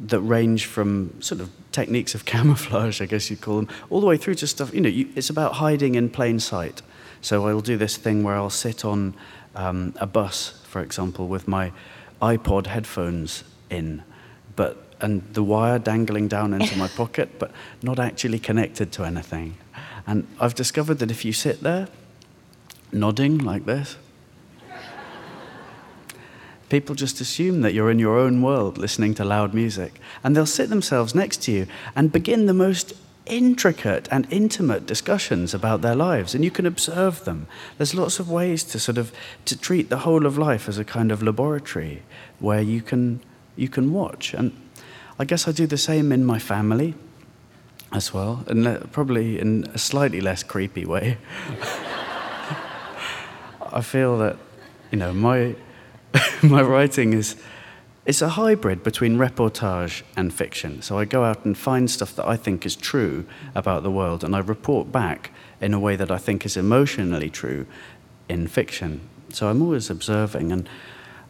that 0.00 0.20
range 0.20 0.66
from 0.66 1.20
sort 1.20 1.40
of 1.40 1.50
techniques 1.72 2.14
of 2.14 2.24
camouflage, 2.32 3.00
I 3.00 3.06
guess 3.06 3.30
you'd 3.30 3.40
call 3.40 3.56
them, 3.56 3.68
all 3.90 4.00
the 4.00 4.06
way 4.06 4.16
through 4.16 4.36
to 4.36 4.46
stuff. 4.46 4.72
You 4.72 4.80
know, 4.80 4.88
you, 4.88 5.08
it's 5.14 5.30
about 5.30 5.54
hiding 5.54 5.94
in 5.94 6.08
plain 6.08 6.40
sight. 6.40 6.82
So 7.20 7.46
I'll 7.48 7.60
do 7.60 7.76
this 7.76 7.96
thing 7.96 8.22
where 8.22 8.36
I'll 8.36 8.50
sit 8.50 8.84
on 8.84 9.14
um, 9.56 9.92
a 10.00 10.06
bus, 10.06 10.60
for 10.64 10.80
example, 10.80 11.26
with 11.26 11.48
my 11.48 11.72
iPod 12.22 12.66
headphones 12.66 13.44
in, 13.70 14.02
but 14.56 14.84
and 15.00 15.22
the 15.32 15.42
wire 15.44 15.78
dangling 15.78 16.26
down 16.26 16.52
into 16.52 16.76
my 16.76 16.88
pocket, 16.88 17.38
but 17.38 17.52
not 17.82 18.00
actually 18.00 18.38
connected 18.38 18.90
to 18.90 19.04
anything. 19.04 19.56
And 20.08 20.26
I've 20.40 20.56
discovered 20.56 20.98
that 20.98 21.10
if 21.10 21.24
you 21.24 21.32
sit 21.32 21.60
there 21.60 21.86
nodding 22.92 23.38
like 23.38 23.64
this, 23.64 23.96
people 26.68 26.94
just 26.94 27.20
assume 27.20 27.62
that 27.62 27.72
you're 27.72 27.90
in 27.90 27.98
your 27.98 28.18
own 28.18 28.42
world 28.42 28.78
listening 28.78 29.14
to 29.14 29.24
loud 29.24 29.54
music. 29.54 30.00
And 30.22 30.36
they'll 30.36 30.46
sit 30.46 30.68
themselves 30.68 31.14
next 31.14 31.42
to 31.42 31.52
you 31.52 31.66
and 31.96 32.12
begin 32.12 32.46
the 32.46 32.54
most 32.54 32.92
intricate 33.26 34.08
and 34.10 34.26
intimate 34.30 34.86
discussions 34.86 35.52
about 35.52 35.82
their 35.82 35.94
lives 35.94 36.34
and 36.34 36.42
you 36.42 36.50
can 36.50 36.64
observe 36.64 37.24
them. 37.24 37.46
There's 37.76 37.94
lots 37.94 38.18
of 38.18 38.30
ways 38.30 38.64
to 38.64 38.78
sort 38.78 38.96
of 38.96 39.12
to 39.44 39.58
treat 39.58 39.90
the 39.90 39.98
whole 39.98 40.24
of 40.24 40.38
life 40.38 40.66
as 40.68 40.78
a 40.78 40.84
kind 40.84 41.12
of 41.12 41.22
laboratory 41.22 42.02
where 42.38 42.62
you 42.62 42.80
can 42.80 43.20
you 43.54 43.68
can 43.68 43.92
watch. 43.92 44.32
And 44.32 44.52
i 45.18 45.24
guess 45.24 45.48
i 45.48 45.52
do 45.52 45.66
the 45.66 45.78
same 45.78 46.12
in 46.12 46.24
my 46.24 46.38
family 46.38 46.94
as 47.92 48.14
well 48.14 48.44
and 48.46 48.90
probably 48.92 49.38
in 49.38 49.64
a 49.74 49.78
slightly 49.78 50.20
less 50.20 50.42
creepy 50.42 50.84
way 50.84 51.18
i 53.72 53.80
feel 53.80 54.18
that 54.18 54.36
you 54.90 54.98
know 54.98 55.12
my 55.12 55.54
my 56.42 56.62
writing 56.62 57.12
is 57.12 57.36
it's 58.08 58.22
a 58.22 58.30
hybrid 58.30 58.82
between 58.82 59.18
reportage 59.18 60.02
and 60.16 60.32
fiction. 60.32 60.80
So 60.80 60.98
I 60.98 61.04
go 61.04 61.24
out 61.24 61.44
and 61.44 61.56
find 61.56 61.90
stuff 61.90 62.16
that 62.16 62.26
I 62.26 62.38
think 62.38 62.64
is 62.64 62.74
true 62.74 63.26
about 63.54 63.82
the 63.82 63.90
world, 63.90 64.24
and 64.24 64.34
I 64.34 64.38
report 64.38 64.90
back 64.90 65.30
in 65.60 65.74
a 65.74 65.78
way 65.78 65.94
that 65.94 66.10
I 66.10 66.16
think 66.16 66.46
is 66.46 66.56
emotionally 66.56 67.28
true 67.28 67.66
in 68.26 68.48
fiction. 68.48 69.02
So 69.28 69.50
I'm 69.50 69.60
always 69.60 69.90
observing, 69.90 70.52
and 70.52 70.66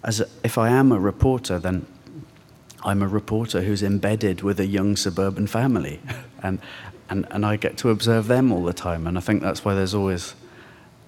as 0.04 0.20
a, 0.20 0.28
if 0.44 0.56
I 0.56 0.68
am 0.68 0.92
a 0.92 1.00
reporter, 1.00 1.58
then 1.58 1.84
I'm 2.84 3.02
a 3.02 3.08
reporter 3.08 3.62
who's 3.62 3.82
embedded 3.82 4.42
with 4.42 4.60
a 4.60 4.66
young 4.66 4.94
suburban 4.94 5.48
family, 5.48 6.00
and, 6.44 6.60
and, 7.10 7.26
and 7.32 7.44
I 7.44 7.56
get 7.56 7.76
to 7.78 7.90
observe 7.90 8.28
them 8.28 8.52
all 8.52 8.62
the 8.62 8.72
time, 8.72 9.08
and 9.08 9.18
I 9.18 9.20
think 9.20 9.42
that's 9.42 9.64
why 9.64 9.74
there's 9.74 9.94
always 9.94 10.36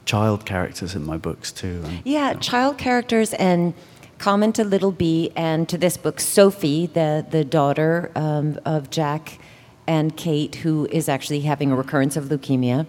child 0.05 0.45
characters 0.47 0.95
in 0.95 1.05
my 1.05 1.17
books 1.17 1.53
too. 1.53 1.83
And, 1.85 2.03
yeah, 2.05 2.29
you 2.29 2.35
know. 2.35 2.41
child 2.41 2.79
characters 2.79 3.33
and 3.35 3.75
common 4.19 4.53
to 4.53 4.65
Little 4.65 4.93
Bee 4.93 5.33
and 5.35 5.69
to 5.69 5.79
this 5.79 5.97
book, 5.97 6.21
Sophie, 6.21 6.87
the, 6.87 7.27
the 7.29 7.45
daughter 7.45 8.13
um, 8.15 8.59
of 8.65 8.91
Jack 8.91 9.39
and 9.87 10.17
Kate, 10.17 10.57
who 10.57 10.87
is 10.91 11.09
actually 11.09 11.41
having 11.41 11.73
a 11.73 11.77
recurrence 11.77 12.17
of 12.17 12.25
leukemia, 12.25 12.87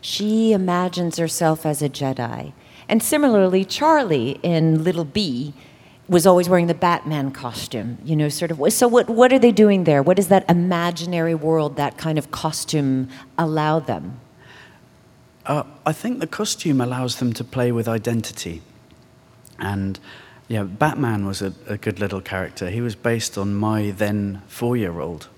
she 0.00 0.52
imagines 0.52 1.18
herself 1.18 1.66
as 1.66 1.82
a 1.82 1.88
Jedi. 1.88 2.52
And 2.88 3.02
similarly, 3.02 3.64
Charlie 3.64 4.40
in 4.42 4.82
Little 4.82 5.04
Bee 5.04 5.54
was 6.08 6.26
always 6.26 6.48
wearing 6.48 6.66
the 6.66 6.74
Batman 6.74 7.30
costume, 7.30 7.98
you 8.04 8.16
know, 8.16 8.28
sort 8.28 8.50
of. 8.50 8.72
So, 8.72 8.88
what, 8.88 9.08
what 9.08 9.32
are 9.32 9.38
they 9.38 9.52
doing 9.52 9.84
there? 9.84 10.02
What 10.02 10.16
does 10.16 10.26
that 10.28 10.48
imaginary 10.50 11.36
world, 11.36 11.76
that 11.76 11.98
kind 11.98 12.18
of 12.18 12.32
costume, 12.32 13.08
allow 13.38 13.78
them? 13.78 14.18
Uh, 15.46 15.64
I 15.86 15.92
think 15.92 16.20
the 16.20 16.26
costume 16.26 16.80
allows 16.80 17.16
them 17.16 17.32
to 17.34 17.44
play 17.44 17.72
with 17.72 17.88
identity. 17.88 18.62
And 19.58 19.98
yeah, 20.48 20.64
Batman 20.64 21.26
was 21.26 21.42
a, 21.42 21.54
a 21.66 21.76
good 21.76 22.00
little 22.00 22.20
character. 22.20 22.70
He 22.70 22.80
was 22.80 22.94
based 22.94 23.38
on 23.38 23.54
my 23.54 23.90
then 23.90 24.42
four 24.48 24.76
year 24.76 25.00
old, 25.00 25.28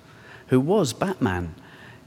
who 0.48 0.58
was 0.58 0.92
Batman. 0.92 1.54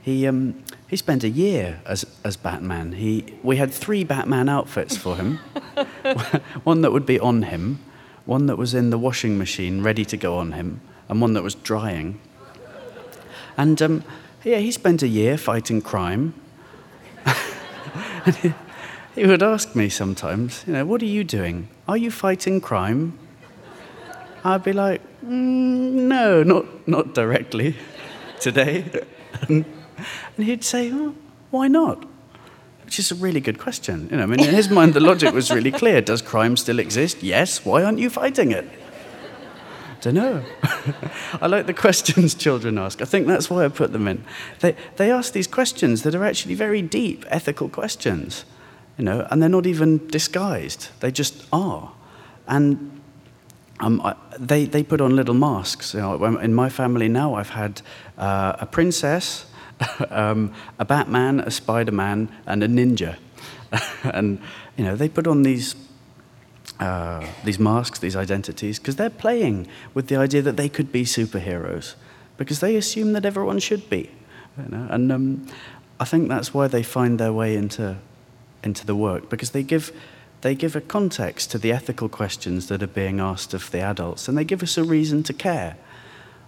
He, 0.02 0.28
um, 0.28 0.64
he 0.88 0.96
spent 0.98 1.24
a 1.24 1.30
year 1.30 1.82
as, 1.86 2.06
as 2.24 2.38
Batman. 2.38 2.94
He, 2.94 3.36
we 3.42 3.58
had 3.58 3.72
three 3.74 4.04
Batman 4.04 4.50
outfits 4.50 4.96
for 4.96 5.16
him 5.16 5.38
one 6.64 6.82
that 6.82 6.92
would 6.92 7.06
be 7.06 7.20
on 7.20 7.44
him, 7.44 7.80
one 8.26 8.46
that 8.48 8.58
was 8.58 8.74
in 8.74 8.90
the 8.90 8.98
washing 8.98 9.38
machine 9.38 9.82
ready 9.82 10.06
to 10.06 10.18
go 10.18 10.38
on 10.38 10.52
him, 10.52 10.82
and 11.10 11.22
one 11.22 11.34
that 11.34 11.44
was 11.44 11.56
drying. 11.56 12.20
And 13.58 13.82
um, 13.82 14.04
yeah, 14.44 14.58
he 14.58 14.72
spent 14.72 15.02
a 15.02 15.08
year 15.08 15.38
fighting 15.38 15.82
crime. 15.82 16.34
he 19.16 19.26
would 19.26 19.44
ask 19.44 19.76
me 19.76 19.90
sometimes, 19.90 20.64
you 20.68 20.74
know, 20.74 20.86
what 20.86 21.02
are 21.02 21.06
you 21.06 21.24
doing? 21.24 21.68
Are 21.88 21.98
you 21.98 22.12
fighting 22.12 22.62
crime? 22.62 23.18
I'd 24.44 24.64
be 24.64 24.74
like, 24.74 25.02
mm, 25.26 26.08
no, 26.08 26.44
not, 26.44 26.88
not 26.88 27.14
directly 27.14 27.76
today. 28.40 28.86
and 29.50 29.66
he'd 30.38 30.64
say, 30.64 30.92
oh, 30.94 31.16
why 31.52 31.68
not? 31.68 32.06
Which 32.84 33.00
is 33.00 33.12
a 33.12 33.16
really 33.16 33.40
good 33.40 33.58
question. 33.58 34.08
You 34.12 34.18
know, 34.18 34.24
I 34.24 34.26
mean, 34.28 34.40
in 34.40 34.54
his 34.54 34.70
mind, 34.70 34.94
the 34.94 35.00
logic 35.00 35.34
was 35.34 35.52
really 35.52 35.72
clear. 35.72 36.02
Does 36.02 36.22
crime 36.22 36.56
still 36.56 36.78
exist? 36.78 37.24
Yes. 37.24 37.66
Why 37.66 37.84
aren't 37.84 37.98
you 37.98 38.12
fighting 38.12 38.52
it? 38.52 38.70
Don't 40.06 40.14
know. 40.14 40.44
I 41.42 41.48
like 41.48 41.66
the 41.66 41.74
questions 41.74 42.36
children 42.46 42.78
ask. 42.78 43.02
I 43.02 43.06
think 43.06 43.28
that's 43.28 43.50
why 43.50 43.66
I 43.66 43.70
put 43.70 43.92
them 43.92 44.08
in. 44.08 44.24
They, 44.60 44.76
they 44.98 45.12
ask 45.12 45.34
these 45.34 45.48
questions 45.48 46.04
that 46.04 46.14
are 46.14 46.24
actually 46.24 46.56
very 46.56 46.82
deep 46.82 47.26
ethical 47.30 47.70
questions 47.70 48.46
you 48.98 49.04
know, 49.04 49.28
and 49.30 49.42
they're 49.42 49.50
not 49.50 49.66
even 49.66 50.08
disguised. 50.08 50.90
They 51.02 51.12
just 51.12 51.46
are. 51.52 51.92
And 52.48 53.02
um, 53.80 54.02
I, 54.02 54.16
they, 54.40 54.66
they 54.66 54.84
put 54.84 55.02
on 55.02 55.16
little 55.16 55.34
masks. 55.34 55.94
You 55.94 56.02
know, 56.02 56.38
in 56.38 56.54
my 56.54 56.70
family 56.70 57.10
now, 57.10 57.36
I've 57.36 57.50
had 57.50 57.82
uh, 58.18 58.56
a 58.60 58.66
princess, 58.66 59.46
um, 60.10 60.54
a 60.80 60.86
Batman, 60.86 61.42
a 61.42 61.52
Spider 61.52 61.92
Man, 61.92 62.30
and 62.46 62.64
a 62.64 62.68
ninja. 62.68 63.18
and, 64.04 64.42
you 64.78 64.86
know, 64.86 64.96
they 64.96 65.10
put 65.10 65.28
on 65.28 65.44
these, 65.44 65.76
uh, 66.80 67.26
these 67.44 67.60
masks, 67.60 68.00
these 68.00 68.16
identities, 68.16 68.80
because 68.80 68.96
they're 68.96 69.10
playing 69.10 69.68
with 69.94 70.08
the 70.08 70.16
idea 70.16 70.42
that 70.42 70.58
they 70.58 70.70
could 70.70 70.92
be 70.92 71.04
superheroes, 71.04 71.96
because 72.38 72.60
they 72.60 72.76
assume 72.76 73.14
that 73.14 73.26
everyone 73.26 73.60
should 73.60 73.90
be. 73.90 74.10
You 74.58 74.70
know? 74.70 74.88
And 74.90 75.12
um, 75.12 75.48
I 76.00 76.06
think 76.06 76.30
that's 76.30 76.54
why 76.54 76.68
they 76.68 76.84
find 76.84 77.20
their 77.20 77.34
way 77.34 77.56
into 77.56 77.98
into 78.66 78.86
the 78.86 78.96
work 78.96 79.30
because 79.30 79.52
they 79.52 79.64
give, 79.64 79.92
they 80.42 80.56
give 80.56 80.76
a 80.76 80.82
context 80.82 81.52
to 81.52 81.58
the 81.58 81.72
ethical 81.72 82.10
questions 82.10 82.68
that 82.68 82.84
are 82.84 82.88
being 82.88 83.20
asked 83.20 83.54
of 83.54 83.72
the 83.72 83.80
adults 83.80 84.28
and 84.28 84.38
they 84.38 84.44
give 84.44 84.64
us 84.64 84.78
a 84.78 84.84
reason 84.84 85.24
to 85.24 85.34
care. 85.34 85.78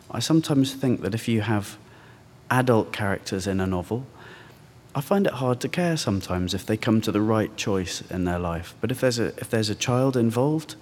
I 0.09 0.19
sometimes 0.19 0.73
think 0.73 1.01
that 1.01 1.13
if 1.13 1.27
you 1.27 1.41
have 1.41 1.77
adult 2.49 2.91
characters 2.91 3.45
in 3.45 3.59
a 3.59 3.67
novel, 3.67 4.05
I 4.97 5.01
find 5.01 5.27
it 5.27 5.33
hard 5.33 5.59
to 5.59 5.69
care 5.69 5.95
sometimes 5.95 6.55
if 6.55 6.65
they 6.65 6.75
come 6.75 7.01
to 7.01 7.11
the 7.11 7.21
right 7.21 7.55
choice 7.55 8.01
in 8.09 8.25
their 8.25 8.39
life. 8.39 8.73
But 8.81 8.89
if 8.89 8.99
there's 8.99 9.19
a, 9.19 9.27
if 9.37 9.47
there's 9.47 9.69
a 9.69 9.75
child 9.75 10.17
involved 10.17 10.73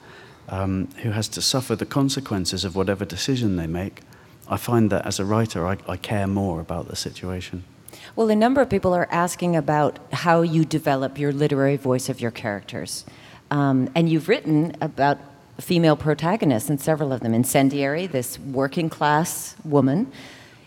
um, 0.48 0.88
who 1.04 1.12
has 1.12 1.28
to 1.30 1.42
suffer 1.42 1.76
the 1.76 1.86
consequences 1.86 2.64
of 2.64 2.78
whatever 2.78 3.04
decision 3.04 3.58
they 3.58 3.68
make, 3.68 4.04
I 4.48 4.56
find 4.56 4.90
that 4.90 5.06
as 5.06 5.20
a 5.20 5.26
writer, 5.26 5.68
I, 5.68 5.76
I 5.86 5.98
care 5.98 6.28
more 6.28 6.62
about 6.62 6.88
the 6.88 6.96
situation. 6.96 7.66
Well, 8.16 8.30
a 8.30 8.38
number 8.38 8.62
of 8.62 8.70
people 8.70 8.94
are 8.94 9.10
asking 9.12 9.58
about 9.58 10.00
how 10.14 10.44
you 10.44 10.64
develop 10.64 11.20
your 11.20 11.34
literary 11.34 11.76
voice 11.76 12.08
of 12.08 12.22
your 12.22 12.32
characters. 12.32 13.04
Um, 13.52 13.90
and 13.96 14.08
you've 14.08 14.30
written 14.30 14.78
about 14.80 15.18
female 15.60 15.98
protagonists 15.98 16.70
in 16.70 16.78
several 16.78 17.12
of 17.12 17.20
them. 17.20 17.34
Incendiary, 17.34 18.08
this 18.08 18.40
working 18.40 18.90
class 18.90 19.58
woman. 19.66 20.10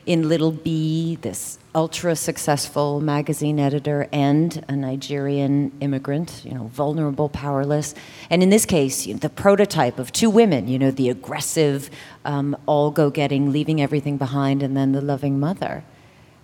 In 0.04 0.28
Little 0.28 0.52
Bee, 0.52 1.16
this 1.16 1.58
ultra 1.78 2.16
successful 2.16 3.00
magazine 3.00 3.60
editor 3.60 4.08
and 4.12 4.64
a 4.66 4.74
Nigerian 4.74 5.70
immigrant, 5.80 6.42
you 6.44 6.52
know, 6.52 6.64
vulnerable, 6.64 7.28
powerless. 7.28 7.94
And 8.30 8.42
in 8.42 8.50
this 8.50 8.66
case, 8.66 9.06
you 9.06 9.14
know, 9.14 9.20
the 9.20 9.30
prototype 9.30 10.00
of 10.00 10.10
two 10.10 10.28
women, 10.28 10.66
you 10.66 10.76
know, 10.76 10.90
the 10.90 11.08
aggressive, 11.08 11.88
um, 12.24 12.56
all 12.66 12.90
go 12.90 13.10
getting, 13.10 13.52
leaving 13.52 13.80
everything 13.80 14.16
behind, 14.16 14.60
and 14.60 14.76
then 14.76 14.90
the 14.90 15.00
loving 15.00 15.38
mother. 15.38 15.84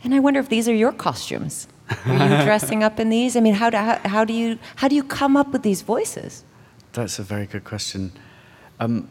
And 0.04 0.14
I 0.14 0.20
wonder 0.20 0.38
if 0.38 0.48
these 0.48 0.68
are 0.68 0.74
your 0.84 0.92
costumes. 0.92 1.66
Are 2.06 2.12
you 2.12 2.44
dressing 2.50 2.84
up 2.84 3.00
in 3.00 3.08
these? 3.08 3.34
I 3.34 3.40
mean, 3.40 3.54
how 3.54 3.70
do, 3.70 3.76
how, 3.78 3.98
how, 4.04 4.24
do 4.24 4.32
you, 4.32 4.56
how 4.76 4.86
do 4.86 4.94
you 4.94 5.02
come 5.02 5.36
up 5.36 5.48
with 5.48 5.64
these 5.64 5.82
voices? 5.82 6.44
That's 6.92 7.18
a 7.18 7.24
very 7.24 7.46
good 7.46 7.64
question. 7.64 8.12
Um, 8.78 9.08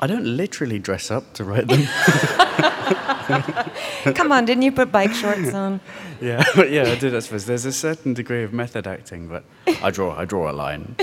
I 0.00 0.06
don't 0.06 0.24
literally 0.24 0.78
dress 0.78 1.10
up 1.10 1.34
to 1.34 1.44
write 1.44 1.68
them. 1.68 1.86
Come 4.14 4.32
on, 4.32 4.44
didn't 4.44 4.62
you 4.62 4.72
put 4.72 4.90
bike 4.90 5.12
shorts 5.12 5.52
on? 5.54 5.80
Yeah, 6.20 6.42
but 6.56 6.72
yeah, 6.72 6.82
I 6.82 6.96
did. 6.96 7.14
I 7.14 7.20
suppose 7.20 7.46
there's 7.46 7.64
a 7.64 7.72
certain 7.72 8.12
degree 8.12 8.42
of 8.42 8.52
method 8.52 8.88
acting, 8.88 9.28
but 9.28 9.44
I 9.80 9.92
draw, 9.92 10.18
I 10.18 10.24
draw 10.24 10.50
a 10.50 10.52
line. 10.52 10.96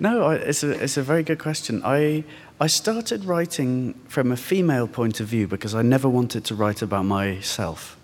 no, 0.00 0.22
I, 0.24 0.36
it's 0.36 0.62
a, 0.62 0.70
it's 0.82 0.96
a 0.96 1.02
very 1.02 1.22
good 1.22 1.38
question. 1.38 1.82
I, 1.84 2.24
I 2.58 2.68
started 2.68 3.26
writing 3.26 4.00
from 4.08 4.32
a 4.32 4.36
female 4.38 4.88
point 4.88 5.20
of 5.20 5.26
view 5.26 5.46
because 5.46 5.74
I 5.74 5.82
never 5.82 6.08
wanted 6.08 6.46
to 6.46 6.54
write 6.54 6.80
about 6.80 7.04
myself. 7.04 7.98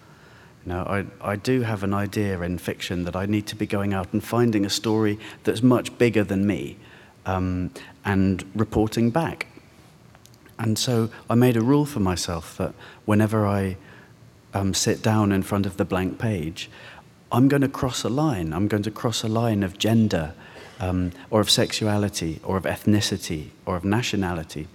You 0.66 0.74
know, 0.74 0.82
I, 0.82 1.06
I 1.22 1.36
do 1.36 1.62
have 1.62 1.82
an 1.82 1.94
idea 1.94 2.38
in 2.42 2.58
fiction 2.58 3.04
that 3.04 3.16
I 3.16 3.24
need 3.24 3.46
to 3.46 3.56
be 3.56 3.66
going 3.66 3.94
out 3.94 4.12
and 4.12 4.22
finding 4.22 4.66
a 4.66 4.70
story 4.70 5.18
that's 5.44 5.62
much 5.62 5.96
bigger 5.96 6.22
than 6.22 6.46
me 6.46 6.76
um, 7.24 7.70
and 8.04 8.44
reporting 8.54 9.08
back. 9.08 9.46
And 10.58 10.78
so 10.78 11.10
I 11.30 11.34
made 11.34 11.56
a 11.56 11.60
rule 11.60 11.86
for 11.86 12.00
myself 12.00 12.56
that 12.56 12.74
whenever 13.04 13.46
I 13.46 13.76
um, 14.54 14.74
sit 14.74 15.02
down 15.02 15.30
in 15.32 15.42
front 15.42 15.66
of 15.66 15.76
the 15.76 15.84
blank 15.84 16.18
page, 16.18 16.68
I'm 17.30 17.48
going 17.48 17.62
to 17.62 17.68
cross 17.68 18.04
a 18.04 18.08
line. 18.08 18.52
I'm 18.52 18.68
going 18.68 18.82
to 18.82 18.90
cross 18.90 19.22
a 19.22 19.28
line 19.28 19.62
of 19.62 19.78
gender, 19.78 20.34
um, 20.80 21.12
or 21.30 21.40
of 21.40 21.50
sexuality, 21.50 22.40
or 22.42 22.56
of 22.56 22.64
ethnicity, 22.64 23.50
or 23.66 23.76
of 23.76 23.84
nationality. 23.84 24.66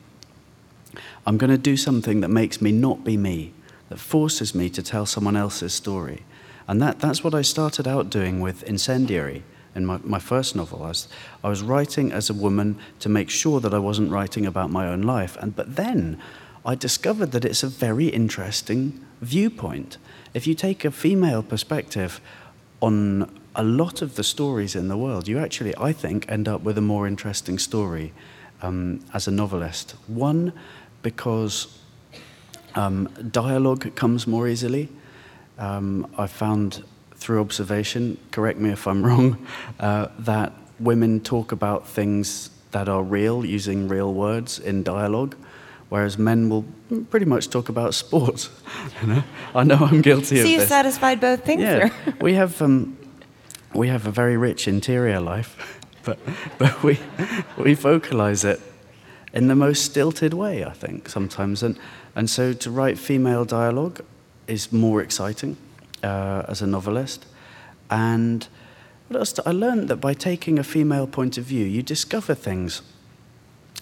I'm 1.25 1.37
going 1.37 1.49
to 1.49 1.57
do 1.57 1.75
something 1.75 2.21
that 2.21 2.29
makes 2.29 2.61
me 2.61 2.71
not 2.71 3.03
be 3.03 3.17
me, 3.17 3.53
that 3.89 3.99
forces 3.99 4.53
me 4.53 4.69
to 4.69 4.83
tell 4.83 5.05
someone 5.05 5.35
else's 5.35 5.73
story. 5.73 6.23
And 6.67 6.81
that, 6.81 6.99
that's 6.99 7.23
what 7.23 7.33
I 7.33 7.41
started 7.41 7.87
out 7.87 8.09
doing 8.09 8.39
with 8.39 8.63
Incendiary 8.63 9.43
in 9.75 9.85
my, 9.85 9.99
my 10.03 10.19
first 10.19 10.55
novel. 10.55 10.83
I 10.83 10.89
was, 10.89 11.07
I 11.43 11.49
was 11.49 11.61
writing 11.61 12.11
as 12.11 12.29
a 12.29 12.33
woman 12.33 12.77
to 12.99 13.09
make 13.09 13.29
sure 13.29 13.59
that 13.59 13.73
I 13.73 13.79
wasn't 13.79 14.11
writing 14.11 14.45
about 14.45 14.69
my 14.69 14.87
own 14.87 15.01
life. 15.01 15.37
And, 15.37 15.55
but 15.55 15.75
then 15.75 16.19
I 16.65 16.75
discovered 16.75 17.31
that 17.31 17.45
it's 17.45 17.63
a 17.63 17.67
very 17.67 18.07
interesting 18.07 19.03
viewpoint. 19.21 19.97
If 20.33 20.47
you 20.47 20.53
take 20.53 20.85
a 20.85 20.91
female 20.91 21.43
perspective 21.43 22.21
on 22.81 23.39
a 23.55 23.63
lot 23.63 24.01
of 24.01 24.15
the 24.15 24.23
stories 24.23 24.75
in 24.75 24.87
the 24.87 24.97
world, 24.97 25.27
you 25.27 25.39
actually, 25.39 25.73
I 25.77 25.93
think, 25.93 26.29
end 26.29 26.47
up 26.47 26.61
with 26.61 26.77
a 26.77 26.81
more 26.81 27.07
interesting 27.07 27.59
story 27.59 28.13
um, 28.61 28.99
as 29.13 29.27
a 29.27 29.31
novelist. 29.31 29.95
One, 30.07 30.53
because 31.01 31.79
um, 32.75 33.09
dialogue 33.31 33.95
comes 33.95 34.25
more 34.25 34.47
easily. 34.47 34.89
Um, 35.59 36.11
I 36.17 36.27
found 36.27 36.83
through 37.23 37.39
observation, 37.39 38.17
correct 38.31 38.59
me 38.59 38.69
if 38.69 38.85
I'm 38.85 39.01
wrong, 39.05 39.47
uh, 39.79 40.07
that 40.19 40.51
women 40.79 41.21
talk 41.21 41.53
about 41.53 41.87
things 41.87 42.49
that 42.71 42.89
are 42.89 43.01
real 43.01 43.45
using 43.45 43.87
real 43.87 44.13
words 44.13 44.59
in 44.59 44.83
dialogue, 44.83 45.35
whereas 45.87 46.17
men 46.17 46.49
will 46.49 46.65
pretty 47.09 47.25
much 47.25 47.49
talk 47.49 47.69
about 47.69 47.93
sports. 48.03 48.49
you 49.01 49.07
know? 49.07 49.23
I 49.55 49.63
know 49.63 49.77
I'm 49.77 50.01
guilty 50.01 50.35
so 50.35 50.41
of 50.41 50.47
this. 50.47 50.55
So 50.55 50.61
you 50.61 50.67
satisfied 50.67 51.21
both 51.21 51.45
things 51.45 51.61
Yeah, 51.61 51.91
we 52.19 52.33
have 52.33 52.61
um, 52.61 52.97
we 53.73 53.87
have 53.87 54.05
a 54.05 54.11
very 54.11 54.35
rich 54.35 54.67
interior 54.67 55.21
life, 55.21 55.79
but 56.03 56.19
but 56.57 56.83
we 56.83 56.99
we 57.57 57.73
vocalize 57.73 58.43
it 58.43 58.59
in 59.33 59.47
the 59.47 59.55
most 59.55 59.85
stilted 59.85 60.33
way, 60.33 60.65
I 60.65 60.73
think 60.73 61.07
sometimes, 61.07 61.63
and 61.63 61.79
and 62.15 62.29
so 62.29 62.51
to 62.53 62.69
write 62.69 62.99
female 62.99 63.45
dialogue 63.45 64.01
is 64.45 64.73
more 64.73 65.01
exciting 65.01 65.55
uh, 66.03 66.43
as 66.47 66.61
a 66.61 66.67
novelist. 66.67 67.25
And 67.89 68.47
what 69.07 69.19
else? 69.19 69.39
I 69.45 69.51
learned 69.51 69.89
that 69.89 69.97
by 69.97 70.13
taking 70.13 70.59
a 70.59 70.63
female 70.63 71.07
point 71.07 71.37
of 71.37 71.45
view, 71.45 71.65
you 71.65 71.81
discover 71.83 72.33
things 72.35 72.81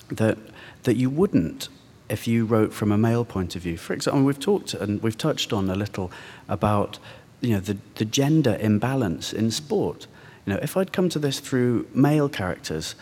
that, 0.09 0.37
that 0.83 0.95
you 0.95 1.09
wouldn't 1.09 1.69
if 2.09 2.27
you 2.27 2.45
wrote 2.45 2.73
from 2.73 2.91
a 2.91 2.97
male 2.97 3.23
point 3.23 3.55
of 3.55 3.61
view. 3.61 3.77
For 3.77 3.93
example, 3.93 4.23
we've 4.23 4.39
talked 4.39 4.73
and 4.73 5.01
we've 5.01 5.17
touched 5.17 5.53
on 5.53 5.69
a 5.69 5.75
little 5.75 6.11
about 6.49 6.99
you 7.39 7.51
know, 7.51 7.59
the, 7.59 7.77
the 7.95 8.05
gender 8.05 8.57
imbalance 8.59 9.31
in 9.31 9.49
sport. 9.49 10.07
You 10.45 10.53
know, 10.53 10.59
if 10.61 10.75
I'd 10.75 10.91
come 10.91 11.07
to 11.09 11.19
this 11.19 11.39
through 11.39 11.87
male 11.93 12.27
characters, 12.27 12.95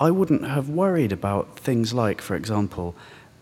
I 0.00 0.10
wouldn't 0.10 0.46
have 0.46 0.68
worried 0.68 1.12
about 1.12 1.58
things 1.58 1.94
like, 1.94 2.20
for 2.20 2.34
example, 2.34 2.94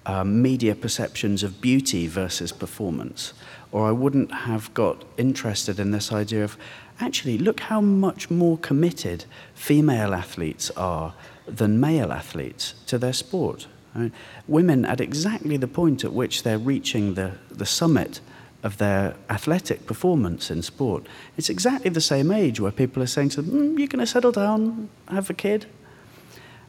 um, 0.05 0.41
media 0.41 0.75
perceptions 0.75 1.43
of 1.43 1.61
beauty 1.61 2.07
versus 2.07 2.53
performance 2.53 3.33
or 3.77 3.87
I 3.87 3.93
wouldn't 3.93 4.33
have 4.33 4.73
got 4.73 5.05
interested 5.19 5.79
in 5.79 5.91
this 5.91 6.11
idea 6.11 6.43
of 6.43 6.57
actually, 6.99 7.37
look 7.37 7.61
how 7.61 7.83
much 7.83 8.31
more 8.31 8.57
committed 8.57 9.27
female 9.55 10.15
athletes 10.15 10.71
are 10.79 11.13
than 11.47 11.79
male 11.79 12.11
athletes 12.11 12.73
to 12.87 12.97
their 12.97 13.13
sport. 13.13 13.67
I 13.95 13.99
mean, 13.99 14.13
women, 14.49 14.87
at 14.87 14.99
exactly 14.99 15.59
the 15.59 15.69
point 15.69 16.05
at 16.05 16.15
which 16.15 16.43
they're 16.43 16.57
reaching 16.59 17.15
the, 17.17 17.33
the 17.51 17.67
summit 17.67 18.23
of 18.63 18.79
their 18.79 19.15
athletic 19.29 19.85
performance 19.85 20.51
in 20.51 20.63
sport, 20.63 21.07
it's 21.37 21.51
exactly 21.51 21.91
the 21.91 22.01
same 22.01 22.31
age 22.31 22.59
where 22.59 22.73
people 22.73 23.03
are 23.03 23.07
saying 23.07 23.29
to 23.29 23.43
them, 23.43 23.75
mm, 23.75 23.79
You're 23.79 23.89
going 23.89 24.01
to 24.01 24.07
settle 24.07 24.33
down, 24.33 24.89
have 25.09 25.29
a 25.29 25.35
kid? 25.35 25.67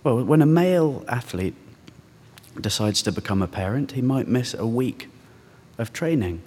Well, 0.04 0.26
when 0.26 0.42
a 0.42 0.46
male 0.46 1.06
athlete 1.08 1.56
decides 2.60 3.02
to 3.04 3.14
become 3.14 3.42
a 3.42 3.48
parent, 3.48 3.94
he 3.94 4.02
might 4.02 4.28
miss 4.28 4.54
a 4.54 4.68
week 4.68 5.08
of 5.78 5.94
training 5.94 6.42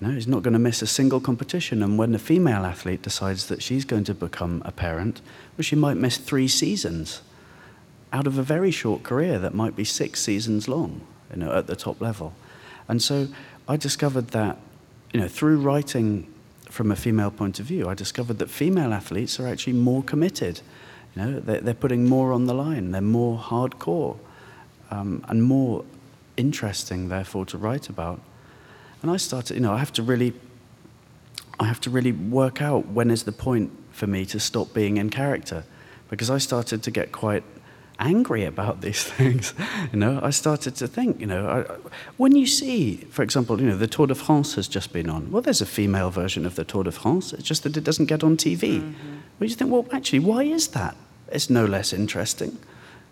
know, 0.00 0.12
he's 0.12 0.26
not 0.26 0.42
going 0.42 0.52
to 0.52 0.58
miss 0.58 0.82
a 0.82 0.86
single 0.86 1.20
competition. 1.20 1.82
And 1.82 1.96
when 1.96 2.14
a 2.14 2.18
female 2.18 2.64
athlete 2.64 3.02
decides 3.02 3.46
that 3.46 3.62
she's 3.62 3.84
going 3.84 4.04
to 4.04 4.14
become 4.14 4.62
a 4.64 4.72
parent, 4.72 5.20
well, 5.56 5.62
she 5.62 5.76
might 5.76 5.96
miss 5.96 6.16
three 6.16 6.48
seasons 6.48 7.22
out 8.12 8.26
of 8.26 8.38
a 8.38 8.42
very 8.42 8.70
short 8.70 9.02
career 9.02 9.38
that 9.38 9.54
might 9.54 9.74
be 9.74 9.84
six 9.84 10.20
seasons 10.20 10.68
long, 10.68 11.00
you 11.30 11.40
know, 11.40 11.52
at 11.52 11.66
the 11.66 11.76
top 11.76 12.00
level. 12.00 12.32
And 12.88 13.02
so 13.02 13.28
I 13.68 13.76
discovered 13.76 14.28
that, 14.28 14.58
you 15.12 15.20
know, 15.20 15.28
through 15.28 15.60
writing 15.60 16.32
from 16.66 16.90
a 16.90 16.96
female 16.96 17.30
point 17.30 17.60
of 17.60 17.66
view, 17.66 17.88
I 17.88 17.94
discovered 17.94 18.38
that 18.38 18.50
female 18.50 18.92
athletes 18.92 19.38
are 19.40 19.46
actually 19.46 19.74
more 19.74 20.02
committed. 20.02 20.60
You 21.14 21.22
know, 21.22 21.40
they're 21.40 21.74
putting 21.74 22.08
more 22.08 22.32
on 22.32 22.46
the 22.46 22.54
line. 22.54 22.90
They're 22.90 23.00
more 23.00 23.38
hardcore 23.38 24.18
um, 24.90 25.24
and 25.28 25.42
more 25.42 25.84
interesting, 26.36 27.08
therefore, 27.08 27.46
to 27.46 27.58
write 27.58 27.88
about. 27.88 28.20
And 29.04 29.10
I 29.10 29.18
started, 29.18 29.52
you 29.52 29.60
know, 29.60 29.74
I 29.74 29.76
have 29.76 29.92
to 29.92 30.02
really, 30.02 30.32
I 31.60 31.66
have 31.66 31.78
to 31.82 31.90
really 31.90 32.12
work 32.12 32.62
out 32.62 32.86
when 32.86 33.10
is 33.10 33.24
the 33.24 33.32
point 33.32 33.70
for 33.90 34.06
me 34.06 34.24
to 34.24 34.40
stop 34.40 34.72
being 34.72 34.96
in 34.96 35.10
character, 35.10 35.64
because 36.08 36.30
I 36.30 36.38
started 36.38 36.82
to 36.84 36.90
get 36.90 37.12
quite 37.12 37.44
angry 37.98 38.46
about 38.46 38.80
these 38.80 39.04
things. 39.12 39.52
you 39.92 39.98
know, 39.98 40.20
I 40.22 40.30
started 40.30 40.74
to 40.76 40.88
think, 40.88 41.20
you 41.20 41.26
know, 41.26 41.46
I, 41.46 41.90
when 42.16 42.34
you 42.34 42.46
see, 42.46 42.96
for 43.10 43.22
example, 43.22 43.60
you 43.60 43.68
know, 43.68 43.76
the 43.76 43.86
Tour 43.86 44.06
de 44.06 44.14
France 44.14 44.54
has 44.54 44.66
just 44.68 44.90
been 44.90 45.10
on. 45.10 45.30
Well, 45.30 45.42
there's 45.42 45.60
a 45.60 45.66
female 45.66 46.08
version 46.08 46.46
of 46.46 46.54
the 46.54 46.64
Tour 46.64 46.84
de 46.84 46.90
France. 46.90 47.34
It's 47.34 47.42
just 47.42 47.62
that 47.64 47.76
it 47.76 47.84
doesn't 47.84 48.06
get 48.06 48.24
on 48.24 48.38
TV. 48.38 48.80
Mm-hmm. 48.80 49.18
But 49.38 49.50
you 49.50 49.54
think, 49.54 49.70
well, 49.70 49.86
actually, 49.92 50.20
why 50.20 50.44
is 50.44 50.68
that? 50.68 50.96
It's 51.28 51.50
no 51.50 51.66
less 51.66 51.92
interesting. 51.92 52.56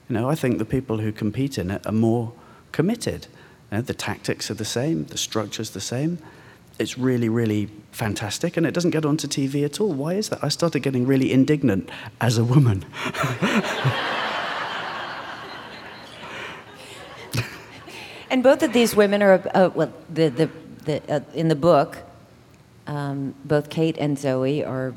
You 0.08 0.14
know, 0.14 0.30
I 0.30 0.36
think 0.36 0.56
the 0.56 0.64
people 0.64 1.00
who 1.00 1.12
compete 1.12 1.58
in 1.58 1.70
it 1.70 1.86
are 1.86 1.92
more 1.92 2.32
committed. 2.72 3.26
You 3.72 3.78
know, 3.78 3.82
the 3.82 3.94
tactics 3.94 4.50
are 4.50 4.54
the 4.54 4.64
same, 4.66 5.06
the 5.06 5.16
structure's 5.16 5.70
the 5.70 5.80
same. 5.80 6.18
It's 6.78 6.98
really, 6.98 7.30
really 7.30 7.70
fantastic, 7.90 8.56
and 8.58 8.66
it 8.66 8.74
doesn't 8.74 8.90
get 8.90 9.06
onto 9.06 9.26
TV 9.26 9.64
at 9.64 9.80
all. 9.80 9.92
Why 9.92 10.12
is 10.12 10.28
that? 10.28 10.44
I 10.44 10.48
started 10.48 10.80
getting 10.80 11.06
really 11.06 11.32
indignant 11.32 11.90
as 12.20 12.38
a 12.38 12.44
woman. 12.44 12.84
And 18.32 18.42
both 18.42 18.62
of 18.62 18.72
these 18.72 18.96
women 18.96 19.22
are, 19.22 19.42
uh, 19.54 19.68
well, 19.74 19.92
the, 20.08 20.30
the, 20.30 20.48
the, 20.86 21.02
uh, 21.16 21.20
in 21.34 21.48
the 21.48 21.54
book, 21.54 21.98
um, 22.86 23.34
both 23.44 23.68
Kate 23.68 23.98
and 23.98 24.18
Zoe 24.18 24.64
are 24.64 24.94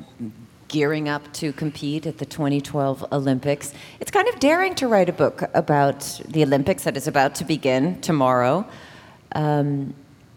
gearing 0.76 1.08
up 1.08 1.32
to 1.32 1.54
compete 1.54 2.06
at 2.06 2.18
the 2.18 2.26
2012 2.26 3.06
Olympics. 3.14 3.74
It's 4.02 4.12
kind 4.12 4.28
of 4.28 4.42
daring 4.42 4.76
to 4.76 4.90
write 4.90 5.08
a 5.08 5.14
book 5.14 5.44
about 5.54 6.02
the 6.28 6.44
Olympics 6.44 6.84
that 6.84 6.98
is 6.98 7.08
about 7.08 7.34
to 7.36 7.46
begin 7.46 8.02
tomorrow. 8.02 8.68
Um, 9.36 9.94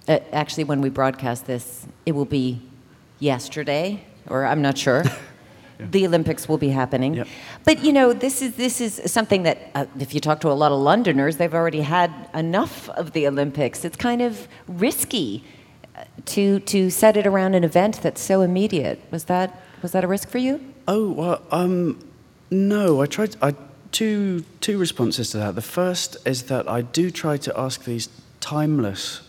uh, 0.07 0.20
actually, 0.32 0.62
when 0.62 0.80
we 0.80 0.91
broadcast 0.91 1.47
this, 1.47 1.89
it 2.07 2.12
will 2.12 2.24
be 2.24 2.62
yesterday, 3.18 4.05
or 4.28 4.47
I'm 4.47 4.62
not 4.62 4.78
sure. 4.78 5.03
Yeah. 5.05 5.16
The 5.80 6.05
Olympics 6.09 6.49
will 6.49 6.59
be 6.59 6.70
happening, 6.70 7.14
yep. 7.14 7.28
but 7.62 7.84
you 7.84 7.93
know 7.93 8.12
this 8.12 8.43
is 8.43 8.57
this 8.57 8.80
is 8.80 9.01
something 9.07 9.45
that 9.45 9.59
uh, 9.76 9.86
if 10.01 10.12
you 10.12 10.18
talk 10.18 10.41
to 10.41 10.51
a 10.51 10.59
lot 10.62 10.72
of 10.72 10.80
Londoners, 10.80 11.36
they've 11.36 11.55
already 11.55 11.82
had 11.82 12.11
enough 12.34 12.89
of 13.01 13.12
the 13.12 13.28
Olympics. 13.28 13.84
It's 13.84 13.97
kind 13.97 14.20
of 14.20 14.49
risky 14.66 15.45
uh, 15.95 16.03
to 16.34 16.59
to 16.74 16.91
set 16.91 17.16
it 17.16 17.28
around 17.28 17.55
an 17.55 17.62
event 17.62 18.03
that's 18.03 18.20
so 18.20 18.41
immediate. 18.41 18.99
Was 19.12 19.26
that 19.26 19.55
was 19.83 19.93
that 19.93 20.05
a 20.05 20.07
risk 20.07 20.29
for 20.29 20.39
you? 20.39 20.74
Oh 20.87 21.11
well, 21.11 21.43
um, 21.51 21.99
no. 22.51 23.01
I 23.01 23.07
tried. 23.07 23.37
I 23.43 23.55
two 23.93 24.45
two 24.61 24.79
responses 24.79 25.31
to 25.31 25.39
that. 25.39 25.55
The 25.55 25.62
first 25.62 26.16
is 26.26 26.45
that 26.45 26.68
I 26.68 26.83
do 26.83 27.11
try 27.11 27.37
to 27.39 27.59
ask 27.59 27.85
these 27.85 28.09
timeless 28.41 29.22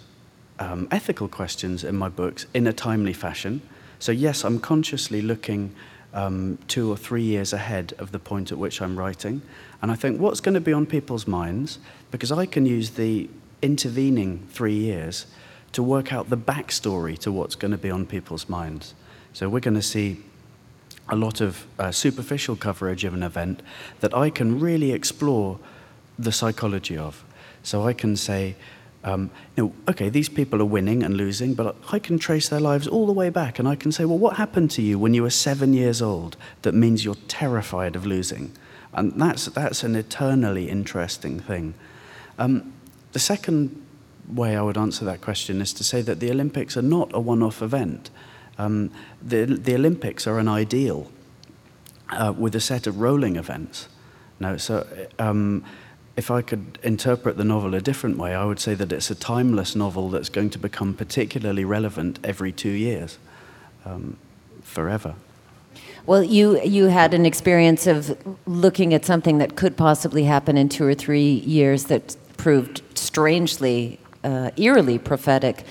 um, 0.59 0.87
ethical 0.91 1.27
questions 1.27 1.83
in 1.83 1.95
my 1.95 2.09
books 2.09 2.45
in 2.53 2.67
a 2.67 2.73
timely 2.73 3.13
fashion. 3.13 3.61
So 3.99 4.11
yes, 4.11 4.43
I'm 4.43 4.59
consciously 4.59 5.21
looking 5.21 5.75
um, 6.13 6.57
two 6.67 6.89
or 6.91 6.97
three 6.97 7.23
years 7.23 7.53
ahead 7.53 7.93
of 7.99 8.11
the 8.11 8.19
point 8.19 8.51
at 8.51 8.57
which 8.57 8.81
I'm 8.81 8.97
writing, 8.97 9.41
and 9.81 9.91
I 9.91 9.95
think 9.95 10.19
what's 10.19 10.41
going 10.41 10.55
to 10.55 10.61
be 10.61 10.73
on 10.73 10.85
people's 10.85 11.27
minds 11.27 11.79
because 12.11 12.31
I 12.31 12.45
can 12.45 12.65
use 12.65 12.91
the 12.91 13.29
intervening 13.61 14.47
three 14.49 14.73
years 14.73 15.25
to 15.73 15.83
work 15.83 16.11
out 16.11 16.29
the 16.29 16.37
backstory 16.37 17.17
to 17.19 17.31
what's 17.31 17.55
going 17.55 17.71
to 17.71 17.77
be 17.77 17.91
on 17.91 18.05
people's 18.05 18.49
minds. 18.49 18.95
So 19.33 19.49
we're 19.49 19.59
going 19.59 19.75
to 19.75 19.81
see 19.81 20.23
a 21.11 21.15
lot 21.15 21.41
of 21.41 21.65
uh, 21.77 21.91
superficial 21.91 22.55
coverage 22.55 23.03
of 23.03 23.13
an 23.13 23.23
event 23.23 23.61
that 23.99 24.15
I 24.15 24.29
can 24.29 24.59
really 24.59 24.91
explore 24.91 25.59
the 26.17 26.31
psychology 26.31 26.97
of. 26.97 27.23
So 27.63 27.87
I 27.87 27.93
can 27.93 28.15
say, 28.15 28.55
um, 29.03 29.31
you 29.55 29.63
know, 29.63 29.73
okay, 29.89 30.09
these 30.09 30.29
people 30.29 30.61
are 30.61 30.65
winning 30.65 31.03
and 31.03 31.15
losing, 31.15 31.53
but 31.53 31.75
I 31.91 31.99
can 31.99 32.19
trace 32.19 32.49
their 32.49 32.59
lives 32.59 32.87
all 32.87 33.07
the 33.07 33.13
way 33.13 33.29
back, 33.29 33.59
and 33.59 33.67
I 33.67 33.75
can 33.75 33.91
say, 33.91 34.05
well, 34.05 34.17
what 34.17 34.37
happened 34.37 34.71
to 34.71 34.81
you 34.81 34.99
when 34.99 35.13
you 35.13 35.23
were 35.23 35.29
seven 35.29 35.73
years 35.73 36.01
old 36.01 36.35
that 36.61 36.73
means 36.73 37.05
you're 37.05 37.15
terrified 37.27 37.95
of 37.95 38.05
losing? 38.05 38.51
And 38.93 39.13
that's, 39.13 39.45
that's 39.45 39.83
an 39.83 39.95
eternally 39.95 40.69
interesting 40.69 41.39
thing. 41.39 41.73
Um, 42.37 42.73
the 43.13 43.19
second 43.19 43.85
way 44.33 44.55
I 44.55 44.61
would 44.61 44.77
answer 44.77 45.05
that 45.05 45.21
question 45.21 45.61
is 45.61 45.73
to 45.73 45.83
say 45.83 46.01
that 46.01 46.19
the 46.19 46.31
Olympics 46.31 46.77
are 46.77 46.81
not 46.81 47.11
a 47.13 47.19
one 47.19 47.41
off 47.41 47.61
event. 47.61 48.09
Um, 48.59 48.91
the, 49.21 49.45
the 49.45 49.73
Olympics 49.73 50.27
are 50.27 50.37
an 50.37 50.47
ideal 50.47 51.09
uh, 52.09 52.33
with 52.37 52.55
a 52.55 52.59
set 52.59 52.85
of 52.85 52.99
rolling 52.99 53.37
events. 53.37 53.87
Now, 54.39 54.57
so 54.57 54.85
um, 55.17 55.63
if 56.17 56.29
I 56.29 56.41
could 56.41 56.77
interpret 56.83 57.37
the 57.37 57.45
novel 57.45 57.73
a 57.73 57.81
different 57.81 58.17
way, 58.17 58.35
I 58.35 58.43
would 58.43 58.59
say 58.59 58.75
that 58.75 58.91
it's 58.91 59.09
a 59.09 59.15
timeless 59.15 59.75
novel 59.75 60.09
that's 60.09 60.29
going 60.29 60.49
to 60.51 60.59
become 60.59 60.93
particularly 60.93 61.63
relevant 61.63 62.19
every 62.23 62.51
two 62.51 62.69
years, 62.69 63.17
um, 63.85 64.17
forever. 64.61 65.15
Well, 66.05 66.23
you, 66.23 66.61
you 66.63 66.85
had 66.85 67.13
an 67.13 67.25
experience 67.25 67.87
of 67.87 68.17
looking 68.45 68.93
at 68.93 69.05
something 69.05 69.37
that 69.37 69.55
could 69.55 69.77
possibly 69.77 70.23
happen 70.25 70.57
in 70.57 70.67
two 70.67 70.85
or 70.85 70.95
three 70.95 71.31
years 71.45 71.85
that 71.85 72.17
proved 72.35 72.81
strangely, 72.95 73.99
uh, 74.23 74.51
eerily 74.57 74.97
prophetic. 74.97 75.63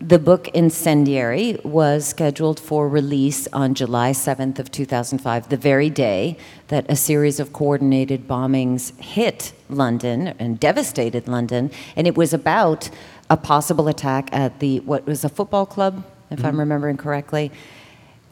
The 0.00 0.18
book 0.18 0.48
Incendiary 0.48 1.58
was 1.64 2.06
scheduled 2.06 2.60
for 2.60 2.86
release 2.86 3.48
on 3.50 3.74
July 3.74 4.10
7th 4.10 4.58
of 4.58 4.70
2005, 4.70 5.48
the 5.48 5.56
very 5.56 5.88
day 5.88 6.36
that 6.68 6.84
a 6.90 6.96
series 6.96 7.40
of 7.40 7.54
coordinated 7.54 8.28
bombings 8.28 8.98
hit 9.00 9.54
London 9.70 10.34
and 10.38 10.60
devastated 10.60 11.26
London, 11.26 11.70
and 11.96 12.06
it 12.06 12.14
was 12.14 12.34
about 12.34 12.90
a 13.30 13.38
possible 13.38 13.88
attack 13.88 14.28
at 14.34 14.60
the 14.60 14.80
what 14.80 15.06
was 15.06 15.24
a 15.24 15.30
football 15.30 15.64
club, 15.64 16.04
if 16.30 16.38
mm-hmm. 16.38 16.46
I'm 16.46 16.60
remembering 16.60 16.98
correctly. 16.98 17.50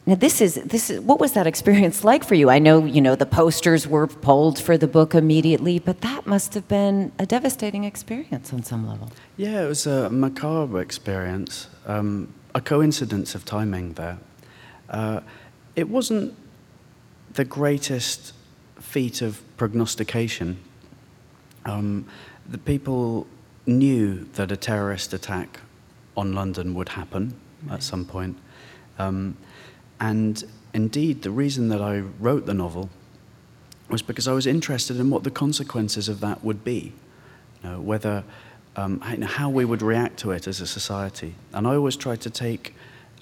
Now 0.07 0.13
this 0.13 0.39
is 0.39 0.55
this 0.55 0.91
is 0.91 0.99
what 1.01 1.19
was 1.19 1.31
that 1.31 1.47
experience 1.47 2.03
like 2.03 2.23
for 2.23 2.35
you? 2.35 2.49
I 2.49 2.59
know 2.59 2.85
you 2.85 3.01
know 3.01 3.15
the 3.15 3.25
posters 3.25 3.87
were 3.87 4.05
pulled 4.05 4.59
for 4.59 4.77
the 4.77 4.87
book 4.87 5.15
immediately, 5.15 5.79
but 5.79 6.01
that 6.01 6.27
must 6.27 6.53
have 6.53 6.67
been 6.67 7.11
a 7.17 7.25
devastating 7.25 7.85
experience 7.85 8.53
on 8.53 8.61
some 8.61 8.87
level. 8.87 9.11
Yeah, 9.35 9.63
it 9.63 9.67
was 9.67 9.87
a 9.87 10.09
macabre 10.11 10.79
experience, 10.79 11.67
um, 11.87 12.31
a 12.53 12.61
coincidence 12.61 13.33
of 13.33 13.45
timing 13.45 13.93
there. 13.93 14.19
Uh, 14.89 15.21
it 15.75 15.89
wasn't 15.89 16.35
the 17.33 17.45
greatest 17.45 18.33
feat 18.79 19.23
of 19.23 19.41
prognostication. 19.57 20.57
Um, 21.65 22.05
the 22.47 22.59
people 22.59 23.25
knew 23.65 24.25
that 24.33 24.51
a 24.51 24.57
terrorist 24.57 25.13
attack 25.13 25.61
on 26.15 26.33
London 26.33 26.75
would 26.75 26.89
happen 26.89 27.33
at 27.71 27.81
some 27.81 28.05
point. 28.05 28.37
Um, 28.99 29.35
and 29.99 30.43
indeed, 30.73 31.21
the 31.21 31.31
reason 31.31 31.69
that 31.69 31.81
I 31.81 31.99
wrote 32.19 32.45
the 32.45 32.53
novel 32.53 32.89
was 33.89 34.01
because 34.01 34.27
I 34.27 34.33
was 34.33 34.47
interested 34.47 34.99
in 34.99 35.09
what 35.09 35.23
the 35.23 35.31
consequences 35.31 36.09
of 36.09 36.19
that 36.19 36.43
would 36.43 36.63
be, 36.63 36.93
you 37.63 37.69
know, 37.69 37.79
whether 37.79 38.23
um, 38.75 38.99
how 38.99 39.49
we 39.49 39.63
would 39.63 39.81
react 39.81 40.17
to 40.19 40.31
it 40.31 40.47
as 40.47 40.59
a 40.59 40.67
society. 40.67 41.35
And 41.53 41.67
I 41.67 41.75
always 41.75 41.95
try 41.95 42.15
to 42.15 42.29
take 42.29 42.75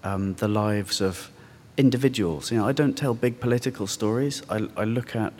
um, 0.04 0.34
the 0.36 0.48
lives 0.48 1.02
of 1.02 1.30
individuals. 1.78 2.52
You 2.52 2.58
know, 2.60 2.68
I 2.68 2.72
don't 2.72 2.98
tell 2.98 3.14
big 3.14 3.40
political 3.40 3.88
stories. 3.88 4.42
I, 4.50 4.68
I 4.76 4.86
look 4.86 5.16
at 5.16 5.34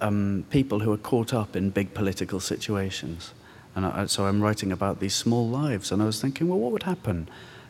um, 0.00 0.44
people 0.50 0.80
who 0.80 0.92
are 0.92 0.98
caught 0.98 1.34
up 1.34 1.56
in 1.56 1.70
big 1.70 1.94
political 1.94 2.40
situations. 2.40 3.32
And 3.74 3.86
I, 3.86 4.06
so 4.06 4.26
I'm 4.26 4.40
writing 4.40 4.70
about 4.70 5.00
these 5.00 5.14
small 5.14 5.48
lives. 5.48 5.90
And 5.90 6.02
I 6.02 6.06
was 6.06 6.20
thinking, 6.20 6.48
well, 6.48 6.58
what 6.58 6.72
would 6.72 6.84
happen 6.84 7.28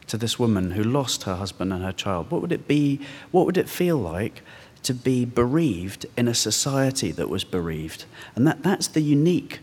to 0.09 0.17
this 0.17 0.39
woman 0.39 0.73
who 0.73 0.83
lost 0.83 1.25
her 1.25 1.37
husband 1.37 1.73
and 1.73 1.85
her 1.85 1.93
child? 1.93 2.31
What 2.31 2.43
would 2.43 2.53
it 2.53 2.67
be? 2.67 3.01
What 3.31 3.47
would 3.47 3.57
it 3.57 3.69
feel 3.69 3.97
like 3.97 4.43
to 4.83 4.95
be 4.95 5.25
bereaved 5.25 6.07
in 6.17 6.29
a 6.29 6.35
society 6.35 7.13
that 7.13 7.29
was 7.29 7.45
bereaved? 7.45 8.05
And 8.35 8.47
that, 8.47 8.63
that's 8.63 8.89
the 8.89 9.03
unique 9.03 9.61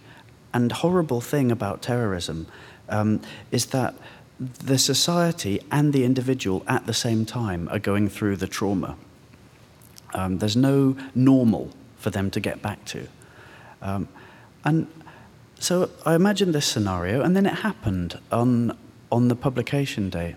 and 0.54 0.72
horrible 0.72 1.22
thing 1.22 1.52
about 1.52 1.82
terrorism 1.82 2.48
um, 2.90 3.22
is 3.52 3.68
that 3.68 3.96
the 4.40 4.78
society 4.78 5.62
and 5.72 5.94
the 5.94 6.04
individual 6.04 6.64
at 6.68 6.86
the 6.86 6.94
same 6.94 7.26
time 7.26 7.68
are 7.70 7.80
going 7.80 8.10
through 8.10 8.38
the 8.38 8.48
trauma. 8.48 8.96
Um, 10.14 10.38
there's 10.38 10.56
no 10.56 10.96
normal 11.14 11.72
for 11.98 12.10
them 12.10 12.30
to 12.32 12.40
get 12.40 12.62
back 12.62 12.84
to. 12.86 13.08
Um, 13.82 14.08
and 14.64 14.88
so 15.60 15.90
I 16.06 16.16
imagined 16.16 16.54
this 16.54 16.66
scenario, 16.66 17.22
and 17.22 17.36
then 17.36 17.46
it 17.46 17.56
happened 17.56 18.20
on 18.32 18.78
on 19.16 19.30
the 19.30 19.36
publication 19.36 20.10
day. 20.10 20.36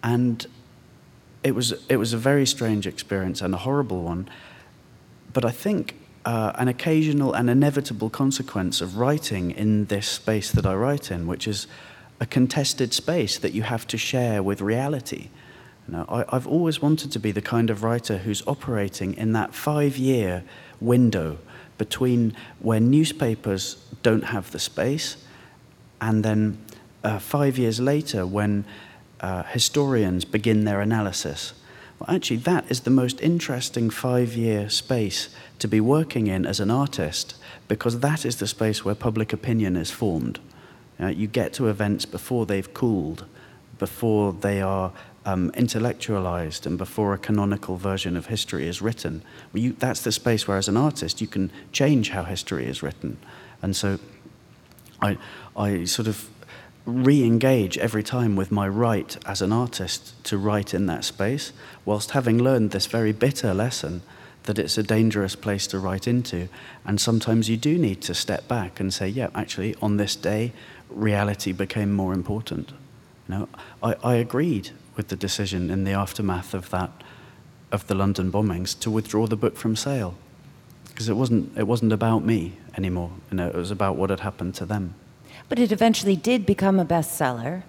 And 0.00 0.46
it 1.42 1.56
was, 1.56 1.72
it 1.88 1.96
was 1.96 2.12
a 2.12 2.18
very 2.18 2.46
strange 2.46 2.86
experience 2.86 3.42
and 3.42 3.52
a 3.52 3.56
horrible 3.56 4.04
one. 4.04 4.30
But 5.32 5.44
I 5.44 5.50
think 5.50 5.96
uh, 6.24 6.52
an 6.54 6.68
occasional 6.68 7.34
and 7.34 7.50
inevitable 7.50 8.08
consequence 8.08 8.80
of 8.80 8.96
writing 8.98 9.50
in 9.50 9.86
this 9.86 10.06
space 10.06 10.52
that 10.52 10.66
I 10.66 10.74
write 10.74 11.10
in, 11.10 11.26
which 11.26 11.48
is 11.48 11.66
a 12.20 12.26
contested 12.26 12.94
space 12.94 13.38
that 13.38 13.54
you 13.54 13.62
have 13.62 13.88
to 13.88 13.98
share 13.98 14.40
with 14.40 14.60
reality. 14.60 15.28
You 15.88 15.94
know, 15.94 16.04
I, 16.08 16.24
I've 16.28 16.46
always 16.46 16.80
wanted 16.80 17.10
to 17.10 17.18
be 17.18 17.32
the 17.32 17.42
kind 17.42 17.70
of 17.70 17.82
writer 17.82 18.18
who's 18.18 18.46
operating 18.46 19.14
in 19.14 19.32
that 19.32 19.52
five 19.52 19.96
year 19.96 20.44
window 20.80 21.38
between 21.76 22.36
where 22.60 22.78
newspapers 22.78 23.84
don't 24.04 24.26
have 24.26 24.52
the 24.52 24.60
space 24.60 25.16
and 26.00 26.24
then 26.24 26.56
uh, 27.04 27.18
five 27.18 27.58
years 27.58 27.80
later 27.80 28.26
when 28.26 28.64
uh, 29.20 29.42
historians 29.44 30.24
begin 30.24 30.64
their 30.64 30.80
analysis. 30.80 31.52
Well, 31.98 32.14
actually, 32.14 32.38
that 32.38 32.70
is 32.70 32.80
the 32.80 32.90
most 32.90 33.20
interesting 33.20 33.90
five 33.90 34.34
year 34.34 34.70
space 34.70 35.28
to 35.58 35.68
be 35.68 35.80
working 35.80 36.26
in 36.26 36.46
as 36.46 36.60
an 36.60 36.70
artist 36.70 37.34
because 37.68 38.00
that 38.00 38.24
is 38.24 38.36
the 38.36 38.46
space 38.46 38.84
where 38.84 38.94
public 38.94 39.32
opinion 39.32 39.76
is 39.76 39.90
formed. 39.90 40.40
Uh, 40.98 41.08
you 41.08 41.26
get 41.26 41.52
to 41.54 41.68
events 41.68 42.04
before 42.04 42.46
they've 42.46 42.72
cooled, 42.74 43.24
before 43.78 44.32
they 44.32 44.60
are 44.60 44.92
um, 45.26 45.50
intellectualized, 45.54 46.66
and 46.66 46.78
before 46.78 47.12
a 47.12 47.18
canonical 47.18 47.76
version 47.76 48.16
of 48.16 48.26
history 48.26 48.66
is 48.66 48.80
written. 48.80 49.22
Well, 49.52 49.62
you, 49.62 49.72
that's 49.78 50.02
the 50.02 50.12
space 50.12 50.48
where, 50.48 50.56
as 50.56 50.68
an 50.68 50.76
artist, 50.76 51.20
you 51.20 51.26
can 51.26 51.50
change 51.72 52.10
how 52.10 52.24
history 52.24 52.66
is 52.66 52.82
written. 52.82 53.18
And 53.62 53.76
so 53.76 53.98
I, 55.02 55.18
I 55.56 55.84
sort 55.84 56.08
of 56.08 56.28
re 56.86 57.24
engage 57.24 57.78
every 57.78 58.02
time 58.02 58.36
with 58.36 58.50
my 58.50 58.66
right 58.66 59.16
as 59.26 59.42
an 59.42 59.52
artist 59.52 60.22
to 60.24 60.38
write 60.38 60.74
in 60.74 60.86
that 60.86 61.04
space, 61.04 61.52
whilst 61.84 62.12
having 62.12 62.38
learned 62.38 62.70
this 62.70 62.86
very 62.86 63.12
bitter 63.12 63.54
lesson 63.54 64.02
that 64.44 64.58
it's 64.58 64.78
a 64.78 64.82
dangerous 64.82 65.36
place 65.36 65.66
to 65.66 65.78
write 65.78 66.08
into. 66.08 66.48
And 66.84 67.00
sometimes 67.00 67.48
you 67.50 67.56
do 67.56 67.78
need 67.78 68.00
to 68.02 68.14
step 68.14 68.48
back 68.48 68.80
and 68.80 68.92
say, 68.92 69.08
yeah, 69.08 69.28
actually, 69.34 69.74
on 69.82 69.96
this 69.96 70.16
day, 70.16 70.52
reality 70.88 71.52
became 71.52 71.92
more 71.92 72.14
important. 72.14 72.70
You 73.28 73.34
know, 73.34 73.48
I, 73.82 73.94
I 74.02 74.14
agreed 74.14 74.70
with 74.96 75.08
the 75.08 75.16
decision 75.16 75.70
in 75.70 75.84
the 75.84 75.92
aftermath 75.92 76.54
of 76.54 76.70
that, 76.70 76.90
of 77.70 77.86
the 77.86 77.94
London 77.94 78.32
bombings, 78.32 78.78
to 78.80 78.90
withdraw 78.90 79.26
the 79.26 79.36
book 79.36 79.56
from 79.56 79.76
sale 79.76 80.14
because 81.00 81.08
it 81.08 81.14
wasn't, 81.14 81.56
it 81.56 81.66
wasn't 81.66 81.92
about 81.92 82.24
me 82.24 82.52
anymore. 82.76 83.10
You 83.30 83.38
know, 83.38 83.48
it 83.48 83.54
was 83.54 83.70
about 83.70 83.96
what 83.96 84.10
had 84.10 84.20
happened 84.20 84.54
to 84.56 84.66
them. 84.66 84.94
But 85.50 85.58
it 85.58 85.70
eventually 85.70 86.16
did 86.16 86.46
become 86.46 86.80
a 86.80 86.86
bestseller 86.86 87.64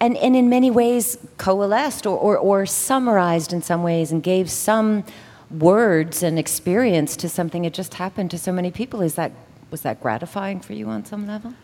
and, 0.00 0.16
and 0.16 0.34
in 0.34 0.48
many 0.48 0.70
ways 0.70 1.18
coalesced 1.36 2.06
or, 2.06 2.16
or, 2.16 2.36
or 2.36 2.66
summarized 2.66 3.52
in 3.52 3.62
some 3.62 3.82
ways 3.82 4.10
and 4.10 4.22
gave 4.22 4.50
some 4.50 5.04
words 5.50 6.22
and 6.22 6.38
experience 6.38 7.16
to 7.16 7.28
something 7.28 7.62
that 7.62 7.74
just 7.74 7.94
happened 7.94 8.30
to 8.30 8.38
so 8.38 8.50
many 8.50 8.70
people. 8.70 9.02
Is 9.02 9.14
that, 9.16 9.32
was 9.70 9.82
that 9.82 10.00
gratifying 10.00 10.60
for 10.60 10.72
you 10.72 10.88
on 10.88 11.04
some 11.04 11.26
level? 11.26 11.54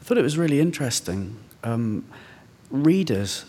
I 0.00 0.04
thought 0.04 0.18
it 0.18 0.22
was 0.22 0.38
really 0.38 0.60
interesting. 0.60 1.36
Um, 1.64 2.06
readers 2.70 3.44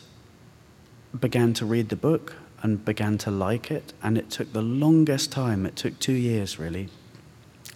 began 1.20 1.54
to 1.54 1.66
read 1.66 1.90
the 1.90 1.96
book 1.96 2.36
and 2.64 2.84
began 2.84 3.18
to 3.20 3.32
like 3.32 3.72
it, 3.72 3.94
and 4.04 4.18
it 4.18 4.30
took 4.30 4.54
the 4.54 4.62
longest 4.62 5.32
time. 5.32 5.66
It 5.66 5.76
took 5.76 6.00
two 6.00 6.14
years, 6.14 6.60
really. 6.60 6.90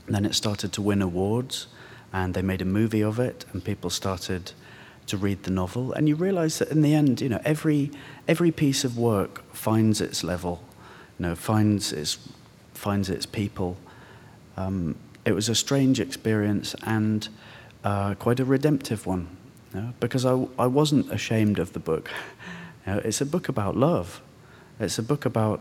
And 0.05 0.15
then 0.15 0.25
it 0.25 0.35
started 0.35 0.71
to 0.73 0.81
win 0.81 1.01
awards, 1.01 1.67
and 2.15 2.33
they 2.33 2.41
made 2.41 2.61
a 2.61 2.65
movie 2.65 3.03
of 3.03 3.19
it, 3.19 3.43
and 3.51 3.61
people 3.61 3.89
started 3.89 4.53
to 5.05 5.17
read 5.17 5.43
the 5.43 5.51
novel. 5.51 5.91
And 5.91 6.07
you 6.07 6.15
realize 6.15 6.59
that 6.59 6.69
in 6.69 6.81
the 6.81 6.93
end, 6.93 7.19
you 7.19 7.27
know, 7.27 7.41
every, 7.43 7.91
every 8.25 8.51
piece 8.51 8.85
of 8.85 8.97
work 8.97 9.43
finds 9.53 9.99
its 9.99 10.23
level, 10.23 10.63
you 11.19 11.25
know, 11.25 11.35
finds 11.35 11.91
its, 11.91 12.17
finds 12.73 13.09
its 13.09 13.25
people. 13.25 13.75
Um, 14.55 14.95
it 15.25 15.33
was 15.33 15.49
a 15.49 15.55
strange 15.55 15.99
experience 15.99 16.73
and 16.83 17.27
uh, 17.83 18.13
quite 18.15 18.39
a 18.39 18.45
redemptive 18.45 19.05
one, 19.05 19.27
you 19.73 19.81
know, 19.81 19.93
because 19.99 20.25
I, 20.25 20.47
I 20.57 20.67
wasn't 20.67 21.11
ashamed 21.11 21.59
of 21.59 21.73
the 21.73 21.79
book. 21.79 22.09
You 22.87 22.93
know, 22.93 23.01
it's 23.03 23.19
a 23.19 23.25
book 23.25 23.49
about 23.49 23.75
love. 23.75 24.21
It's 24.79 24.99
a 24.99 25.01
book 25.01 25.25
about 25.25 25.59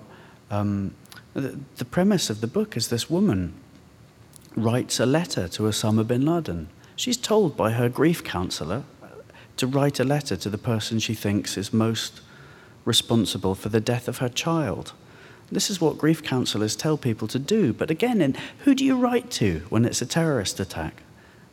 um, 0.50 0.94
the, 1.32 1.58
the 1.76 1.86
premise 1.86 2.28
of 2.28 2.42
the 2.42 2.46
book 2.46 2.76
is 2.76 2.88
this 2.88 3.08
woman 3.08 3.54
writes 4.56 5.00
a 5.00 5.06
letter 5.06 5.48
to 5.48 5.64
Osama 5.64 6.06
bin 6.06 6.24
Laden. 6.24 6.68
She's 6.96 7.16
told 7.16 7.56
by 7.56 7.72
her 7.72 7.88
grief 7.88 8.22
counselor 8.22 8.84
to 9.56 9.66
write 9.66 10.00
a 10.00 10.04
letter 10.04 10.36
to 10.36 10.50
the 10.50 10.58
person 10.58 10.98
she 10.98 11.14
thinks 11.14 11.56
is 11.56 11.72
most 11.72 12.20
responsible 12.84 13.54
for 13.54 13.68
the 13.68 13.80
death 13.80 14.08
of 14.08 14.18
her 14.18 14.28
child. 14.28 14.92
This 15.50 15.70
is 15.70 15.80
what 15.80 15.98
grief 15.98 16.22
counselors 16.22 16.74
tell 16.74 16.96
people 16.96 17.28
to 17.28 17.38
do. 17.38 17.72
But 17.72 17.90
again, 17.90 18.20
in, 18.20 18.36
who 18.60 18.74
do 18.74 18.84
you 18.84 18.96
write 18.96 19.30
to 19.32 19.62
when 19.68 19.84
it's 19.84 20.02
a 20.02 20.06
terrorist 20.06 20.58
attack? 20.58 21.02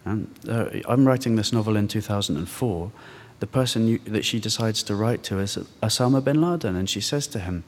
Uh, 0.06 0.66
I'm 0.88 1.06
writing 1.06 1.36
this 1.36 1.54
novel 1.54 1.76
in 1.76 1.88
2004. 1.88 2.92
The 3.40 3.48
person 3.48 3.88
you, 3.88 4.00
that 4.06 4.26
she 4.26 4.40
decides 4.40 4.84
to 4.84 4.96
write 4.96 5.24
to 5.24 5.40
is 5.40 5.58
Osama 5.84 6.24
bin 6.24 6.42
Laden, 6.42 6.76
and 6.76 6.90
she 6.90 7.02
says 7.02 7.28
to 7.28 7.40
him, 7.40 7.64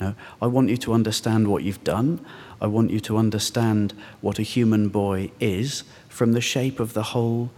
no, 0.00 0.14
I 0.42 0.46
want 0.46 0.70
you 0.70 0.76
to 0.78 0.92
understand 0.92 1.48
what 1.48 1.62
you've 1.62 1.84
done. 1.84 2.24
I 2.60 2.66
want 2.66 2.90
you 2.90 3.00
to 3.00 3.16
understand 3.16 3.92
what 4.20 4.38
a 4.38 4.42
human 4.42 4.88
boy 4.88 5.30
is 5.40 5.84
from 6.08 6.32
the 6.32 6.40
shape 6.40 6.80
of 6.80 6.94
the 6.94 7.02
hole 7.02 7.50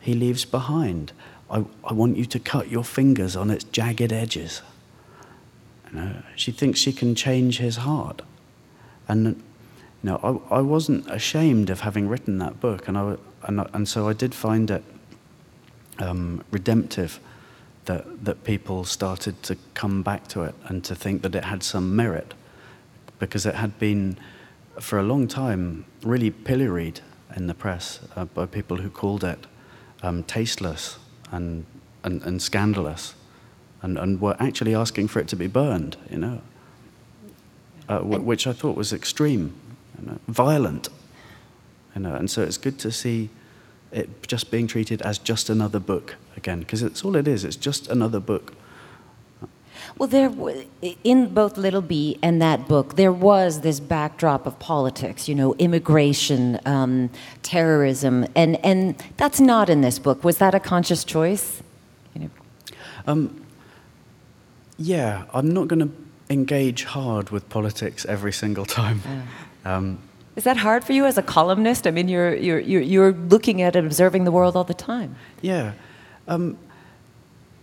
he 0.00 0.14
leaves 0.14 0.44
behind. 0.44 1.12
I, 1.50 1.64
I 1.84 1.92
want 1.92 2.16
you 2.16 2.24
to 2.26 2.38
cut 2.38 2.70
your 2.70 2.84
fingers 2.84 3.36
on 3.36 3.50
its 3.50 3.64
jagged 3.64 4.12
edges. 4.12 4.62
You 5.90 5.98
know, 5.98 6.22
she 6.34 6.52
thinks 6.52 6.80
she 6.80 6.92
can 6.92 7.14
change 7.14 7.58
his 7.58 7.76
heart. 7.76 8.22
And 9.08 9.26
you 9.26 10.10
know, 10.10 10.42
I, 10.50 10.56
I 10.56 10.60
wasn't 10.60 11.10
ashamed 11.10 11.70
of 11.70 11.80
having 11.80 12.08
written 12.08 12.38
that 12.38 12.60
book, 12.60 12.88
and, 12.88 12.96
I, 12.96 13.16
and, 13.42 13.66
and 13.72 13.88
so 13.88 14.08
I 14.08 14.12
did 14.12 14.34
find 14.34 14.70
it 14.70 14.84
um, 15.98 16.44
redemptive 16.50 17.18
that, 17.86 18.24
that 18.24 18.44
people 18.44 18.84
started 18.84 19.42
to 19.44 19.56
come 19.74 20.02
back 20.02 20.28
to 20.28 20.42
it 20.42 20.54
and 20.66 20.84
to 20.84 20.94
think 20.94 21.22
that 21.22 21.34
it 21.34 21.44
had 21.44 21.62
some 21.62 21.96
merit, 21.96 22.34
because 23.18 23.46
it 23.46 23.54
had 23.54 23.78
been, 23.78 24.18
for 24.80 24.98
a 24.98 25.02
long 25.02 25.28
time, 25.28 25.84
really 26.02 26.30
pilloried 26.30 27.00
in 27.34 27.46
the 27.46 27.54
press 27.54 28.00
uh, 28.14 28.24
by 28.24 28.46
people 28.46 28.78
who 28.78 28.90
called 28.90 29.24
it 29.24 29.46
um, 30.02 30.22
tasteless 30.24 30.98
and, 31.30 31.64
and, 32.04 32.22
and 32.22 32.40
scandalous 32.40 33.14
and, 33.82 33.98
and 33.98 34.20
were 34.20 34.36
actually 34.38 34.74
asking 34.74 35.08
for 35.08 35.20
it 35.20 35.28
to 35.28 35.36
be 35.36 35.46
burned, 35.46 35.96
you 36.10 36.18
know, 36.18 36.40
uh, 37.88 37.98
w- 37.98 38.20
which 38.20 38.46
I 38.46 38.52
thought 38.52 38.76
was 38.76 38.92
extreme, 38.92 39.54
you 40.00 40.06
know, 40.06 40.18
violent. 40.28 40.88
You 41.94 42.02
know, 42.02 42.14
and 42.14 42.30
so 42.30 42.42
it's 42.42 42.58
good 42.58 42.78
to 42.80 42.92
see 42.92 43.30
it 43.92 44.26
just 44.26 44.50
being 44.50 44.66
treated 44.66 45.00
as 45.02 45.18
just 45.18 45.48
another 45.48 45.78
book 45.78 46.16
again, 46.36 46.60
because 46.60 46.82
it's 46.82 47.04
all 47.04 47.16
it 47.16 47.26
is, 47.26 47.44
it's 47.44 47.56
just 47.56 47.88
another 47.88 48.20
book. 48.20 48.54
Well, 49.98 50.08
there, 50.08 50.30
in 51.04 51.32
both 51.32 51.56
Little 51.56 51.80
Bee 51.80 52.18
and 52.22 52.42
that 52.42 52.68
book, 52.68 52.96
there 52.96 53.12
was 53.12 53.62
this 53.62 53.80
backdrop 53.80 54.46
of 54.46 54.58
politics, 54.58 55.26
you 55.26 55.34
know, 55.34 55.54
immigration, 55.54 56.60
um, 56.66 57.08
terrorism, 57.42 58.26
and, 58.34 58.62
and 58.62 59.02
that's 59.16 59.40
not 59.40 59.70
in 59.70 59.80
this 59.80 59.98
book. 59.98 60.22
Was 60.22 60.36
that 60.36 60.54
a 60.54 60.60
conscious 60.60 61.02
choice? 61.02 61.62
You 62.14 62.20
know? 62.22 62.30
um, 63.06 63.46
yeah, 64.76 65.24
I'm 65.32 65.50
not 65.50 65.68
going 65.68 65.88
to 65.88 65.90
engage 66.28 66.84
hard 66.84 67.30
with 67.30 67.48
politics 67.48 68.04
every 68.04 68.32
single 68.32 68.66
time. 68.66 69.00
Um, 69.64 69.98
Is 70.36 70.44
that 70.44 70.58
hard 70.58 70.84
for 70.84 70.92
you 70.92 71.06
as 71.06 71.16
a 71.16 71.22
columnist? 71.22 71.86
I 71.86 71.90
mean, 71.90 72.08
you're, 72.08 72.36
you're, 72.36 72.60
you're, 72.60 72.82
you're 72.82 73.12
looking 73.12 73.62
at 73.62 73.74
and 73.74 73.86
observing 73.86 74.24
the 74.24 74.30
world 74.30 74.56
all 74.56 74.64
the 74.64 74.74
time. 74.74 75.16
yeah, 75.40 75.72
um, 76.28 76.58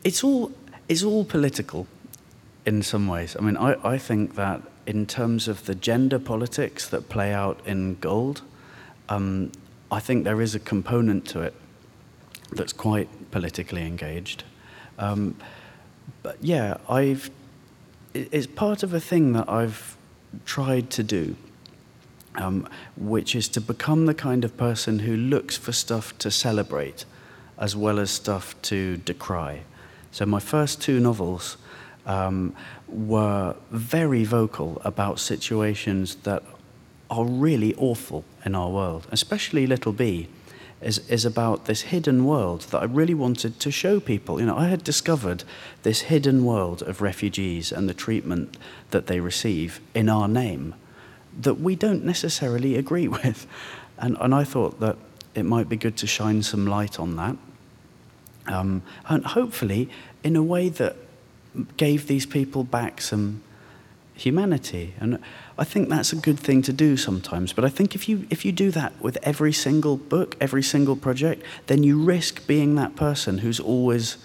it's 0.03 0.23
all 0.23 0.51
it's 0.89 1.01
all 1.01 1.23
political 1.23 1.87
in 2.65 2.81
some 2.81 3.07
ways. 3.07 3.35
I 3.37 3.41
mean, 3.41 3.57
I, 3.57 3.75
I 3.83 3.97
think 3.97 4.35
that 4.35 4.61
in 4.85 5.05
terms 5.05 5.47
of 5.47 5.65
the 5.65 5.75
gender 5.75 6.19
politics 6.19 6.87
that 6.89 7.09
play 7.09 7.33
out 7.33 7.59
in 7.65 7.95
Gold, 7.95 8.41
um, 9.09 9.51
I 9.91 9.99
think 9.99 10.23
there 10.23 10.41
is 10.41 10.55
a 10.55 10.59
component 10.59 11.25
to 11.27 11.41
it 11.41 11.53
that's 12.51 12.73
quite 12.73 13.09
politically 13.31 13.83
engaged. 13.83 14.43
Um, 14.97 15.35
but 16.21 16.37
yeah, 16.41 16.77
I've 16.89 17.29
it's 18.13 18.45
part 18.45 18.83
of 18.83 18.93
a 18.93 18.99
thing 18.99 19.33
that 19.33 19.49
I've 19.49 19.97
tried 20.45 20.91
to 20.91 21.03
do, 21.03 21.35
um, 22.35 22.69
which 22.95 23.35
is 23.35 23.49
to 23.49 23.61
become 23.61 24.05
the 24.05 24.13
kind 24.13 24.45
of 24.45 24.55
person 24.55 24.99
who 24.99 25.17
looks 25.17 25.57
for 25.57 25.71
stuff 25.71 26.15
to 26.19 26.29
celebrate 26.29 27.05
as 27.57 27.75
well 27.75 27.99
as 27.99 28.11
stuff 28.11 28.59
to 28.63 28.97
decry. 28.97 29.61
So 30.11 30.25
my 30.25 30.39
first 30.39 30.81
two 30.81 30.99
novels 30.99 31.57
um, 32.05 32.55
were 32.87 33.55
very 33.71 34.23
vocal 34.23 34.81
about 34.83 35.19
situations 35.19 36.15
that 36.23 36.43
are 37.09 37.25
really 37.25 37.75
awful 37.75 38.25
in 38.45 38.55
our 38.55 38.69
world, 38.69 39.07
especially 39.11 39.67
Little 39.67 39.93
Bee. 39.93 40.27
Is, 40.81 40.97
is 41.07 41.23
about 41.23 41.63
this 41.63 41.79
hidden 41.79 42.25
world 42.25 42.63
that 42.71 42.81
I 42.81 42.83
really 42.83 43.13
wanted 43.13 43.57
to 43.61 43.71
show 43.71 44.01
people. 44.01 44.41
You 44.41 44.47
know, 44.47 44.57
I 44.57 44.67
had 44.67 44.83
discovered 44.83 45.45
this 45.83 46.01
hidden 46.01 46.43
world 46.43 46.81
of 46.81 46.99
refugees 46.99 47.71
and 47.71 47.87
the 47.87 47.93
treatment 47.93 48.57
that 48.91 49.07
they 49.07 49.21
receive 49.21 49.79
in 49.95 50.09
our 50.09 50.27
name 50.27 50.75
that 51.41 51.55
we 51.55 51.75
don't 51.75 52.03
necessarily 52.03 52.75
agree 52.75 53.07
with. 53.23 53.47
And, 53.97 54.17
and 54.19 54.33
I 54.33 54.43
thought 54.43 54.79
that 54.79 54.97
it 55.35 55.43
might 55.43 55.69
be 55.69 55.77
good 55.77 55.97
to 55.97 56.07
shine 56.07 56.43
some 56.43 56.67
light 56.67 56.99
on 56.99 57.15
that. 57.15 57.37
Um, 58.47 58.83
and 59.07 59.25
hopefully, 59.25 59.89
in 60.23 60.35
a 60.35 60.43
way 60.43 60.69
that 60.69 60.97
gave 61.77 62.07
these 62.07 62.25
people 62.25 62.63
back 62.63 63.01
some 63.01 63.43
humanity. 64.15 64.93
And 64.99 65.19
I 65.57 65.63
think 65.63 65.89
that's 65.89 66.13
a 66.13 66.15
good 66.15 66.39
thing 66.39 66.61
to 66.63 66.73
do 66.73 66.97
sometimes. 66.97 67.53
But 67.53 67.65
I 67.65 67.69
think 67.69 67.95
if 67.95 68.07
you, 68.07 68.27
if 68.29 68.45
you 68.45 68.51
do 68.51 68.71
that 68.71 68.93
with 69.01 69.17
every 69.23 69.53
single 69.53 69.97
book, 69.97 70.35
every 70.39 70.63
single 70.63 70.95
project, 70.95 71.43
then 71.67 71.83
you 71.83 72.01
risk 72.01 72.45
being 72.47 72.75
that 72.75 72.95
person 72.95 73.39
who's 73.39 73.59
always 73.59 74.17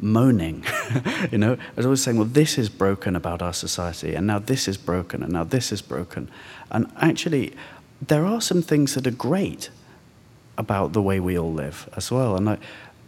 moaning. 0.00 0.64
you 1.32 1.38
know, 1.38 1.54
I 1.54 1.76
was 1.76 1.86
always 1.86 2.02
saying, 2.02 2.18
well, 2.18 2.26
this 2.26 2.58
is 2.58 2.68
broken 2.68 3.16
about 3.16 3.40
our 3.42 3.52
society, 3.52 4.14
and 4.14 4.26
now 4.26 4.38
this 4.38 4.66
is 4.66 4.76
broken, 4.76 5.22
and 5.22 5.32
now 5.32 5.44
this 5.44 5.72
is 5.72 5.80
broken. 5.80 6.28
And 6.70 6.90
actually, 7.00 7.54
there 8.00 8.26
are 8.26 8.40
some 8.40 8.62
things 8.62 8.94
that 8.94 9.06
are 9.06 9.12
great 9.12 9.70
about 10.58 10.92
the 10.92 11.02
way 11.02 11.20
we 11.20 11.38
all 11.38 11.52
live 11.52 11.88
as 11.96 12.10
well. 12.10 12.36
And 12.36 12.50
I, 12.50 12.58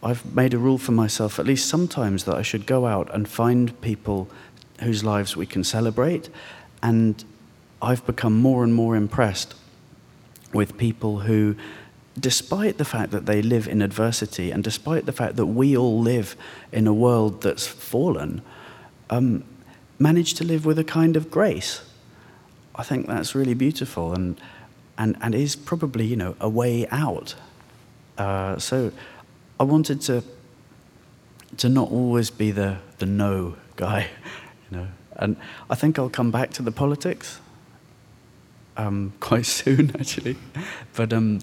I've 0.05 0.35
made 0.35 0.53
a 0.53 0.59
rule 0.59 0.77
for 0.77 0.93
myself, 0.93 1.39
at 1.39 1.47
least 1.47 1.67
sometimes, 1.67 2.25
that 2.25 2.37
I 2.37 2.43
should 2.43 2.67
go 2.67 2.87
out 2.87 3.13
and 3.15 3.27
find 3.27 3.81
people 3.81 4.29
whose 4.81 5.03
lives 5.03 5.35
we 5.35 5.47
can 5.47 5.65
celebrate. 5.65 6.29
And 6.83 7.25
I've 7.81 8.05
become 8.05 8.39
more 8.39 8.63
and 8.63 8.75
more 8.75 8.97
impressed 8.97 9.55
with 10.53 10.77
people 10.77 11.21
who, 11.21 11.57
despite 12.21 12.77
the 12.77 12.85
fact 12.85 13.13
that 13.13 13.25
they 13.25 13.41
live 13.41 13.67
in 13.67 13.81
adversity 13.81 14.51
and 14.51 14.63
despite 14.63 15.07
the 15.07 15.13
fact 15.13 15.37
that 15.37 15.47
we 15.47 15.75
all 15.75 15.99
live 15.99 16.37
in 16.71 16.87
a 16.87 16.93
world 16.93 17.43
that's 17.43 17.67
fallen, 17.67 18.43
um, 19.09 19.43
manage 19.99 20.35
to 20.35 20.45
live 20.45 20.67
with 20.67 20.79
a 20.79 20.85
kind 20.85 21.17
of 21.17 21.31
grace. 21.31 21.81
I 22.75 22.83
think 22.83 23.07
that's 23.07 23.35
really 23.35 23.55
beautiful 23.55 24.13
and, 24.13 24.39
and, 24.99 25.17
and 25.23 25.35
is 25.35 25.57
probably, 25.57 26.05
you 26.05 26.17
know, 26.17 26.37
a 26.41 26.49
way 26.49 26.87
out. 26.89 27.37
Uh, 28.19 28.59
so 28.59 28.93
I 29.59 29.65
wanted 29.65 30.01
to 30.03 30.23
to 31.59 31.69
not 31.69 31.91
always 31.91 32.31
be 32.31 32.51
the, 32.51 32.79
the 32.99 33.07
no 33.07 33.55
guy, 33.77 34.09
you 34.71 34.79
know. 34.79 34.89
And 35.17 35.37
I 35.71 35.75
think 35.75 35.99
I'll 35.99 36.11
come 36.11 36.31
back 36.31 36.51
to 36.53 36.63
the 36.63 36.73
politics 36.73 37.41
um, 38.77 39.13
quite 39.21 39.47
soon, 39.47 39.93
actually. 39.99 40.37
But 40.95 41.13
um, 41.13 41.41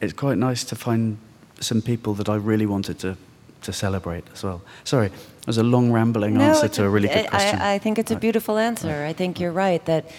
it's 0.00 0.12
quite 0.12 0.38
nice 0.38 0.64
to 0.64 0.76
find 0.76 1.18
some 1.60 1.82
people 1.82 2.14
that 2.14 2.28
I 2.28 2.36
really 2.36 2.66
wanted 2.66 2.98
to, 3.00 3.16
to 3.62 3.72
celebrate 3.72 4.24
as 4.32 4.44
well. 4.44 4.62
Sorry, 4.84 5.06
it 5.06 5.46
was 5.46 5.58
a 5.58 5.64
long, 5.64 5.90
rambling 5.90 6.34
No, 6.34 6.44
answer 6.44 6.68
to 6.68 6.84
a 6.84 6.88
really 6.88 7.08
good 7.08 7.28
question. 7.28 7.58
I, 7.58 7.74
I 7.74 7.78
think 7.78 7.98
it's 7.98 8.12
a 8.12 8.16
beautiful 8.16 8.58
answer. 8.58 9.04
I 9.04 9.12
think 9.12 9.40
you're 9.40 9.52
right 9.52 9.84
that, 9.86 10.10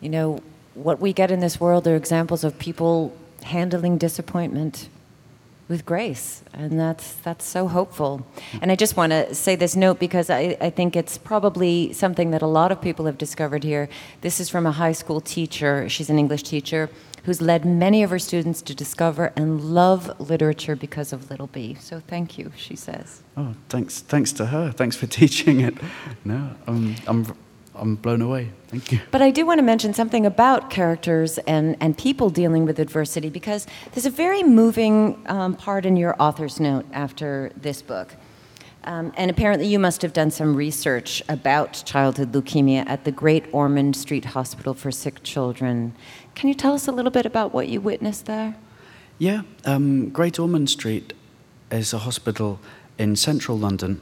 you 0.00 0.08
know, 0.08 0.40
what 0.74 1.00
we 1.00 1.12
get 1.12 1.30
in 1.30 1.40
this 1.40 1.58
world 1.58 1.88
are 1.88 1.96
examples 1.96 2.44
of 2.44 2.58
people 2.58 3.16
handling 3.42 3.98
disappointment 3.98 4.88
with 5.68 5.84
grace, 5.84 6.42
and 6.52 6.78
that's 6.78 7.14
that's 7.14 7.44
so 7.44 7.66
hopeful. 7.68 8.26
And 8.60 8.70
I 8.70 8.76
just 8.76 8.96
want 8.96 9.10
to 9.12 9.34
say 9.34 9.56
this 9.56 9.74
note 9.74 9.98
because 9.98 10.30
I, 10.30 10.56
I 10.60 10.70
think 10.70 10.96
it's 10.96 11.18
probably 11.18 11.92
something 11.92 12.30
that 12.30 12.42
a 12.42 12.46
lot 12.46 12.70
of 12.70 12.80
people 12.80 13.06
have 13.06 13.18
discovered 13.18 13.64
here. 13.64 13.88
This 14.20 14.40
is 14.40 14.48
from 14.48 14.66
a 14.66 14.72
high 14.72 14.92
school 14.92 15.20
teacher. 15.20 15.88
She's 15.88 16.10
an 16.10 16.18
English 16.18 16.44
teacher 16.44 16.88
who's 17.26 17.42
led 17.42 17.64
many 17.64 18.04
of 18.04 18.10
her 18.10 18.20
students 18.20 18.62
to 18.62 18.72
discover 18.72 19.32
and 19.34 19.60
love 19.60 20.20
literature 20.20 20.76
because 20.76 21.12
of 21.12 21.28
Little 21.28 21.48
Bee. 21.48 21.74
So 21.74 22.00
thank 22.06 22.38
you, 22.38 22.52
she 22.56 22.76
says. 22.76 23.22
Oh, 23.36 23.56
thanks, 23.68 24.00
thanks 24.00 24.32
to 24.34 24.46
her. 24.46 24.70
Thanks 24.70 24.94
for 24.94 25.06
teaching 25.20 25.60
it. 25.60 25.74
No, 26.24 26.54
um, 26.68 26.94
I'm, 27.08 27.26
I'm 27.78 27.96
blown 27.96 28.22
away. 28.22 28.50
Thank 28.68 28.92
you. 28.92 29.00
But 29.10 29.22
I 29.22 29.30
do 29.30 29.46
want 29.46 29.58
to 29.58 29.62
mention 29.62 29.94
something 29.94 30.26
about 30.26 30.70
characters 30.70 31.38
and, 31.38 31.76
and 31.80 31.96
people 31.96 32.30
dealing 32.30 32.64
with 32.64 32.78
adversity 32.78 33.30
because 33.30 33.66
there's 33.92 34.06
a 34.06 34.10
very 34.10 34.42
moving 34.42 35.22
um, 35.26 35.54
part 35.54 35.86
in 35.86 35.96
your 35.96 36.16
author's 36.20 36.58
note 36.60 36.86
after 36.92 37.52
this 37.56 37.82
book. 37.82 38.14
Um, 38.84 39.12
and 39.16 39.30
apparently, 39.30 39.66
you 39.66 39.80
must 39.80 40.00
have 40.02 40.12
done 40.12 40.30
some 40.30 40.54
research 40.54 41.22
about 41.28 41.82
childhood 41.84 42.32
leukemia 42.32 42.86
at 42.86 43.04
the 43.04 43.10
Great 43.10 43.44
Ormond 43.52 43.96
Street 43.96 44.26
Hospital 44.26 44.74
for 44.74 44.92
Sick 44.92 45.22
Children. 45.24 45.92
Can 46.36 46.48
you 46.48 46.54
tell 46.54 46.72
us 46.72 46.86
a 46.86 46.92
little 46.92 47.10
bit 47.10 47.26
about 47.26 47.52
what 47.52 47.66
you 47.66 47.80
witnessed 47.80 48.26
there? 48.26 48.56
Yeah, 49.18 49.42
um, 49.64 50.10
Great 50.10 50.38
Ormond 50.38 50.70
Street 50.70 51.14
is 51.72 51.92
a 51.92 51.98
hospital 51.98 52.60
in 52.96 53.16
central 53.16 53.58
London 53.58 54.00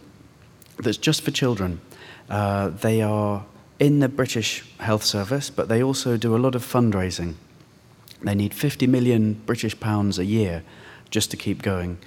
that's 0.78 0.98
just 0.98 1.22
for 1.22 1.30
children. 1.30 1.80
Uh, 2.28 2.68
they 2.68 3.00
are 3.00 3.46
in 3.84 4.00
the 4.00 4.08
British 4.08 4.64
Health 4.78 5.04
Service, 5.04 5.50
but 5.50 5.68
they 5.68 5.82
also 5.82 6.16
do 6.16 6.34
a 6.34 6.38
lot 6.38 6.54
of 6.54 6.64
fundraising. 6.64 7.34
They 8.22 8.34
need 8.34 8.54
50 8.54 8.86
million 8.86 9.34
British 9.44 9.78
pounds 9.78 10.18
a 10.18 10.24
year 10.24 10.62
just 11.10 11.30
to 11.32 11.36
keep 11.36 11.60
going. 11.60 11.98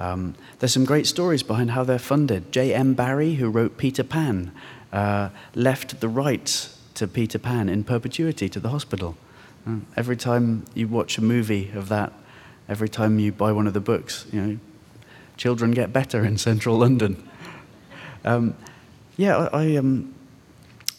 Um, 0.00 0.36
there's 0.58 0.72
some 0.72 0.86
great 0.86 1.06
stories 1.06 1.42
behind 1.42 1.72
how 1.72 1.84
they're 1.84 1.98
funded. 1.98 2.50
J.M. 2.50 2.94
Barrie, 2.94 3.34
who 3.34 3.50
wrote 3.50 3.76
Peter 3.76 4.02
Pan, 4.02 4.52
uh, 4.90 5.28
left 5.54 6.00
the 6.00 6.08
rights 6.08 6.78
to 6.94 7.06
Peter 7.06 7.38
Pan 7.38 7.68
in 7.68 7.84
perpetuity 7.84 8.48
to 8.48 8.58
the 8.58 8.70
hospital. 8.70 9.14
Uh, 9.66 9.80
every 9.98 10.16
time 10.16 10.64
you 10.72 10.88
watch 10.88 11.18
a 11.18 11.22
movie 11.22 11.70
of 11.74 11.90
that, 11.90 12.10
every 12.70 12.88
time 12.88 13.18
you 13.18 13.32
buy 13.32 13.52
one 13.52 13.66
of 13.66 13.74
the 13.74 13.80
books, 13.80 14.24
you 14.32 14.40
know, 14.40 14.58
children 15.36 15.72
get 15.72 15.92
better 15.92 16.24
in 16.24 16.38
central 16.38 16.78
London. 16.84 17.22
Um, 18.24 18.56
yeah, 19.18 19.36
I, 19.36 19.64
I, 19.64 19.76
um, 19.76 20.14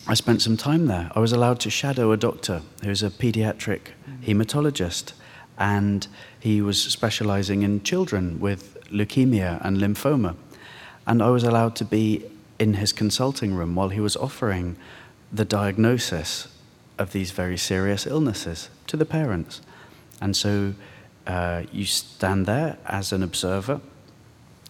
I 0.10 0.16
spent 0.16 0.42
some 0.42 0.58
time 0.58 0.88
there. 0.88 1.12
I 1.14 1.20
was 1.20 1.32
allowed 1.34 1.60
to 1.60 1.70
shadow 1.70 2.12
a 2.12 2.18
doctor 2.18 2.64
who's 2.84 3.04
a 3.04 3.12
pediatric 3.12 3.90
hematologist, 4.26 5.14
and 5.56 6.08
he 6.40 6.64
was 6.64 6.82
specializing 6.82 7.62
in 7.62 7.84
children 7.84 8.40
with 8.40 8.84
leukemia 8.90 9.64
and 9.64 9.78
lymphoma. 9.78 10.36
And 11.06 11.22
I 11.22 11.30
was 11.30 11.44
allowed 11.44 11.76
to 11.76 11.86
be 11.86 12.26
in 12.58 12.74
his 12.74 12.92
consulting 12.92 13.54
room 13.54 13.76
while 13.76 13.90
he 13.90 14.00
was 14.00 14.18
offering 14.18 14.78
the 15.32 15.46
diagnosis 15.46 16.48
of 16.98 17.12
these 17.12 17.30
very 17.30 17.56
serious 17.56 18.08
illnesses 18.08 18.72
to 18.88 18.98
the 18.98 19.06
parents. 19.06 19.62
And 20.20 20.36
so 20.36 20.74
uh, 21.28 21.66
you 21.72 21.86
stand 21.86 22.48
there 22.48 22.80
as 22.88 23.14
an 23.14 23.22
observer 23.22 23.80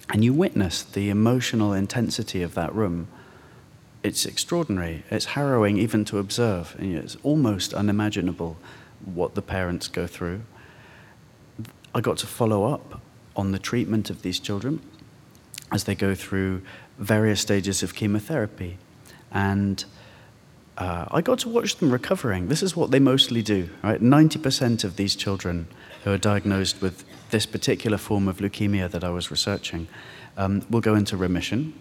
and 0.09 0.21
you 0.21 0.33
witness 0.33 0.83
the 0.83 1.09
emotional 1.09 1.71
intensity 1.71 2.41
of 2.43 2.55
that 2.55 2.75
room. 2.75 3.07
It's 4.03 4.25
extraordinary. 4.25 5.03
It's 5.11 5.25
harrowing 5.25 5.77
even 5.77 6.05
to 6.05 6.19
observe. 6.19 6.75
And 6.79 6.95
It's 6.95 7.17
almost 7.23 7.73
unimaginable 7.73 8.57
what 9.05 9.35
the 9.35 9.41
parents 9.41 9.87
go 9.87 10.07
through. 10.07 10.41
I 11.93 12.01
got 12.01 12.17
to 12.19 12.27
follow 12.27 12.71
up 12.71 13.01
on 13.35 13.51
the 13.51 13.59
treatment 13.59 14.09
of 14.09 14.21
these 14.21 14.39
children 14.39 14.81
as 15.71 15.83
they 15.83 15.95
go 15.95 16.15
through 16.15 16.61
various 16.97 17.41
stages 17.41 17.83
of 17.83 17.95
chemotherapy. 17.95 18.77
And 19.31 19.83
uh, 20.77 21.05
I 21.11 21.21
got 21.21 21.39
to 21.39 21.49
watch 21.49 21.75
them 21.75 21.91
recovering. 21.91 22.47
This 22.47 22.63
is 22.63 22.75
what 22.75 22.91
they 22.91 22.99
mostly 22.99 23.41
do, 23.41 23.69
right? 23.83 24.01
90% 24.01 24.83
of 24.83 24.95
these 24.95 25.15
children 25.15 25.67
who 26.03 26.11
are 26.11 26.17
diagnosed 26.17 26.81
with 26.81 27.03
this 27.31 27.45
particular 27.45 27.97
form 27.97 28.27
of 28.27 28.37
leukemia 28.37 28.89
that 28.91 29.03
I 29.03 29.09
was 29.09 29.29
researching 29.29 29.87
um, 30.37 30.65
will 30.69 30.81
go 30.81 30.95
into 30.95 31.17
remission. 31.17 31.73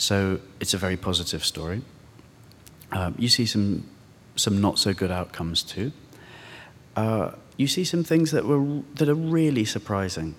So 0.00 0.40
it's 0.60 0.72
a 0.72 0.78
very 0.78 0.96
positive 0.96 1.44
story. 1.44 1.82
Um, 2.90 3.14
you 3.18 3.28
see 3.28 3.44
some, 3.44 3.86
some 4.34 4.58
not 4.58 4.78
so 4.78 4.94
good 4.94 5.10
outcomes 5.10 5.62
too. 5.62 5.92
Uh, 6.96 7.32
you 7.58 7.66
see 7.66 7.84
some 7.84 8.02
things 8.02 8.30
that, 8.30 8.46
were, 8.46 8.80
that 8.94 9.10
are 9.10 9.14
really 9.14 9.66
surprising. 9.66 10.36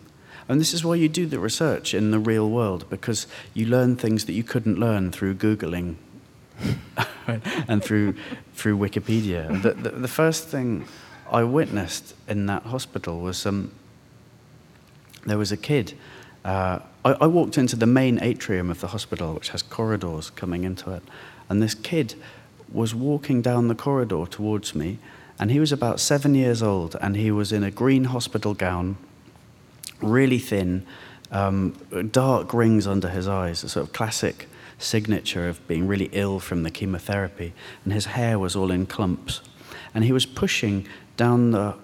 And 0.49 0.59
this 0.59 0.73
is 0.73 0.83
why 0.83 0.95
you 0.95 1.07
do 1.07 1.27
the 1.27 1.37
research 1.37 1.93
in 1.93 2.09
the 2.09 2.17
real 2.17 2.49
world, 2.49 2.89
because 2.89 3.27
you 3.53 3.67
learn 3.67 3.97
things 3.97 4.25
that 4.25 4.33
you 4.33 4.43
couldn't 4.43 4.79
learn 4.79 5.11
through 5.11 5.35
Googling 5.35 5.97
and 7.67 7.83
through, 7.83 8.15
through 8.55 8.79
Wikipedia. 8.79 9.61
The, 9.61 9.73
the, 9.73 9.89
the 9.91 10.07
first 10.07 10.47
thing 10.47 10.87
I 11.31 11.43
witnessed 11.43 12.15
in 12.27 12.47
that 12.47 12.63
hospital 12.63 13.19
was 13.19 13.45
um, 13.45 13.71
there 15.27 15.37
was 15.37 15.51
a 15.51 15.57
kid. 15.57 15.93
Uh, 16.43 16.79
I, 17.05 17.13
I 17.21 17.27
walked 17.27 17.57
into 17.57 17.75
the 17.75 17.85
main 17.85 18.21
atrium 18.21 18.69
of 18.69 18.81
the 18.81 18.87
hospital, 18.87 19.33
which 19.33 19.49
has 19.49 19.61
corridors 19.61 20.29
coming 20.31 20.63
into 20.63 20.91
it, 20.91 21.03
and 21.49 21.61
this 21.61 21.75
kid 21.75 22.15
was 22.71 22.95
walking 22.95 23.41
down 23.41 23.67
the 23.67 23.75
corridor 23.75 24.25
towards 24.25 24.73
me, 24.73 24.97
and 25.39 25.51
he 25.51 25.59
was 25.59 25.71
about 25.71 25.99
seven 25.99 26.35
years 26.35 26.63
old, 26.63 26.95
and 27.01 27.15
he 27.15 27.31
was 27.31 27.51
in 27.51 27.63
a 27.63 27.71
green 27.71 28.05
hospital 28.05 28.53
gown, 28.53 28.97
really 30.01 30.39
thin, 30.39 30.85
um, 31.31 31.75
dark 32.11 32.53
rings 32.53 32.87
under 32.87 33.09
his 33.09 33.27
eyes, 33.27 33.63
a 33.63 33.69
sort 33.69 33.87
of 33.87 33.93
classic 33.93 34.47
signature 34.77 35.47
of 35.47 35.65
being 35.67 35.87
really 35.87 36.09
ill 36.11 36.39
from 36.39 36.63
the 36.63 36.71
chemotherapy, 36.71 37.53
and 37.83 37.93
his 37.93 38.05
hair 38.05 38.37
was 38.39 38.55
all 38.55 38.71
in 38.71 38.85
clumps. 38.85 39.41
And 39.93 40.03
he 40.03 40.11
was 40.11 40.25
pushing 40.25 40.87
down 41.17 41.51
the, 41.51 41.75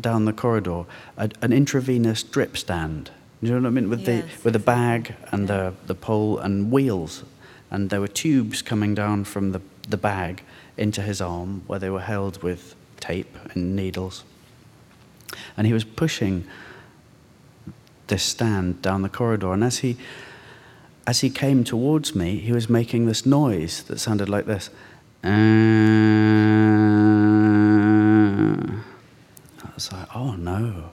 down 0.00 0.24
the 0.24 0.32
corridor 0.32 0.84
an 1.16 1.52
intravenous 1.52 2.22
drip 2.22 2.56
stand. 2.56 3.10
Do 3.42 3.48
you 3.48 3.54
know 3.54 3.60
what 3.62 3.66
I 3.66 3.70
mean? 3.70 3.90
With, 3.90 4.06
Yes. 4.06 4.24
the, 4.24 4.44
with 4.44 4.54
a 4.56 4.60
bag 4.60 5.14
and 5.32 5.48
the, 5.48 5.74
the 5.86 5.94
pole 5.96 6.38
and 6.38 6.70
wheels. 6.70 7.24
And 7.70 7.90
there 7.90 8.00
were 8.00 8.08
tubes 8.08 8.62
coming 8.62 8.94
down 8.94 9.24
from 9.24 9.50
the, 9.52 9.60
the 9.88 9.96
bag 9.96 10.42
into 10.76 11.02
his 11.02 11.20
arm 11.20 11.62
where 11.66 11.78
they 11.80 11.90
were 11.90 12.00
held 12.02 12.42
with 12.42 12.76
tape 13.00 13.36
and 13.52 13.74
needles. 13.74 14.22
And 15.56 15.66
he 15.66 15.72
was 15.72 15.82
pushing 15.84 16.44
this 18.06 18.22
stand 18.22 18.80
down 18.82 19.02
the 19.02 19.08
corridor. 19.08 19.52
And 19.52 19.64
as 19.64 19.78
he, 19.78 19.96
as 21.06 21.20
he 21.20 21.30
came 21.30 21.64
towards 21.64 22.14
me, 22.14 22.38
he 22.38 22.52
was 22.52 22.68
making 22.68 23.06
this 23.06 23.26
noise 23.26 23.82
that 23.84 23.98
sounded 23.98 24.28
like 24.28 24.46
this. 24.46 24.70
I 25.24 25.28
was 29.74 29.90
like, 29.92 30.08
oh 30.14 30.32
no, 30.36 30.90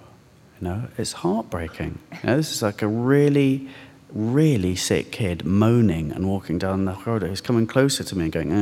you 0.62 0.68
know, 0.68 0.88
it's 0.98 1.14
heartbreaking. 1.14 2.00
You 2.12 2.30
know, 2.30 2.38
this 2.38 2.52
is 2.52 2.62
like 2.62 2.82
a 2.82 2.88
really, 2.88 3.70
really 4.12 4.76
sick 4.76 5.12
kid 5.12 5.46
moaning 5.46 6.12
and 6.12 6.28
walking 6.28 6.58
down 6.58 6.86
the 6.86 6.94
corridor. 6.94 7.28
He's 7.28 7.42
coming 7.42 7.68
closer 7.68 8.04
to 8.04 8.18
me 8.18 8.26
and 8.26 8.32
going, 8.32 8.52
ah. 8.52 8.56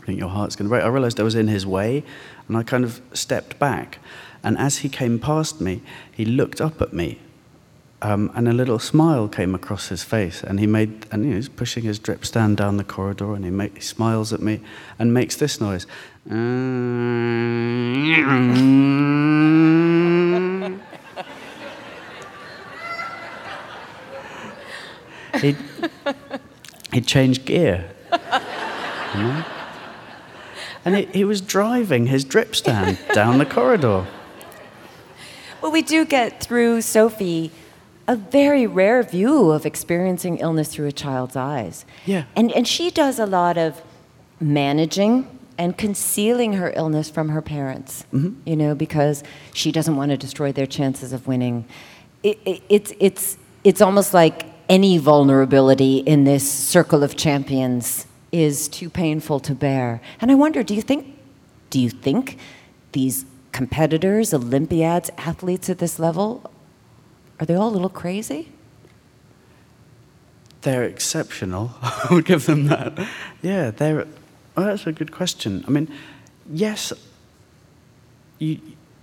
I 0.00 0.06
think 0.06 0.20
your 0.20 0.30
heart's 0.30 0.56
going 0.56 0.66
to 0.66 0.70
break. 0.70 0.84
I 0.84 0.88
realized 0.88 1.20
I 1.20 1.22
was 1.22 1.34
in 1.34 1.48
his 1.48 1.66
way, 1.66 2.04
and 2.46 2.56
I 2.56 2.62
kind 2.62 2.84
of 2.84 3.02
stepped 3.12 3.58
back. 3.58 3.98
And 4.42 4.56
as 4.56 4.78
he 4.78 4.88
came 4.88 5.18
past 5.18 5.60
me, 5.60 5.82
he 6.12 6.24
looked 6.24 6.60
up 6.60 6.80
at 6.80 6.92
me, 6.92 7.18
um, 8.00 8.30
and 8.34 8.48
a 8.48 8.52
little 8.52 8.78
smile 8.78 9.28
came 9.28 9.54
across 9.54 9.88
his 9.88 10.04
face. 10.04 10.42
And 10.42 10.60
he 10.60 10.66
made, 10.66 11.06
and 11.10 11.24
you 11.24 11.30
know, 11.30 11.36
he's 11.36 11.48
pushing 11.48 11.82
his 11.82 11.98
drip 11.98 12.24
stand 12.24 12.56
down 12.56 12.76
the 12.76 12.84
corridor, 12.84 13.34
and 13.34 13.44
he, 13.44 13.50
make, 13.50 13.74
he 13.74 13.80
smiles 13.80 14.32
at 14.32 14.40
me 14.40 14.60
and 14.98 15.12
makes 15.12 15.36
this 15.36 15.60
noise. 15.60 15.86
He'd, 25.40 25.56
he'd 26.92 27.06
changed 27.06 27.44
gear. 27.44 27.90
you 28.12 29.22
know? 29.22 29.44
And 30.84 30.96
he, 30.96 31.04
he 31.06 31.24
was 31.24 31.40
driving 31.40 32.06
his 32.06 32.24
drip 32.24 32.56
stand 32.56 32.98
down 33.14 33.38
the 33.38 33.46
corridor. 33.46 34.06
Well, 35.60 35.70
we 35.70 35.82
do 35.82 36.04
get 36.04 36.40
through 36.40 36.82
Sophie 36.82 37.52
a 38.08 38.16
very 38.16 38.66
rare 38.66 39.02
view 39.02 39.50
of 39.50 39.66
experiencing 39.66 40.38
illness 40.38 40.68
through 40.68 40.86
a 40.86 40.92
child's 40.92 41.36
eyes. 41.36 41.84
Yeah. 42.06 42.24
And, 42.34 42.50
and 42.52 42.66
she 42.66 42.90
does 42.90 43.18
a 43.18 43.26
lot 43.26 43.58
of 43.58 43.82
managing 44.40 45.38
and 45.58 45.76
concealing 45.76 46.54
her 46.54 46.72
illness 46.74 47.10
from 47.10 47.28
her 47.28 47.42
parents, 47.42 48.06
mm-hmm. 48.12 48.40
you 48.48 48.56
know, 48.56 48.74
because 48.74 49.22
she 49.52 49.70
doesn't 49.70 49.96
want 49.96 50.10
to 50.10 50.16
destroy 50.16 50.52
their 50.52 50.66
chances 50.66 51.12
of 51.12 51.26
winning. 51.26 51.66
It, 52.22 52.38
it, 52.46 52.62
it's, 52.68 52.92
it's, 52.98 53.36
it's 53.62 53.82
almost 53.82 54.14
like 54.14 54.46
any 54.68 54.96
vulnerability 54.98 55.98
in 55.98 56.24
this 56.24 56.50
circle 56.50 57.02
of 57.02 57.14
champions 57.16 58.06
is 58.32 58.68
too 58.68 58.88
painful 58.88 59.40
to 59.40 59.54
bear. 59.54 60.00
And 60.20 60.30
I 60.30 60.34
wonder, 60.34 60.62
do 60.62 60.74
you 60.74 60.82
think, 60.82 61.18
do 61.70 61.78
you 61.80 61.90
think 61.90 62.38
these 62.92 63.26
competitors, 63.52 64.32
Olympiads, 64.32 65.10
athletes 65.18 65.68
at 65.68 65.78
this 65.78 65.98
level, 65.98 66.50
are 67.40 67.46
they 67.46 67.54
all 67.54 67.68
a 67.68 67.70
little 67.70 67.88
crazy? 67.88 68.48
They're 70.62 70.84
exceptional. 70.84 71.72
I 71.82 72.08
would 72.10 72.24
give 72.24 72.46
them 72.46 72.66
that. 72.66 73.08
Yeah, 73.42 73.70
they're. 73.70 74.06
Oh, 74.56 74.64
that's 74.64 74.86
a 74.86 74.92
good 74.92 75.12
question. 75.12 75.64
I 75.68 75.70
mean, 75.70 75.88
yes, 76.50 76.92
you, 78.38 78.60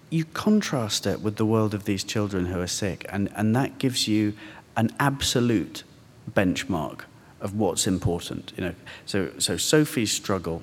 you 0.10 0.26
contrast 0.26 1.06
it 1.06 1.22
with 1.22 1.38
the 1.38 1.46
world 1.46 1.74
of 1.74 1.86
these 1.86 2.04
children 2.04 2.48
who 2.48 2.60
are 2.60 2.68
sick, 2.68 3.06
and, 3.10 3.32
and 3.36 3.56
that 3.56 3.78
gives 3.78 4.08
you 4.08 4.34
an 4.76 4.92
absolute 5.00 5.84
benchmark 6.30 7.02
of 7.40 7.56
what's 7.56 7.88
important. 7.88 8.52
You 8.58 8.66
know, 8.66 8.76
so, 9.06 9.32
so 9.38 9.56
Sophie's 9.56 10.12
struggle 10.12 10.62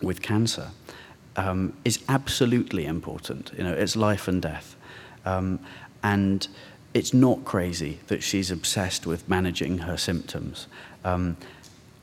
with 0.00 0.22
cancer 0.22 0.70
um, 1.36 1.72
is 1.84 1.98
absolutely 2.08 2.84
important. 2.84 3.52
You 3.56 3.64
know, 3.64 3.72
it's 3.72 3.96
life 3.96 4.28
and 4.28 4.40
death. 4.40 4.76
Um, 5.24 5.60
and 6.02 6.46
it's 6.94 7.14
not 7.14 7.44
crazy 7.44 8.00
that 8.08 8.22
she's 8.22 8.50
obsessed 8.50 9.06
with 9.06 9.28
managing 9.28 9.78
her 9.78 9.96
symptoms. 9.96 10.66
Um, 11.04 11.36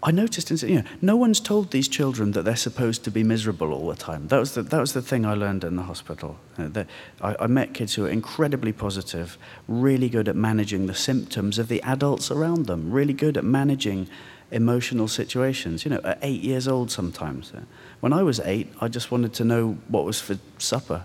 I 0.01 0.11
noticed, 0.11 0.49
you 0.63 0.77
know, 0.77 0.83
no 1.01 1.17
one's 1.17 1.41
told 1.41 1.71
these 1.71 1.89
children 1.89 2.31
that 2.31 2.43
they're 2.43 2.55
supposed 2.55 3.03
to 3.03 3.11
be 3.11 3.21
miserable 3.21 3.73
all 3.73 3.89
the 3.89 3.97
time. 3.97 4.29
That 4.29 4.39
was 4.39 4.53
the, 4.53 4.63
that 4.63 4.79
was 4.79 4.93
the 4.93 5.01
thing 5.01 5.25
I 5.25 5.33
learned 5.33 5.65
in 5.65 5.75
the 5.75 5.83
hospital. 5.83 6.37
You 6.57 6.63
know, 6.63 6.69
that 6.69 6.87
I, 7.21 7.35
I 7.41 7.47
met 7.47 7.73
kids 7.73 7.95
who 7.95 8.03
were 8.03 8.09
incredibly 8.09 8.71
positive, 8.71 9.37
really 9.67 10.07
good 10.07 10.29
at 10.29 10.37
managing 10.37 10.87
the 10.87 10.95
symptoms 10.95 11.59
of 11.59 11.67
the 11.67 11.81
adults 11.83 12.31
around 12.31 12.67
them, 12.67 12.91
really 12.91 13.13
good 13.13 13.35
at 13.35 13.43
managing 13.43 14.07
emotional 14.51 15.09
situations. 15.09 15.83
You 15.83 15.91
know, 15.91 16.01
at 16.05 16.17
eight 16.21 16.41
years 16.41 16.65
old 16.65 16.91
sometimes. 16.91 17.51
When 17.99 18.13
I 18.13 18.23
was 18.23 18.39
eight, 18.39 18.71
I 18.79 18.87
just 18.87 19.11
wanted 19.11 19.33
to 19.33 19.43
know 19.43 19.77
what 19.89 20.05
was 20.05 20.21
for 20.21 20.37
supper. 20.59 21.03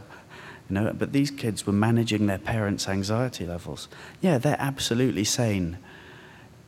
You 0.69 0.75
know, 0.75 0.93
but 0.93 1.13
these 1.13 1.31
kids 1.31 1.67
were 1.67 1.73
managing 1.73 2.27
their 2.27 2.39
parents' 2.39 2.89
anxiety 2.89 3.47
levels. 3.47 3.89
Yeah, 4.21 4.39
they're 4.39 4.57
absolutely 4.59 5.25
sane. 5.25 5.79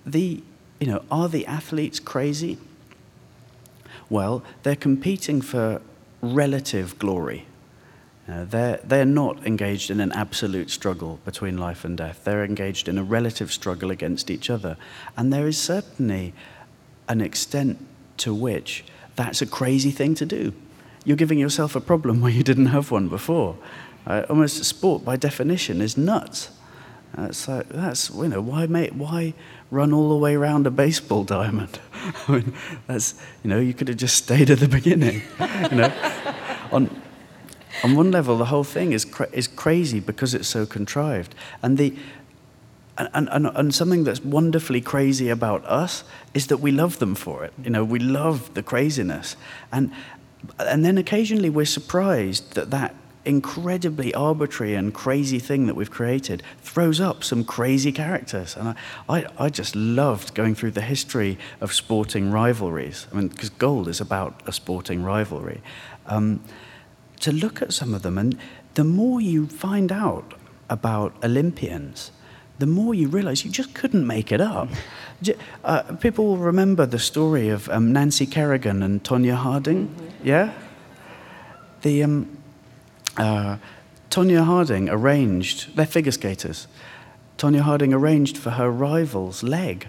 The 0.05 0.43
you 0.81 0.87
know, 0.87 1.05
are 1.11 1.29
the 1.29 1.47
athletes 1.47 2.01
crazy? 2.01 2.59
Well, 4.09 4.43
they're 4.63 4.77
competing 4.77 5.41
for 5.41 5.81
relative 6.21 6.99
glory. 6.99 7.47
Uh, 8.29 8.45
they're, 8.45 8.81
they're 8.83 9.05
not 9.05 9.47
engaged 9.47 9.91
in 9.91 10.01
an 10.01 10.13
absolute 10.13 10.71
struggle 10.71 11.21
between 11.25 11.57
life 11.57 11.85
and 11.85 11.97
death. 11.97 12.25
They're 12.25 12.45
engaged 12.45 12.89
in 12.89 12.99
a 12.99 13.05
relative 13.05 13.53
struggle 13.53 13.91
against 13.91 14.31
each 14.31 14.51
other. 14.51 14.77
And 15.17 15.33
there 15.33 15.47
is 15.47 15.59
certainly 15.59 16.35
an 17.09 17.21
extent 17.21 17.85
to 18.19 18.35
which 18.35 18.85
that's 19.15 19.43
a 19.43 19.47
crazy 19.47 19.91
thing 19.91 20.15
to 20.17 20.27
do. 20.27 20.53
You're 21.05 21.17
giving 21.17 21.39
yourself 21.39 21.77
a 21.77 21.81
problem 21.81 22.21
where 22.21 22.33
you 22.33 22.43
didn't 22.43 22.67
have 22.67 22.91
one 22.91 23.09
before. 23.09 23.57
Uh, 24.07 24.25
almost 24.29 24.65
sport, 24.65 25.05
by 25.05 25.17
definition, 25.17 25.81
is 25.81 25.97
nuts. 25.97 26.51
Uh, 27.17 27.33
so 27.33 27.63
that's, 27.71 28.11
you 28.11 28.29
know, 28.29 28.41
why, 28.41 28.67
make, 28.67 28.93
why 28.93 29.33
run 29.71 29.93
all 29.93 30.11
the 30.11 30.17
way 30.17 30.35
around 30.35 30.67
a 30.67 30.71
baseball 30.71 31.25
diamond? 31.25 31.79
I 32.29 32.33
mean, 32.33 32.55
that's, 32.87 33.15
you 33.43 33.51
know, 33.51 33.59
you 33.59 33.75
could 33.75 33.89
have 33.89 33.97
just 33.97 34.17
stayed 34.17 34.51
at 34.51 34.61
the 34.61 34.69
beginning. 34.69 35.23
you 35.71 35.77
know, 35.77 35.93
on, 36.71 37.03
on 37.83 37.97
one 37.97 38.11
level, 38.11 38.37
the 38.37 38.47
whole 38.47 38.65
thing 38.65 38.93
is, 38.93 39.05
cra- 39.05 39.31
is 39.33 39.49
crazy 39.49 39.99
because 39.99 40.35
it's 40.35 40.49
so 40.49 40.67
contrived. 40.67 41.35
And, 41.63 41.79
the, 41.79 41.97
and, 42.99 43.29
and, 43.31 43.47
and 43.47 43.75
something 43.75 44.05
that's 44.05 44.23
wonderfully 44.23 44.83
crazy 44.83 45.31
about 45.31 45.65
us 45.65 46.05
is 46.35 46.49
that 46.49 46.59
we 46.59 46.71
love 46.71 46.99
them 46.99 47.15
for 47.15 47.45
it. 47.45 47.55
You 47.65 47.71
know, 47.71 47.85
we 47.85 47.99
love 47.99 48.53
the 48.55 48.63
craziness. 48.63 49.37
And, 49.73 49.91
and 50.59 50.85
then 50.85 50.99
occasionally 50.99 51.51
we're 51.51 51.67
surprised 51.67 52.55
that 52.55 52.71
that 52.71 52.95
incredibly 53.27 54.15
arbitrary 54.15 54.75
and 54.75 54.95
crazy 54.95 55.39
thing 55.39 55.67
that 55.67 55.75
we've 55.75 55.91
created 55.91 56.43
throws 56.61 57.01
up 57.01 57.25
some 57.25 57.45
crazy 57.45 57.93
characters. 57.93 58.57
And 58.57 58.69
I, 58.69 58.75
I, 59.09 59.27
I 59.39 59.49
just 59.49 59.75
loved 59.75 60.35
going 60.35 60.55
through 60.55 60.71
the 60.71 60.81
history 60.81 61.39
of 61.61 61.73
sporting 61.73 62.31
rivalries. 62.31 63.07
I 63.13 63.17
mean, 63.17 63.29
because 63.29 63.51
gold 63.51 63.89
is 63.89 64.01
about 64.01 64.43
a 64.47 64.53
sporting 64.53 65.03
rivalry. 65.03 65.61
Um, 66.07 66.43
to 67.21 67.33
look 67.33 67.61
at 67.61 67.73
some 67.73 67.95
of 67.95 68.03
them, 68.03 68.19
and 68.19 68.39
the 68.75 68.85
more 68.85 69.21
you 69.21 69.47
find 69.47 69.91
out 69.91 70.35
about 70.69 71.13
Olympians, 71.25 72.13
the 72.59 72.67
more 72.67 72.95
you 72.95 73.09
realize 73.09 73.45
you 73.45 73.51
just 73.51 73.75
couldn't 73.75 74.07
make 74.07 74.33
it 74.33 74.41
up. 74.41 74.69
Uh, 75.65 75.83
people 75.95 76.27
will 76.27 76.37
remember 76.37 76.85
the 76.85 76.99
story 76.99 77.49
of 77.49 77.71
um, 77.71 77.91
Nancy 77.91 78.27
Kerrigan 78.27 78.83
and 78.83 79.03
Tonya 79.03 79.35
Harding. 79.35 79.89
Mm-hmm. 79.89 80.29
Yeah? 80.29 80.53
The, 81.81 82.03
um, 82.03 82.37
uh, 83.17 83.57
Tonya 84.11 84.45
Harding 84.45 84.89
arranged, 84.89 85.77
they're 85.77 85.87
figure 85.87 86.13
skaters. 86.13 86.67
Tonya 87.39 87.61
Harding 87.61 87.93
arranged 87.93 88.39
for 88.39 88.51
her 88.51 88.71
rival's 88.71 89.43
leg. 89.43 89.89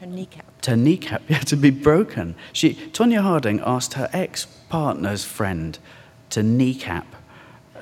Her 0.00 0.06
kneecap. 0.06 0.60
To 0.62 0.76
kneecap, 0.76 1.22
yeah, 1.28 1.40
to 1.40 1.56
be 1.56 1.70
broken. 1.70 2.34
She, 2.52 2.74
Tonya 2.74 3.20
Harding 3.20 3.60
asked 3.64 3.94
her 3.94 4.08
ex 4.12 4.46
partner's 4.68 5.24
friend 5.24 5.78
to 6.30 6.42
kneecap 6.42 7.06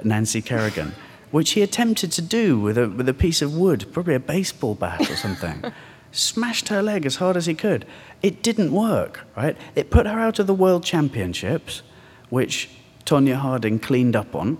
Nancy 0.04 0.42
Kerrigan, 0.42 0.94
which 1.30 1.52
he 1.52 1.62
attempted 1.62 2.12
to 2.12 2.22
do 2.22 2.58
with 2.60 2.78
a, 2.78 2.88
with 2.88 3.08
a 3.08 3.14
piece 3.14 3.42
of 3.42 3.56
wood, 3.56 3.86
probably 3.92 4.14
a 4.14 4.20
baseball 4.20 4.74
bat 4.74 5.10
or 5.10 5.16
something. 5.16 5.64
Smashed 6.12 6.68
her 6.68 6.82
leg 6.82 7.04
as 7.04 7.16
hard 7.16 7.36
as 7.36 7.46
he 7.46 7.54
could. 7.54 7.84
It 8.22 8.42
didn't 8.42 8.72
work, 8.72 9.26
right? 9.36 9.56
It 9.74 9.90
put 9.90 10.06
her 10.06 10.18
out 10.18 10.38
of 10.38 10.46
the 10.46 10.54
World 10.54 10.82
Championships, 10.82 11.82
which 12.30 12.70
Tonya 13.04 13.36
Harding 13.36 13.78
cleaned 13.78 14.16
up 14.16 14.34
on. 14.34 14.56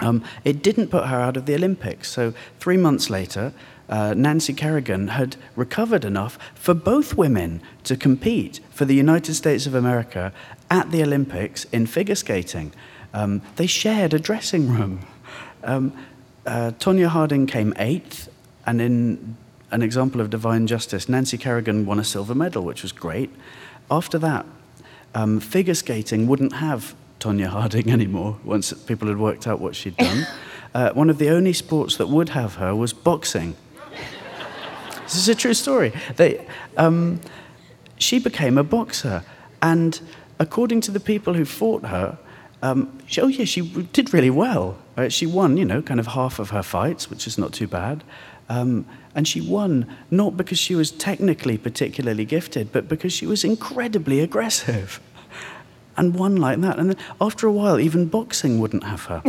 Um, 0.00 0.24
it 0.44 0.62
didn't 0.62 0.88
put 0.88 1.06
her 1.06 1.20
out 1.20 1.36
of 1.36 1.46
the 1.46 1.54
Olympics. 1.54 2.10
So, 2.10 2.32
three 2.60 2.76
months 2.76 3.10
later, 3.10 3.52
uh, 3.88 4.14
Nancy 4.16 4.52
Kerrigan 4.52 5.08
had 5.08 5.36
recovered 5.56 6.04
enough 6.04 6.38
for 6.54 6.74
both 6.74 7.16
women 7.16 7.62
to 7.84 7.96
compete 7.96 8.60
for 8.70 8.84
the 8.84 8.94
United 8.94 9.34
States 9.34 9.66
of 9.66 9.74
America 9.74 10.32
at 10.70 10.90
the 10.90 11.02
Olympics 11.02 11.64
in 11.64 11.86
figure 11.86 12.14
skating. 12.14 12.72
Um, 13.14 13.40
they 13.56 13.66
shared 13.66 14.12
a 14.12 14.18
dressing 14.18 14.68
room. 14.68 15.00
Um, 15.64 15.92
uh, 16.46 16.72
Tonya 16.78 17.08
Harding 17.08 17.46
came 17.46 17.72
eighth, 17.78 18.28
and 18.66 18.80
in 18.80 19.36
an 19.70 19.82
example 19.82 20.20
of 20.20 20.30
divine 20.30 20.66
justice, 20.66 21.08
Nancy 21.08 21.38
Kerrigan 21.38 21.86
won 21.86 21.98
a 21.98 22.04
silver 22.04 22.34
medal, 22.34 22.64
which 22.64 22.82
was 22.82 22.92
great. 22.92 23.30
After 23.90 24.18
that, 24.18 24.46
um, 25.14 25.40
figure 25.40 25.74
skating 25.74 26.26
wouldn't 26.26 26.54
have 26.54 26.94
Tonya 27.20 27.48
Harding 27.48 27.90
anymore 27.90 28.38
once 28.44 28.72
people 28.72 29.08
had 29.08 29.18
worked 29.18 29.46
out 29.46 29.60
what 29.60 29.74
she'd 29.74 29.96
done. 29.96 30.26
uh, 30.74 30.90
one 30.92 31.10
of 31.10 31.18
the 31.18 31.30
only 31.30 31.52
sports 31.52 31.96
that 31.96 32.08
would 32.08 32.30
have 32.30 32.56
her 32.56 32.74
was 32.74 32.92
boxing. 32.92 33.56
this 35.02 35.16
is 35.16 35.28
a 35.28 35.34
true 35.34 35.54
story. 35.54 35.92
They, 36.16 36.46
um, 36.76 37.20
she 37.98 38.18
became 38.18 38.58
a 38.58 38.64
boxer, 38.64 39.24
and 39.60 40.00
according 40.38 40.80
to 40.82 40.90
the 40.90 41.00
people 41.00 41.34
who 41.34 41.44
fought 41.44 41.84
her, 41.86 42.18
um, 42.62 42.98
she, 43.06 43.20
oh 43.20 43.28
yeah, 43.28 43.44
she 43.44 43.62
did 43.92 44.12
really 44.12 44.30
well. 44.30 44.78
Right? 44.96 45.12
She 45.12 45.26
won, 45.26 45.56
you 45.56 45.64
know, 45.64 45.82
kind 45.82 46.00
of 46.00 46.08
half 46.08 46.38
of 46.38 46.50
her 46.50 46.62
fights, 46.62 47.10
which 47.10 47.26
is 47.26 47.38
not 47.38 47.52
too 47.52 47.68
bad. 47.68 48.02
Um, 48.48 48.86
and 49.14 49.28
she 49.28 49.40
won 49.40 49.86
not 50.10 50.36
because 50.36 50.58
she 50.58 50.74
was 50.74 50.90
technically 50.90 51.58
particularly 51.58 52.24
gifted, 52.24 52.72
but 52.72 52.88
because 52.88 53.12
she 53.12 53.26
was 53.26 53.44
incredibly 53.44 54.20
aggressive 54.20 55.00
and 55.98 56.14
won 56.14 56.36
like 56.36 56.60
that. 56.60 56.78
And 56.78 56.90
then 56.90 56.96
after 57.20 57.46
a 57.46 57.52
while, 57.52 57.78
even 57.80 58.06
boxing 58.06 58.58
wouldn't 58.58 58.84
have 58.84 59.04
her. 59.04 59.22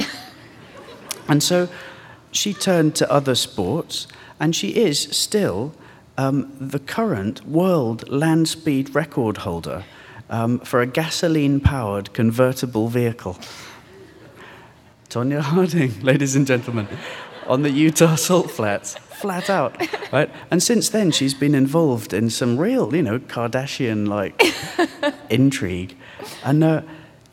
and 1.27 1.41
so 1.41 1.67
she 2.31 2.53
turned 2.53 2.95
to 2.95 3.11
other 3.11 3.35
sports, 3.35 4.07
and 4.39 4.55
she 4.55 4.75
is 4.75 4.99
still 4.99 5.73
um, 6.17 6.51
the 6.59 6.79
current 6.79 7.45
world 7.47 8.07
land 8.09 8.47
speed 8.47 8.93
record 8.93 9.37
holder 9.37 9.83
um, 10.29 10.59
for 10.59 10.81
a 10.81 10.85
gasoline 10.85 11.59
powered 11.59 12.13
convertible 12.13 12.87
vehicle. 12.87 13.37
Tonya 15.09 15.41
Harding, 15.41 15.99
ladies 16.01 16.35
and 16.35 16.45
gentlemen, 16.45 16.87
on 17.47 17.63
the 17.63 17.71
Utah 17.71 18.15
Salt 18.15 18.51
Flats, 18.51 18.95
flat 19.19 19.49
out, 19.49 19.75
right? 20.11 20.29
And 20.49 20.61
since 20.63 20.89
then, 20.89 21.11
she's 21.11 21.33
been 21.33 21.55
involved 21.55 22.13
in 22.13 22.29
some 22.29 22.57
real, 22.57 22.95
you 22.95 23.01
know, 23.01 23.19
Kardashian 23.19 24.07
like 24.07 24.41
intrigue. 25.29 25.95
And, 26.43 26.63
uh, 26.63 26.81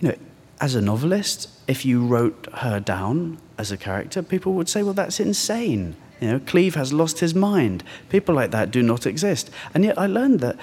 you 0.00 0.08
know, 0.08 0.14
as 0.60 0.74
a 0.74 0.80
novelist, 0.80 1.48
if 1.66 1.84
you 1.84 2.04
wrote 2.06 2.48
her 2.54 2.80
down 2.80 3.38
as 3.58 3.72
a 3.72 3.76
character, 3.76 4.22
people 4.22 4.52
would 4.54 4.68
say, 4.68 4.82
well, 4.82 4.94
that's 4.94 5.20
insane. 5.20 5.96
You 6.20 6.28
know, 6.28 6.38
Cleave 6.40 6.74
has 6.74 6.92
lost 6.92 7.20
his 7.20 7.34
mind. 7.34 7.84
People 8.08 8.34
like 8.34 8.50
that 8.50 8.70
do 8.70 8.82
not 8.82 9.06
exist. 9.06 9.50
And 9.74 9.84
yet 9.84 9.98
I 9.98 10.06
learned 10.06 10.40
that, 10.40 10.56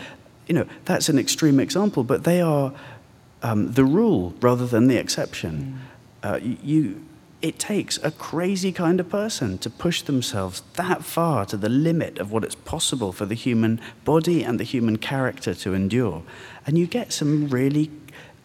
you 0.48 0.56
know, 0.56 0.66
that's 0.86 1.10
an 1.10 1.20
extreme 1.20 1.60
example, 1.60 2.04
but 2.04 2.24
they 2.24 2.42
are 2.42 2.74
um, 3.44 3.72
the 3.74 3.86
rule 3.86 4.34
rather 4.42 4.66
than 4.66 4.88
the 4.88 4.98
exception. 4.98 5.80
Uh, 6.24 6.40
you, 6.42 7.06
it 7.44 7.60
takes 7.60 8.00
a 8.02 8.10
crazy 8.10 8.72
kind 8.72 9.02
of 9.02 9.10
person 9.10 9.58
to 9.58 9.70
push 9.70 10.02
themselves 10.02 10.64
that 10.76 11.04
far 11.04 11.46
to 11.46 11.58
the 11.58 11.68
limit 11.68 12.18
of 12.18 12.32
what 12.32 12.46
it's 12.46 12.56
possible 12.56 13.12
for 13.12 13.26
the 13.26 13.36
human 13.36 13.82
body 14.06 14.44
and 14.44 14.62
the 14.62 14.64
human 14.64 14.98
character 14.98 15.54
to 15.54 15.74
endure. 15.74 16.24
And 16.66 16.78
you 16.78 16.88
get 16.88 17.12
some 17.12 17.50
really 17.50 17.92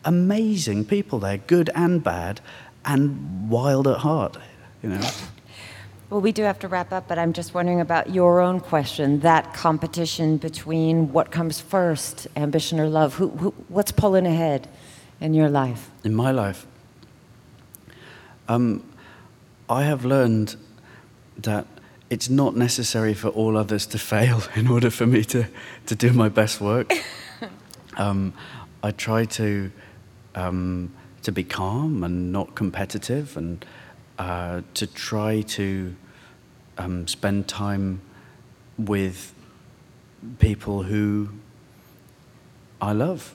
amazing 0.04 0.84
people 0.84 1.20
there, 1.20 1.38
good 1.38 1.70
and 1.76 2.02
bad, 2.02 2.40
and 2.84 3.48
wild 3.48 3.86
at 3.86 3.98
heart, 3.98 4.36
you 4.82 4.88
know. 4.88 5.10
Well, 6.10 6.20
we 6.20 6.32
do 6.32 6.42
have 6.42 6.58
to 6.60 6.68
wrap 6.68 6.92
up, 6.92 7.06
but 7.06 7.20
I'm 7.20 7.32
just 7.32 7.54
wondering 7.54 7.80
about 7.80 8.12
your 8.12 8.40
own 8.40 8.58
question 8.58 9.20
that 9.20 9.54
competition 9.54 10.38
between 10.38 11.12
what 11.12 11.30
comes 11.30 11.60
first, 11.60 12.26
ambition 12.34 12.80
or 12.80 12.88
love. 12.88 13.14
Who, 13.14 13.28
who, 13.28 13.50
what's 13.68 13.92
pulling 13.92 14.26
ahead 14.26 14.66
in 15.20 15.34
your 15.34 15.50
life? 15.50 15.90
In 16.02 16.14
my 16.14 16.32
life, 16.32 16.66
um, 18.48 18.82
I 19.70 19.82
have 19.82 20.04
learned 20.04 20.56
that 21.36 21.66
it's 22.08 22.30
not 22.30 22.56
necessary 22.56 23.12
for 23.12 23.28
all 23.28 23.56
others 23.56 23.86
to 23.88 23.98
fail 23.98 24.42
in 24.54 24.66
order 24.68 24.90
for 24.90 25.06
me 25.06 25.24
to, 25.24 25.46
to 25.86 25.94
do 25.94 26.12
my 26.12 26.28
best 26.28 26.60
work. 26.60 26.92
um, 27.96 28.32
I 28.82 28.92
try 28.92 29.26
to, 29.26 29.70
um, 30.34 30.92
to 31.22 31.32
be 31.32 31.44
calm 31.44 32.02
and 32.02 32.32
not 32.32 32.54
competitive 32.54 33.36
and 33.36 33.64
uh, 34.18 34.62
to 34.74 34.86
try 34.86 35.42
to 35.42 35.94
um, 36.78 37.06
spend 37.06 37.46
time 37.46 38.00
with 38.78 39.34
people 40.38 40.84
who 40.84 41.28
I 42.80 42.92
love. 42.92 43.34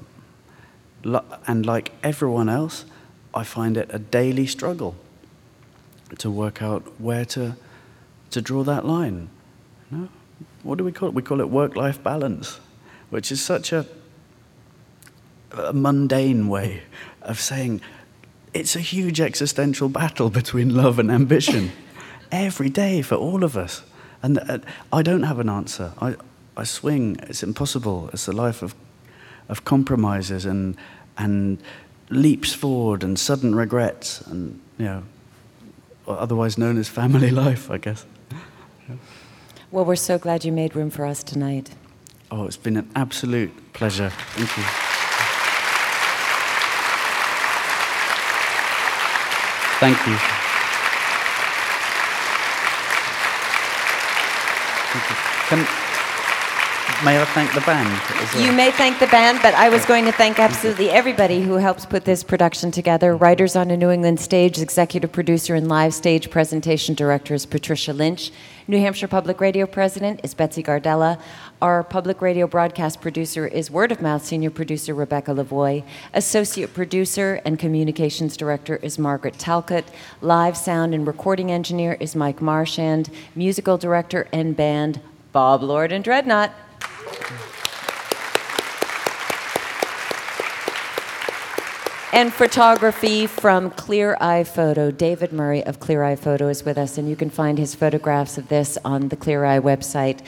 and 1.46 1.66
like 1.66 1.92
everyone 2.02 2.50
else, 2.50 2.86
I 3.36 3.44
find 3.44 3.78
it 3.78 3.90
a 3.92 4.00
daily 4.00 4.48
struggle 4.48 4.96
to 6.20 6.30
work 6.30 6.62
out 6.62 7.00
where 7.00 7.26
to, 7.26 7.56
to 8.32 8.42
draw 8.42 8.64
that 8.64 8.86
line. 8.86 9.30
You 9.92 9.98
know? 9.98 10.10
What 10.64 10.78
do 10.78 10.84
we 10.84 10.92
call 10.92 11.10
it? 11.10 11.16
We 11.16 11.22
call 11.22 11.42
it 11.42 11.50
work 11.50 11.76
life 11.76 12.02
balance, 12.02 12.60
which 13.10 13.32
is 13.32 13.44
such 13.44 13.72
a, 13.72 13.86
a 15.52 15.74
mundane 15.74 16.48
way 16.48 16.84
of 17.22 17.40
saying 17.40 17.82
it's 18.54 18.76
a 18.76 18.80
huge 18.80 19.20
existential 19.20 19.90
battle 19.90 20.30
between 20.30 20.76
love 20.76 21.00
and 21.00 21.12
ambition 21.12 21.72
every 22.32 22.70
day 22.70 23.02
for 23.02 23.16
all 23.16 23.44
of 23.44 23.58
us. 23.58 23.84
And 24.22 24.40
uh, 24.40 24.60
I 24.92 25.02
don't 25.02 25.24
have 25.24 25.40
an 25.40 25.50
answer. 25.50 25.94
I, 26.00 26.16
I 26.56 26.64
swing. 26.64 27.18
It's 27.24 27.44
impossible. 27.44 28.10
It's 28.14 28.28
a 28.28 28.32
life 28.32 28.62
of, 28.62 28.74
of 29.50 29.66
compromises 29.66 30.46
and, 30.46 30.78
and 31.18 31.58
leaps 32.10 32.54
forward 32.54 33.04
and 33.04 33.20
sudden 33.20 33.54
regrets 33.56 34.22
and, 34.22 34.62
you 34.78 34.86
know, 34.86 35.04
otherwise 36.08 36.58
known 36.58 36.78
as 36.78 36.90
family 36.90 37.32
life, 37.44 37.70
I 37.72 37.78
guess. 37.78 38.06
Well, 39.72 39.86
we're 39.86 39.96
so 39.96 40.18
glad 40.18 40.46
you 40.46 40.52
made 40.52 40.76
room 40.76 40.90
for 40.90 41.06
us 41.06 41.24
tonight. 41.24 41.72
Oh, 42.30 42.46
it's 42.46 42.58
been 42.58 42.78
an 42.78 42.90
absolute 42.96 43.52
pleasure. 43.74 44.10
Thank 44.10 44.58
you. 44.58 44.64
Thank 49.80 50.08
you. 50.08 50.18
Can, 55.50 55.83
May 57.04 57.22
I 57.22 57.26
thank 57.26 57.54
the 57.54 57.60
band? 57.60 58.34
Well? 58.34 58.46
You 58.46 58.54
may 58.54 58.72
thank 58.72 58.98
the 58.98 59.08
band, 59.08 59.40
but 59.42 59.54
I 59.56 59.68
was 59.68 59.86
going 59.86 60.06
to 60.06 60.14
thank 60.14 60.40
absolutely 60.40 60.90
everybody 60.90 61.42
who 61.42 61.56
helps 61.56 61.86
put 61.86 62.06
this 62.06 62.24
production 62.24 62.72
together. 62.72 63.18
Writers 63.18 63.58
on 63.58 63.72
a 63.72 63.76
New 63.76 63.90
England 63.90 64.22
Stage, 64.22 64.58
executive 64.58 65.12
producer 65.12 65.54
and 65.54 65.68
live 65.68 65.94
stage 65.94 66.30
presentation 66.30 66.96
director 66.96 67.34
is 67.34 67.46
Patricia 67.46 67.92
Lynch. 67.92 68.32
New 68.70 68.80
Hampshire 68.80 69.10
Public 69.10 69.42
Radio 69.42 69.66
president 69.66 70.22
is 70.24 70.34
Betsy 70.34 70.64
Gardella. 70.64 71.20
Our 71.62 71.84
public 71.84 72.22
radio 72.22 72.48
broadcast 72.48 73.02
producer 73.02 73.46
is 73.48 73.70
Word 73.70 73.92
of 73.92 74.02
Mouth 74.02 74.24
senior 74.24 74.50
producer 74.50 74.94
Rebecca 74.94 75.32
Lavoie. 75.32 75.84
Associate 76.14 76.74
producer 76.74 77.42
and 77.44 77.60
communications 77.60 78.38
director 78.38 78.78
is 78.78 78.98
Margaret 78.98 79.38
Talcott. 79.38 79.84
Live 80.22 80.56
sound 80.56 80.96
and 80.96 81.06
recording 81.06 81.52
engineer 81.52 81.98
is 82.00 82.16
Mike 82.16 82.42
Marshand. 82.42 83.10
Musical 83.36 83.78
director 83.78 84.30
and 84.32 84.56
band 84.56 85.02
Bob 85.34 85.64
Lord 85.64 85.92
and 85.92 86.02
Dreadnought. 86.02 86.54
And 92.14 92.32
photography 92.32 93.26
from 93.26 93.72
Clear 93.72 94.16
Eye 94.22 94.44
Photo. 94.44 94.92
David 94.92 95.34
Murray 95.34 95.64
of 95.64 95.80
Clear 95.80 96.04
Eye 96.04 96.16
Photo 96.16 96.48
is 96.48 96.64
with 96.64 96.78
us, 96.78 97.00
and 97.00 97.10
you 97.10 97.16
can 97.16 97.32
find 97.32 97.58
his 97.58 97.74
photographs 97.74 98.38
of 98.38 98.50
this 98.50 98.78
on 98.86 99.10
the 99.10 99.16
Clear 99.16 99.46
Eye 99.46 99.60
website. 99.60 100.20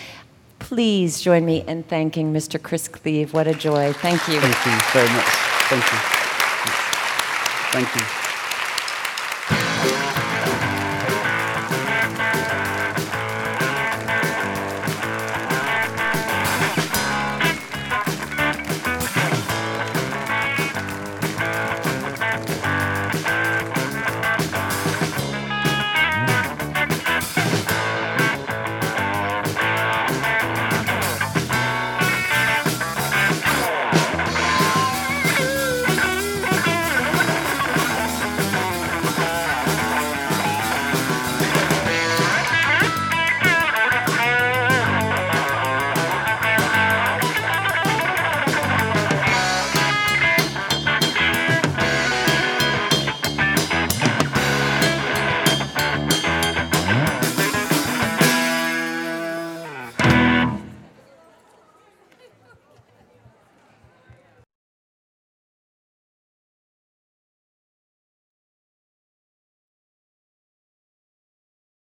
Please 0.57 1.21
join 1.21 1.45
me 1.45 1.63
in 1.67 1.83
thanking 1.83 2.33
Mr. 2.33 2.59
Chris 2.61 2.87
Cleave. 2.87 3.33
What 3.33 3.45
a 3.45 3.53
joy. 3.53 3.93
Thank 3.93 4.27
you. 4.27 4.39
Thank 4.39 4.65
you 4.65 4.81
very 4.93 5.09
much. 5.09 5.25
Thank 5.69 5.83
you. 5.91 5.99
Thank 7.71 7.95
you. 7.95 8.24